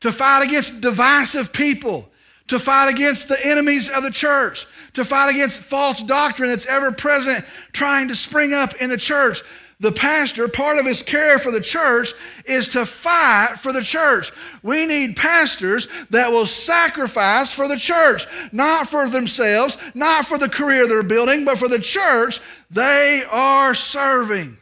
to 0.00 0.12
fight 0.12 0.44
against 0.44 0.80
divisive 0.80 1.52
people, 1.52 2.10
to 2.48 2.58
fight 2.58 2.88
against 2.88 3.28
the 3.28 3.46
enemies 3.46 3.88
of 3.88 4.02
the 4.02 4.10
church, 4.10 4.66
to 4.94 5.04
fight 5.04 5.30
against 5.30 5.60
false 5.60 6.02
doctrine 6.02 6.50
that's 6.50 6.66
ever 6.66 6.92
present 6.92 7.44
trying 7.72 8.08
to 8.08 8.14
spring 8.14 8.52
up 8.52 8.74
in 8.76 8.90
the 8.90 8.96
church 8.96 9.42
the 9.78 9.92
pastor, 9.92 10.48
part 10.48 10.78
of 10.78 10.86
his 10.86 11.02
care 11.02 11.38
for 11.38 11.52
the 11.52 11.60
church 11.60 12.14
is 12.46 12.68
to 12.68 12.86
fight 12.86 13.56
for 13.58 13.72
the 13.72 13.82
church. 13.82 14.32
We 14.62 14.86
need 14.86 15.16
pastors 15.16 15.86
that 16.08 16.32
will 16.32 16.46
sacrifice 16.46 17.52
for 17.52 17.68
the 17.68 17.76
church, 17.76 18.26
not 18.52 18.88
for 18.88 19.06
themselves, 19.08 19.76
not 19.94 20.24
for 20.24 20.38
the 20.38 20.48
career 20.48 20.88
they're 20.88 21.02
building, 21.02 21.44
but 21.44 21.58
for 21.58 21.68
the 21.68 21.78
church 21.78 22.40
they 22.70 23.22
are 23.30 23.74
serving. 23.74 24.56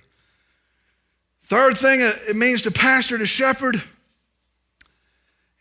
Third 1.44 1.78
thing 1.78 2.00
it 2.00 2.34
means 2.34 2.62
to 2.62 2.72
pastor, 2.72 3.16
to 3.16 3.26
shepherd, 3.26 3.82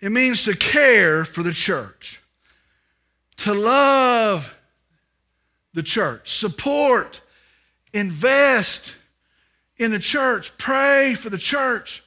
it 0.01 0.11
means 0.11 0.45
to 0.45 0.55
care 0.55 1.25
for 1.25 1.43
the 1.43 1.53
church, 1.53 2.19
to 3.37 3.53
love 3.53 4.55
the 5.75 5.83
church, 5.83 6.31
support, 6.31 7.21
invest 7.93 8.95
in 9.83 9.91
the 9.91 9.99
church. 9.99 10.57
Pray 10.57 11.13
for 11.13 11.29
the 11.29 11.37
church. 11.37 12.03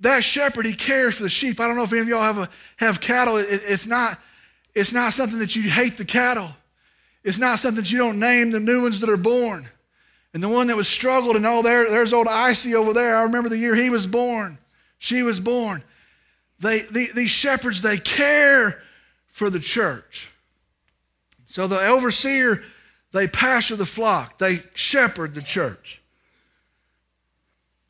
That 0.00 0.24
shepherd, 0.24 0.66
he 0.66 0.74
cares 0.74 1.14
for 1.14 1.22
the 1.22 1.28
sheep. 1.28 1.60
I 1.60 1.66
don't 1.66 1.76
know 1.76 1.84
if 1.84 1.92
any 1.92 2.02
of 2.02 2.08
y'all 2.08 2.22
have, 2.22 2.38
a, 2.38 2.48
have 2.76 3.00
cattle. 3.00 3.36
It, 3.36 3.46
it's, 3.50 3.86
not, 3.86 4.18
it's 4.74 4.92
not 4.92 5.12
something 5.12 5.38
that 5.38 5.56
you 5.56 5.62
hate 5.70 5.96
the 5.96 6.04
cattle. 6.04 6.50
It's 7.22 7.38
not 7.38 7.58
something 7.58 7.82
that 7.82 7.90
you 7.90 7.98
don't 7.98 8.18
name 8.18 8.50
the 8.50 8.60
new 8.60 8.82
ones 8.82 9.00
that 9.00 9.08
are 9.08 9.16
born. 9.16 9.68
And 10.34 10.42
the 10.42 10.48
one 10.48 10.66
that 10.66 10.76
was 10.76 10.88
struggled, 10.88 11.36
and 11.36 11.46
oh, 11.46 11.62
there, 11.62 11.88
there's 11.88 12.12
old 12.12 12.26
Icy 12.26 12.74
over 12.74 12.92
there. 12.92 13.16
I 13.16 13.22
remember 13.22 13.48
the 13.48 13.56
year 13.56 13.74
he 13.74 13.88
was 13.88 14.06
born. 14.06 14.58
She 14.98 15.22
was 15.22 15.38
born. 15.38 15.84
They, 16.58 16.80
the, 16.80 17.10
these 17.14 17.30
shepherds, 17.30 17.82
they 17.82 17.98
care 17.98 18.82
for 19.26 19.48
the 19.48 19.60
church. 19.60 20.30
So 21.46 21.68
the 21.68 21.86
overseer, 21.86 22.64
they 23.12 23.28
pasture 23.28 23.76
the 23.76 23.86
flock, 23.86 24.38
they 24.38 24.62
shepherd 24.74 25.34
the 25.34 25.42
church. 25.42 26.02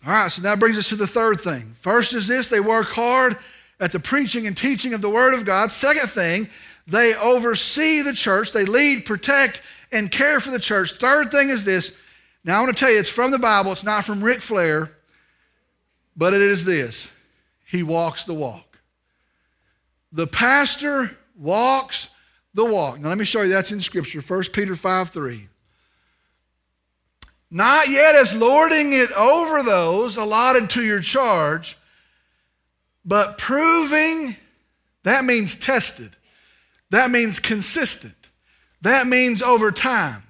All 0.07 0.13
right, 0.13 0.31
so 0.31 0.43
that 0.43 0.59
brings 0.59 0.77
us 0.77 0.91
to 0.91 0.97
the 0.97 1.07
third 1.07 1.41
thing. 1.41 1.73
First 1.77 2.13
is 2.13 2.27
this 2.27 2.49
they 2.49 2.61
work 2.61 2.89
hard 2.89 3.39
at 3.81 3.93
the 3.93 4.01
preaching 4.01 4.47
and 4.47 4.57
teaching 4.57 4.93
of 4.93 5.01
the 5.01 5.09
Word 5.09 5.33
of 5.33 5.45
God. 5.45 5.73
Second 5.73 6.09
thing, 6.09 6.49
they 6.87 7.15
oversee 7.15 8.03
the 8.03 8.13
church, 8.13 8.53
they 8.53 8.67
lead, 8.67 9.07
protect, 9.07 9.63
and 9.93 10.11
care 10.11 10.41
for 10.41 10.51
the 10.51 10.59
church. 10.59 10.93
Third 10.95 11.31
thing 11.31 11.49
is 11.49 11.65
this. 11.65 11.97
Now, 12.45 12.59
I 12.59 12.61
want 12.61 12.77
to 12.77 12.79
tell 12.79 12.93
you, 12.93 12.99
it's 12.99 13.09
from 13.09 13.31
the 13.31 13.39
Bible, 13.39 13.73
it's 13.73 13.85
not 13.85 14.05
from 14.05 14.23
Ric 14.23 14.41
Flair, 14.41 14.91
but 16.17 16.35
it 16.35 16.43
is 16.43 16.67
this 16.67 17.11
He 17.65 17.83
walks 17.83 18.25
the 18.25 18.35
walk. 18.35 18.79
The 20.13 20.27
pastor 20.27 21.17
walks 21.37 22.11
the 22.53 22.65
walk. 22.65 23.01
Now, 23.01 23.09
let 23.09 23.19
me 23.19 23.25
show 23.25 23.41
you 23.41 23.49
that's 23.49 23.73
in 23.73 23.81
Scripture 23.81 24.21
1 24.21 24.45
Peter 24.53 24.77
5 24.77 25.09
3. 25.09 25.49
Not 27.51 27.89
yet 27.89 28.15
as 28.15 28.35
lording 28.35 28.93
it 28.93 29.13
over 29.13 29.63
those 29.63 30.17
allotted 30.17 30.71
to 30.71 30.85
your 30.85 31.01
charge, 31.01 31.77
but 33.05 33.39
proving, 33.39 34.37
that 35.03 35.25
means 35.25 35.55
tested. 35.55 36.17
That 36.91 37.11
means 37.11 37.39
consistent. 37.39 38.15
That 38.83 39.07
means 39.07 39.43
over 39.43 39.71
time. 39.71 40.23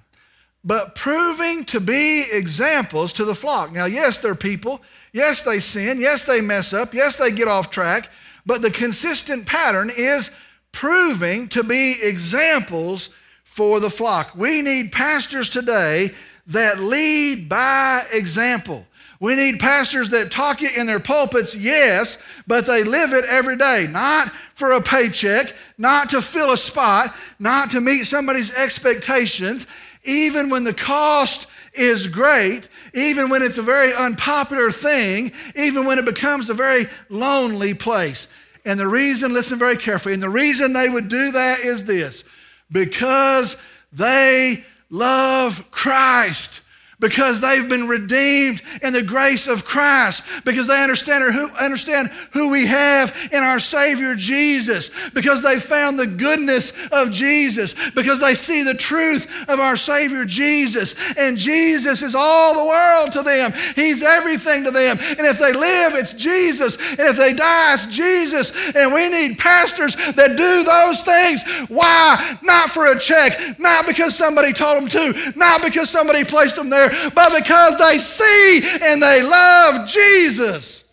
But 0.63 0.95
proving 0.95 1.63
to 1.65 1.79
be 1.79 2.25
examples 2.31 3.13
to 3.13 3.25
the 3.25 3.35
flock. 3.35 3.71
Now, 3.71 3.85
yes, 3.85 4.17
they're 4.17 4.33
people. 4.35 4.81
Yes, 5.13 5.43
they 5.43 5.59
sin. 5.59 5.99
Yes, 5.99 6.25
they 6.25 6.41
mess 6.41 6.73
up. 6.73 6.93
Yes, 6.93 7.17
they 7.17 7.31
get 7.31 7.47
off 7.47 7.69
track. 7.69 8.09
But 8.45 8.61
the 8.61 8.71
consistent 8.71 9.45
pattern 9.45 9.91
is 9.95 10.31
proving 10.71 11.47
to 11.49 11.63
be 11.63 12.01
examples 12.01 13.11
for 13.43 13.79
the 13.79 13.89
flock. 13.89 14.35
We 14.35 14.61
need 14.61 14.91
pastors 14.91 15.49
today 15.49 16.11
that 16.47 16.79
lead 16.79 17.49
by 17.49 18.05
example. 18.11 18.85
We 19.19 19.35
need 19.35 19.59
pastors 19.59 20.09
that 20.09 20.31
talk 20.31 20.61
it 20.61 20.75
in 20.75 20.87
their 20.87 20.99
pulpits, 20.99 21.55
yes, 21.55 22.21
but 22.45 22.65
they 22.65 22.83
live 22.83 23.13
it 23.13 23.25
every 23.25 23.55
day, 23.55 23.87
not 23.89 24.31
for 24.53 24.73
a 24.73 24.81
paycheck, 24.81 25.55
not 25.77 26.09
to 26.09 26.21
fill 26.21 26.51
a 26.51 26.57
spot, 26.57 27.15
not 27.39 27.71
to 27.71 27.81
meet 27.81 28.03
somebody's 28.03 28.53
expectations, 28.53 29.67
even 30.03 30.49
when 30.49 30.63
the 30.63 30.73
cost 30.73 31.47
is 31.73 32.07
great, 32.07 32.69
even 32.93 33.29
when 33.29 33.41
it's 33.41 33.57
a 33.57 33.63
very 33.63 33.93
unpopular 33.93 34.71
thing, 34.71 35.31
even 35.55 35.85
when 35.85 35.97
it 35.97 36.05
becomes 36.05 36.49
a 36.49 36.53
very 36.53 36.87
lonely 37.09 37.73
place. 37.73 38.27
And 38.65 38.79
the 38.79 38.87
reason, 38.87 39.33
listen 39.33 39.59
very 39.59 39.77
carefully, 39.77 40.13
and 40.13 40.23
the 40.23 40.29
reason 40.29 40.73
they 40.73 40.89
would 40.89 41.09
do 41.09 41.31
that 41.31 41.59
is 41.59 41.85
this 41.85 42.23
because 42.71 43.57
they 43.93 44.65
love 44.89 45.69
Christ 45.71 46.61
because 47.05 47.39
they've 47.39 47.69
been 47.69 47.87
redeemed 47.87 48.63
in 48.81 48.91
the 48.91 49.03
grace 49.03 49.45
of 49.45 49.63
Christ, 49.63 50.23
because 50.43 50.65
they 50.65 50.81
understand 50.81 51.35
who, 51.35 51.51
understand 51.51 52.09
who 52.31 52.49
we 52.49 52.65
have 52.65 53.15
in 53.31 53.43
our 53.43 53.59
Savior 53.59 54.15
Jesus, 54.15 54.89
because 55.13 55.43
they 55.43 55.59
found 55.59 55.99
the 55.99 56.07
goodness 56.07 56.73
of 56.91 57.11
Jesus, 57.11 57.75
because 57.93 58.19
they 58.19 58.33
see 58.33 58.63
the 58.63 58.73
truth 58.73 59.29
of 59.47 59.59
our 59.59 59.77
Savior 59.77 60.25
Jesus. 60.25 60.95
And 61.15 61.37
Jesus 61.37 62.01
is 62.01 62.15
all 62.15 62.55
the 62.55 62.65
world 62.65 63.11
to 63.11 63.21
them, 63.21 63.53
He's 63.75 64.01
everything 64.01 64.63
to 64.63 64.71
them. 64.71 64.97
And 64.99 65.27
if 65.27 65.37
they 65.37 65.53
live, 65.53 65.93
it's 65.93 66.13
Jesus. 66.13 66.75
And 66.75 67.01
if 67.01 67.17
they 67.17 67.33
die, 67.33 67.75
it's 67.75 67.85
Jesus. 67.85 68.51
And 68.75 68.91
we 68.91 69.09
need 69.09 69.37
pastors 69.37 69.95
that 69.95 70.37
do 70.37 70.63
those 70.63 71.03
things. 71.03 71.43
Why? 71.69 72.39
Not 72.41 72.71
for 72.71 72.87
a 72.87 72.99
check, 72.99 73.59
not 73.59 73.85
because 73.85 74.17
somebody 74.17 74.53
told 74.53 74.81
them 74.81 74.89
to, 74.89 75.33
not 75.35 75.61
because 75.61 75.91
somebody 75.91 76.23
placed 76.23 76.55
them 76.55 76.69
there 76.69 76.94
but 77.13 77.37
because 77.37 77.77
they 77.77 77.99
see 77.99 78.61
and 78.81 79.01
they 79.01 79.21
love 79.21 79.87
Jesus. 79.87 80.83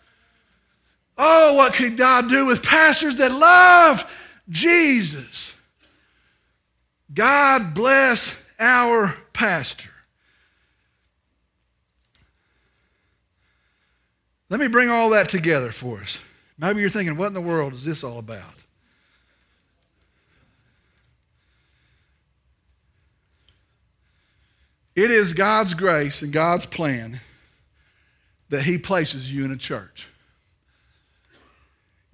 Oh, 1.17 1.53
what 1.53 1.73
could 1.73 1.97
God 1.97 2.29
do 2.29 2.45
with 2.45 2.63
pastors 2.63 3.15
that 3.17 3.31
love 3.31 4.09
Jesus? 4.49 5.53
God 7.13 7.73
bless 7.73 8.39
our 8.59 9.15
pastor. 9.33 9.89
Let 14.49 14.59
me 14.59 14.67
bring 14.67 14.89
all 14.89 15.11
that 15.11 15.29
together 15.29 15.71
for 15.71 16.01
us. 16.01 16.19
Maybe 16.57 16.81
you're 16.81 16.89
thinking, 16.89 17.17
what 17.17 17.27
in 17.27 17.33
the 17.33 17.41
world 17.41 17.73
is 17.73 17.85
this 17.85 18.03
all 18.03 18.19
about? 18.19 18.52
It 24.95 25.09
is 25.09 25.33
God's 25.33 25.73
grace 25.73 26.21
and 26.21 26.31
God's 26.31 26.65
plan 26.65 27.19
that 28.49 28.63
He 28.63 28.77
places 28.77 29.33
you 29.33 29.45
in 29.45 29.51
a 29.51 29.57
church. 29.57 30.07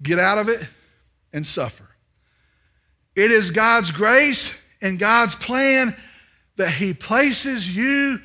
Get 0.02 0.18
out 0.18 0.38
of 0.38 0.48
it 0.48 0.66
and 1.32 1.46
suffer. 1.46 1.84
It 3.14 3.30
is 3.30 3.50
God's 3.50 3.90
grace 3.90 4.54
and 4.80 4.98
God's 4.98 5.34
plan 5.34 5.94
that 6.56 6.70
He 6.70 6.94
places 6.94 7.74
you 7.74 8.20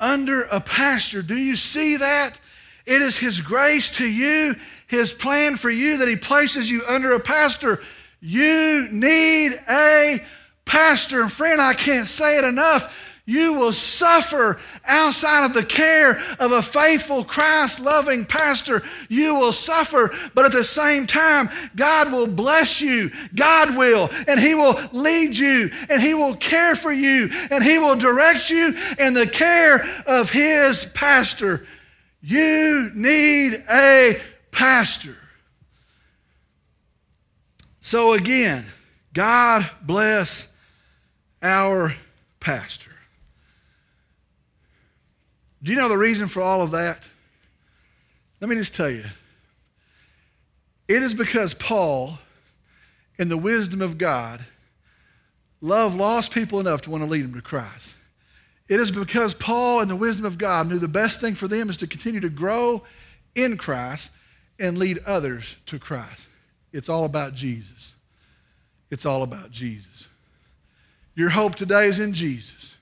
under 0.00 0.42
a 0.42 0.60
pastor. 0.60 1.22
Do 1.22 1.36
you 1.36 1.54
see 1.54 1.96
that? 1.98 2.40
It 2.86 3.02
is 3.02 3.16
His 3.16 3.40
grace 3.40 3.90
to 3.96 4.06
you, 4.06 4.56
His 4.88 5.12
plan 5.12 5.56
for 5.56 5.70
you 5.70 5.98
that 5.98 6.08
He 6.08 6.16
places 6.16 6.68
you 6.68 6.82
under 6.88 7.12
a 7.12 7.20
pastor. 7.20 7.80
You 8.20 8.88
need 8.90 9.52
a 9.68 10.18
pastor. 10.64 11.20
And 11.20 11.30
friend, 11.30 11.60
I 11.60 11.74
can't 11.74 12.06
say 12.06 12.38
it 12.38 12.44
enough. 12.44 12.92
You 13.30 13.52
will 13.52 13.72
suffer 13.72 14.58
outside 14.84 15.44
of 15.44 15.54
the 15.54 15.64
care 15.64 16.20
of 16.40 16.50
a 16.50 16.60
faithful, 16.60 17.22
Christ 17.22 17.78
loving 17.78 18.26
pastor. 18.26 18.82
You 19.08 19.36
will 19.36 19.52
suffer, 19.52 20.12
but 20.34 20.46
at 20.46 20.50
the 20.50 20.64
same 20.64 21.06
time, 21.06 21.48
God 21.76 22.10
will 22.10 22.26
bless 22.26 22.80
you. 22.80 23.12
God 23.36 23.76
will, 23.76 24.10
and 24.26 24.40
He 24.40 24.56
will 24.56 24.80
lead 24.90 25.38
you, 25.38 25.70
and 25.88 26.02
He 26.02 26.12
will 26.12 26.34
care 26.34 26.74
for 26.74 26.90
you, 26.90 27.30
and 27.52 27.62
He 27.62 27.78
will 27.78 27.94
direct 27.94 28.50
you 28.50 28.76
in 28.98 29.14
the 29.14 29.28
care 29.28 29.84
of 30.08 30.30
His 30.30 30.84
pastor. 30.86 31.64
You 32.20 32.90
need 32.96 33.62
a 33.70 34.20
pastor. 34.50 35.16
So, 37.80 38.14
again, 38.14 38.66
God 39.12 39.70
bless 39.86 40.52
our 41.40 41.94
pastor. 42.40 42.89
Do 45.62 45.70
you 45.70 45.76
know 45.76 45.88
the 45.88 45.98
reason 45.98 46.28
for 46.28 46.40
all 46.42 46.62
of 46.62 46.70
that? 46.70 46.98
Let 48.40 48.48
me 48.48 48.56
just 48.56 48.74
tell 48.74 48.90
you. 48.90 49.04
It 50.88 51.02
is 51.02 51.14
because 51.14 51.54
Paul, 51.54 52.18
in 53.18 53.28
the 53.28 53.36
wisdom 53.36 53.82
of 53.82 53.98
God, 53.98 54.44
loved 55.60 55.96
lost 55.96 56.32
people 56.32 56.58
enough 56.58 56.82
to 56.82 56.90
want 56.90 57.04
to 57.04 57.08
lead 57.08 57.24
them 57.24 57.34
to 57.34 57.42
Christ. 57.42 57.94
It 58.68 58.80
is 58.80 58.90
because 58.90 59.34
Paul, 59.34 59.80
in 59.80 59.88
the 59.88 59.96
wisdom 59.96 60.24
of 60.24 60.38
God, 60.38 60.68
knew 60.68 60.78
the 60.78 60.88
best 60.88 61.20
thing 61.20 61.34
for 61.34 61.48
them 61.48 61.68
is 61.68 61.76
to 61.78 61.86
continue 61.86 62.20
to 62.20 62.28
grow 62.28 62.82
in 63.34 63.56
Christ 63.56 64.10
and 64.58 64.78
lead 64.78 64.98
others 65.04 65.56
to 65.66 65.78
Christ. 65.78 66.28
It's 66.72 66.88
all 66.88 67.04
about 67.04 67.34
Jesus. 67.34 67.94
It's 68.90 69.04
all 69.04 69.22
about 69.22 69.50
Jesus. 69.50 70.08
Your 71.14 71.30
hope 71.30 71.54
today 71.54 71.86
is 71.86 71.98
in 71.98 72.12
Jesus. 72.12 72.76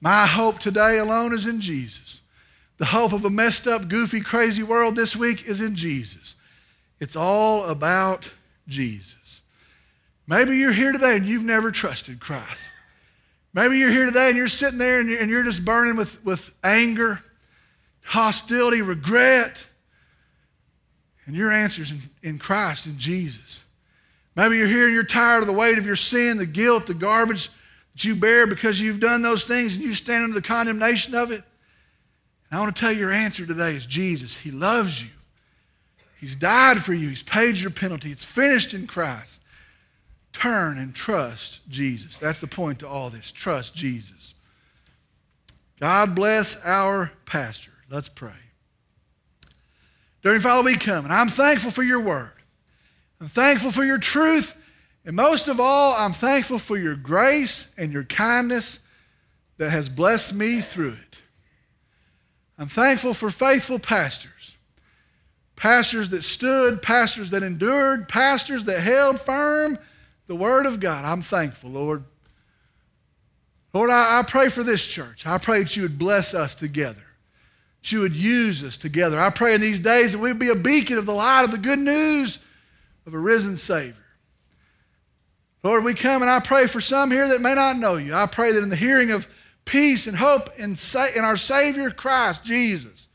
My 0.00 0.26
hope 0.26 0.58
today 0.58 0.98
alone 0.98 1.32
is 1.32 1.46
in 1.46 1.60
Jesus. 1.60 2.20
The 2.78 2.86
hope 2.86 3.12
of 3.12 3.24
a 3.24 3.30
messed 3.30 3.66
up, 3.66 3.88
goofy, 3.88 4.20
crazy 4.20 4.62
world 4.62 4.94
this 4.94 5.16
week 5.16 5.48
is 5.48 5.60
in 5.60 5.74
Jesus. 5.74 6.36
It's 7.00 7.16
all 7.16 7.64
about 7.64 8.30
Jesus. 8.68 9.40
Maybe 10.26 10.56
you're 10.56 10.72
here 10.72 10.92
today 10.92 11.16
and 11.16 11.26
you've 11.26 11.42
never 11.42 11.72
trusted 11.72 12.20
Christ. 12.20 12.70
Maybe 13.52 13.78
you're 13.78 13.90
here 13.90 14.04
today 14.04 14.28
and 14.28 14.36
you're 14.36 14.46
sitting 14.46 14.78
there 14.78 15.00
and 15.00 15.30
you're, 15.30 15.42
just 15.42 15.64
burning 15.64 15.96
with, 15.96 16.24
with 16.24 16.52
anger, 16.62 17.20
hostility, 18.04 18.82
regret. 18.82 19.66
And 21.26 21.34
your 21.34 21.50
answer 21.50 21.82
is 21.82 21.90
in, 21.90 22.00
in 22.22 22.38
Christ, 22.38 22.86
in 22.86 22.98
Jesus. 22.98 23.64
Maybe 24.36 24.58
you're 24.58 24.68
here 24.68 24.84
and 24.84 24.94
you're 24.94 25.02
tired 25.02 25.40
of 25.40 25.46
the 25.46 25.52
weight 25.52 25.78
of 25.78 25.86
your 25.86 25.96
sin, 25.96 26.36
the 26.36 26.46
guilt, 26.46 26.86
the 26.86 26.94
garbage 26.94 27.50
that 27.98 28.04
you 28.04 28.14
bear 28.14 28.46
because 28.46 28.80
you've 28.80 29.00
done 29.00 29.22
those 29.22 29.42
things 29.42 29.74
and 29.74 29.84
you 29.84 29.92
stand 29.92 30.22
under 30.22 30.34
the 30.34 30.42
condemnation 30.42 31.16
of 31.16 31.32
it? 31.32 31.42
And 32.48 32.58
I 32.58 32.60
want 32.60 32.74
to 32.74 32.80
tell 32.80 32.92
you 32.92 33.00
your 33.00 33.10
answer 33.10 33.44
today 33.44 33.74
is 33.74 33.86
Jesus. 33.86 34.36
He 34.36 34.52
loves 34.52 35.02
you. 35.02 35.08
He's 36.20 36.36
died 36.36 36.78
for 36.78 36.94
you. 36.94 37.08
He's 37.08 37.24
paid 37.24 37.56
your 37.56 37.72
penalty. 37.72 38.12
It's 38.12 38.24
finished 38.24 38.72
in 38.72 38.86
Christ. 38.86 39.40
Turn 40.32 40.78
and 40.78 40.94
trust 40.94 41.68
Jesus. 41.68 42.16
That's 42.16 42.38
the 42.40 42.46
point 42.46 42.78
to 42.80 42.88
all 42.88 43.10
this. 43.10 43.32
Trust 43.32 43.74
Jesus. 43.74 44.34
God 45.80 46.14
bless 46.14 46.60
our 46.64 47.10
pastor. 47.26 47.72
Let's 47.90 48.08
pray. 48.08 48.30
During 50.22 50.40
Father, 50.40 50.62
we 50.62 50.76
come, 50.76 51.04
and 51.04 51.12
I'm 51.12 51.28
thankful 51.28 51.72
for 51.72 51.82
your 51.82 52.00
word. 52.00 52.30
I'm 53.20 53.28
thankful 53.28 53.72
for 53.72 53.84
your 53.84 53.98
truth. 53.98 54.54
And 55.08 55.16
most 55.16 55.48
of 55.48 55.58
all, 55.58 55.94
I'm 55.96 56.12
thankful 56.12 56.58
for 56.58 56.76
your 56.76 56.94
grace 56.94 57.68
and 57.78 57.90
your 57.90 58.04
kindness 58.04 58.78
that 59.56 59.70
has 59.70 59.88
blessed 59.88 60.34
me 60.34 60.60
through 60.60 60.98
it. 61.02 61.22
I'm 62.58 62.68
thankful 62.68 63.14
for 63.14 63.30
faithful 63.30 63.78
pastors, 63.78 64.54
pastors 65.56 66.10
that 66.10 66.24
stood, 66.24 66.82
pastors 66.82 67.30
that 67.30 67.42
endured, 67.42 68.06
pastors 68.06 68.64
that 68.64 68.80
held 68.80 69.18
firm 69.18 69.78
the 70.26 70.36
Word 70.36 70.66
of 70.66 70.78
God. 70.78 71.06
I'm 71.06 71.22
thankful, 71.22 71.70
Lord. 71.70 72.04
Lord, 73.72 73.88
I, 73.88 74.18
I 74.18 74.22
pray 74.24 74.50
for 74.50 74.62
this 74.62 74.86
church. 74.86 75.26
I 75.26 75.38
pray 75.38 75.62
that 75.62 75.74
you 75.74 75.84
would 75.84 75.98
bless 75.98 76.34
us 76.34 76.54
together, 76.54 77.06
that 77.80 77.92
you 77.92 78.00
would 78.00 78.14
use 78.14 78.62
us 78.62 78.76
together. 78.76 79.18
I 79.18 79.30
pray 79.30 79.54
in 79.54 79.62
these 79.62 79.80
days 79.80 80.12
that 80.12 80.18
we'd 80.18 80.38
be 80.38 80.50
a 80.50 80.54
beacon 80.54 80.98
of 80.98 81.06
the 81.06 81.14
light 81.14 81.44
of 81.44 81.50
the 81.50 81.56
good 81.56 81.78
news 81.78 82.40
of 83.06 83.14
a 83.14 83.18
risen 83.18 83.56
Savior. 83.56 84.04
Lord, 85.62 85.84
we 85.84 85.94
come 85.94 86.22
and 86.22 86.30
I 86.30 86.40
pray 86.40 86.66
for 86.66 86.80
some 86.80 87.10
here 87.10 87.28
that 87.28 87.40
may 87.40 87.54
not 87.54 87.78
know 87.78 87.96
you. 87.96 88.14
I 88.14 88.26
pray 88.26 88.52
that 88.52 88.62
in 88.62 88.68
the 88.68 88.76
hearing 88.76 89.10
of 89.10 89.28
peace 89.64 90.06
and 90.06 90.16
hope 90.16 90.50
in, 90.58 90.76
in 91.16 91.24
our 91.24 91.36
Savior 91.36 91.90
Christ 91.90 92.44
Jesus, 92.44 93.08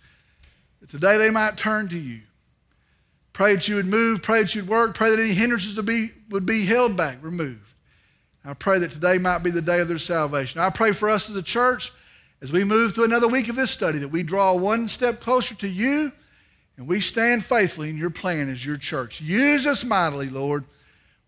that 0.82 0.90
today 0.90 1.18
they 1.18 1.30
might 1.30 1.58
turn 1.58 1.88
to 1.90 1.98
you. 1.98 2.22
Pray 3.32 3.56
that 3.56 3.68
you 3.68 3.76
would 3.76 3.88
move, 3.88 4.22
pray 4.22 4.42
that 4.42 4.54
you'd 4.54 4.68
work, 4.68 4.94
pray 4.94 5.10
that 5.10 5.20
any 5.20 5.34
hindrances 5.34 5.76
would 5.76 5.86
be, 5.86 6.12
would 6.30 6.46
be 6.46 6.66
held 6.66 6.96
back, 6.96 7.18
removed. 7.22 7.74
I 8.46 8.54
pray 8.54 8.78
that 8.80 8.92
today 8.92 9.18
might 9.18 9.40
be 9.40 9.50
the 9.50 9.62
day 9.62 9.80
of 9.80 9.88
their 9.88 9.98
salvation. 9.98 10.60
I 10.60 10.70
pray 10.70 10.92
for 10.92 11.10
us 11.10 11.30
as 11.30 11.36
a 11.36 11.42
church 11.42 11.94
as 12.42 12.52
we 12.52 12.66
move 12.66 12.94
through 12.94 13.06
another 13.06 13.28
week 13.28 13.48
of 13.48 13.56
this 13.56 13.72
study 13.72 14.00
that 14.00 14.10
we 14.10 14.22
draw 14.22 14.54
one 14.54 14.90
step 14.90 15.22
closer 15.22 15.56
to 15.56 15.68
you 15.68 16.12
and 16.76 16.88
we 16.88 17.00
stand 17.00 17.46
faithfully 17.46 17.90
in 17.90 17.98
your 17.98 18.10
plan 18.10 18.50
as 18.50 18.66
your 18.66 18.78
church. 18.78 19.22
Use 19.22 19.66
us 19.66 19.84
mightily, 19.84 20.28
Lord. 20.28 20.66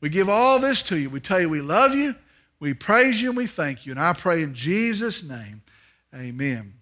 We 0.01 0.09
give 0.09 0.29
all 0.29 0.59
this 0.59 0.81
to 0.83 0.97
you. 0.97 1.09
We 1.09 1.19
tell 1.19 1.39
you 1.39 1.49
we 1.49 1.61
love 1.61 1.95
you, 1.95 2.15
we 2.59 2.73
praise 2.73 3.21
you, 3.21 3.29
and 3.29 3.37
we 3.37 3.47
thank 3.47 3.85
you. 3.85 3.91
And 3.91 3.99
I 3.99 4.13
pray 4.13 4.43
in 4.43 4.53
Jesus' 4.53 5.23
name, 5.23 5.61
amen. 6.13 6.73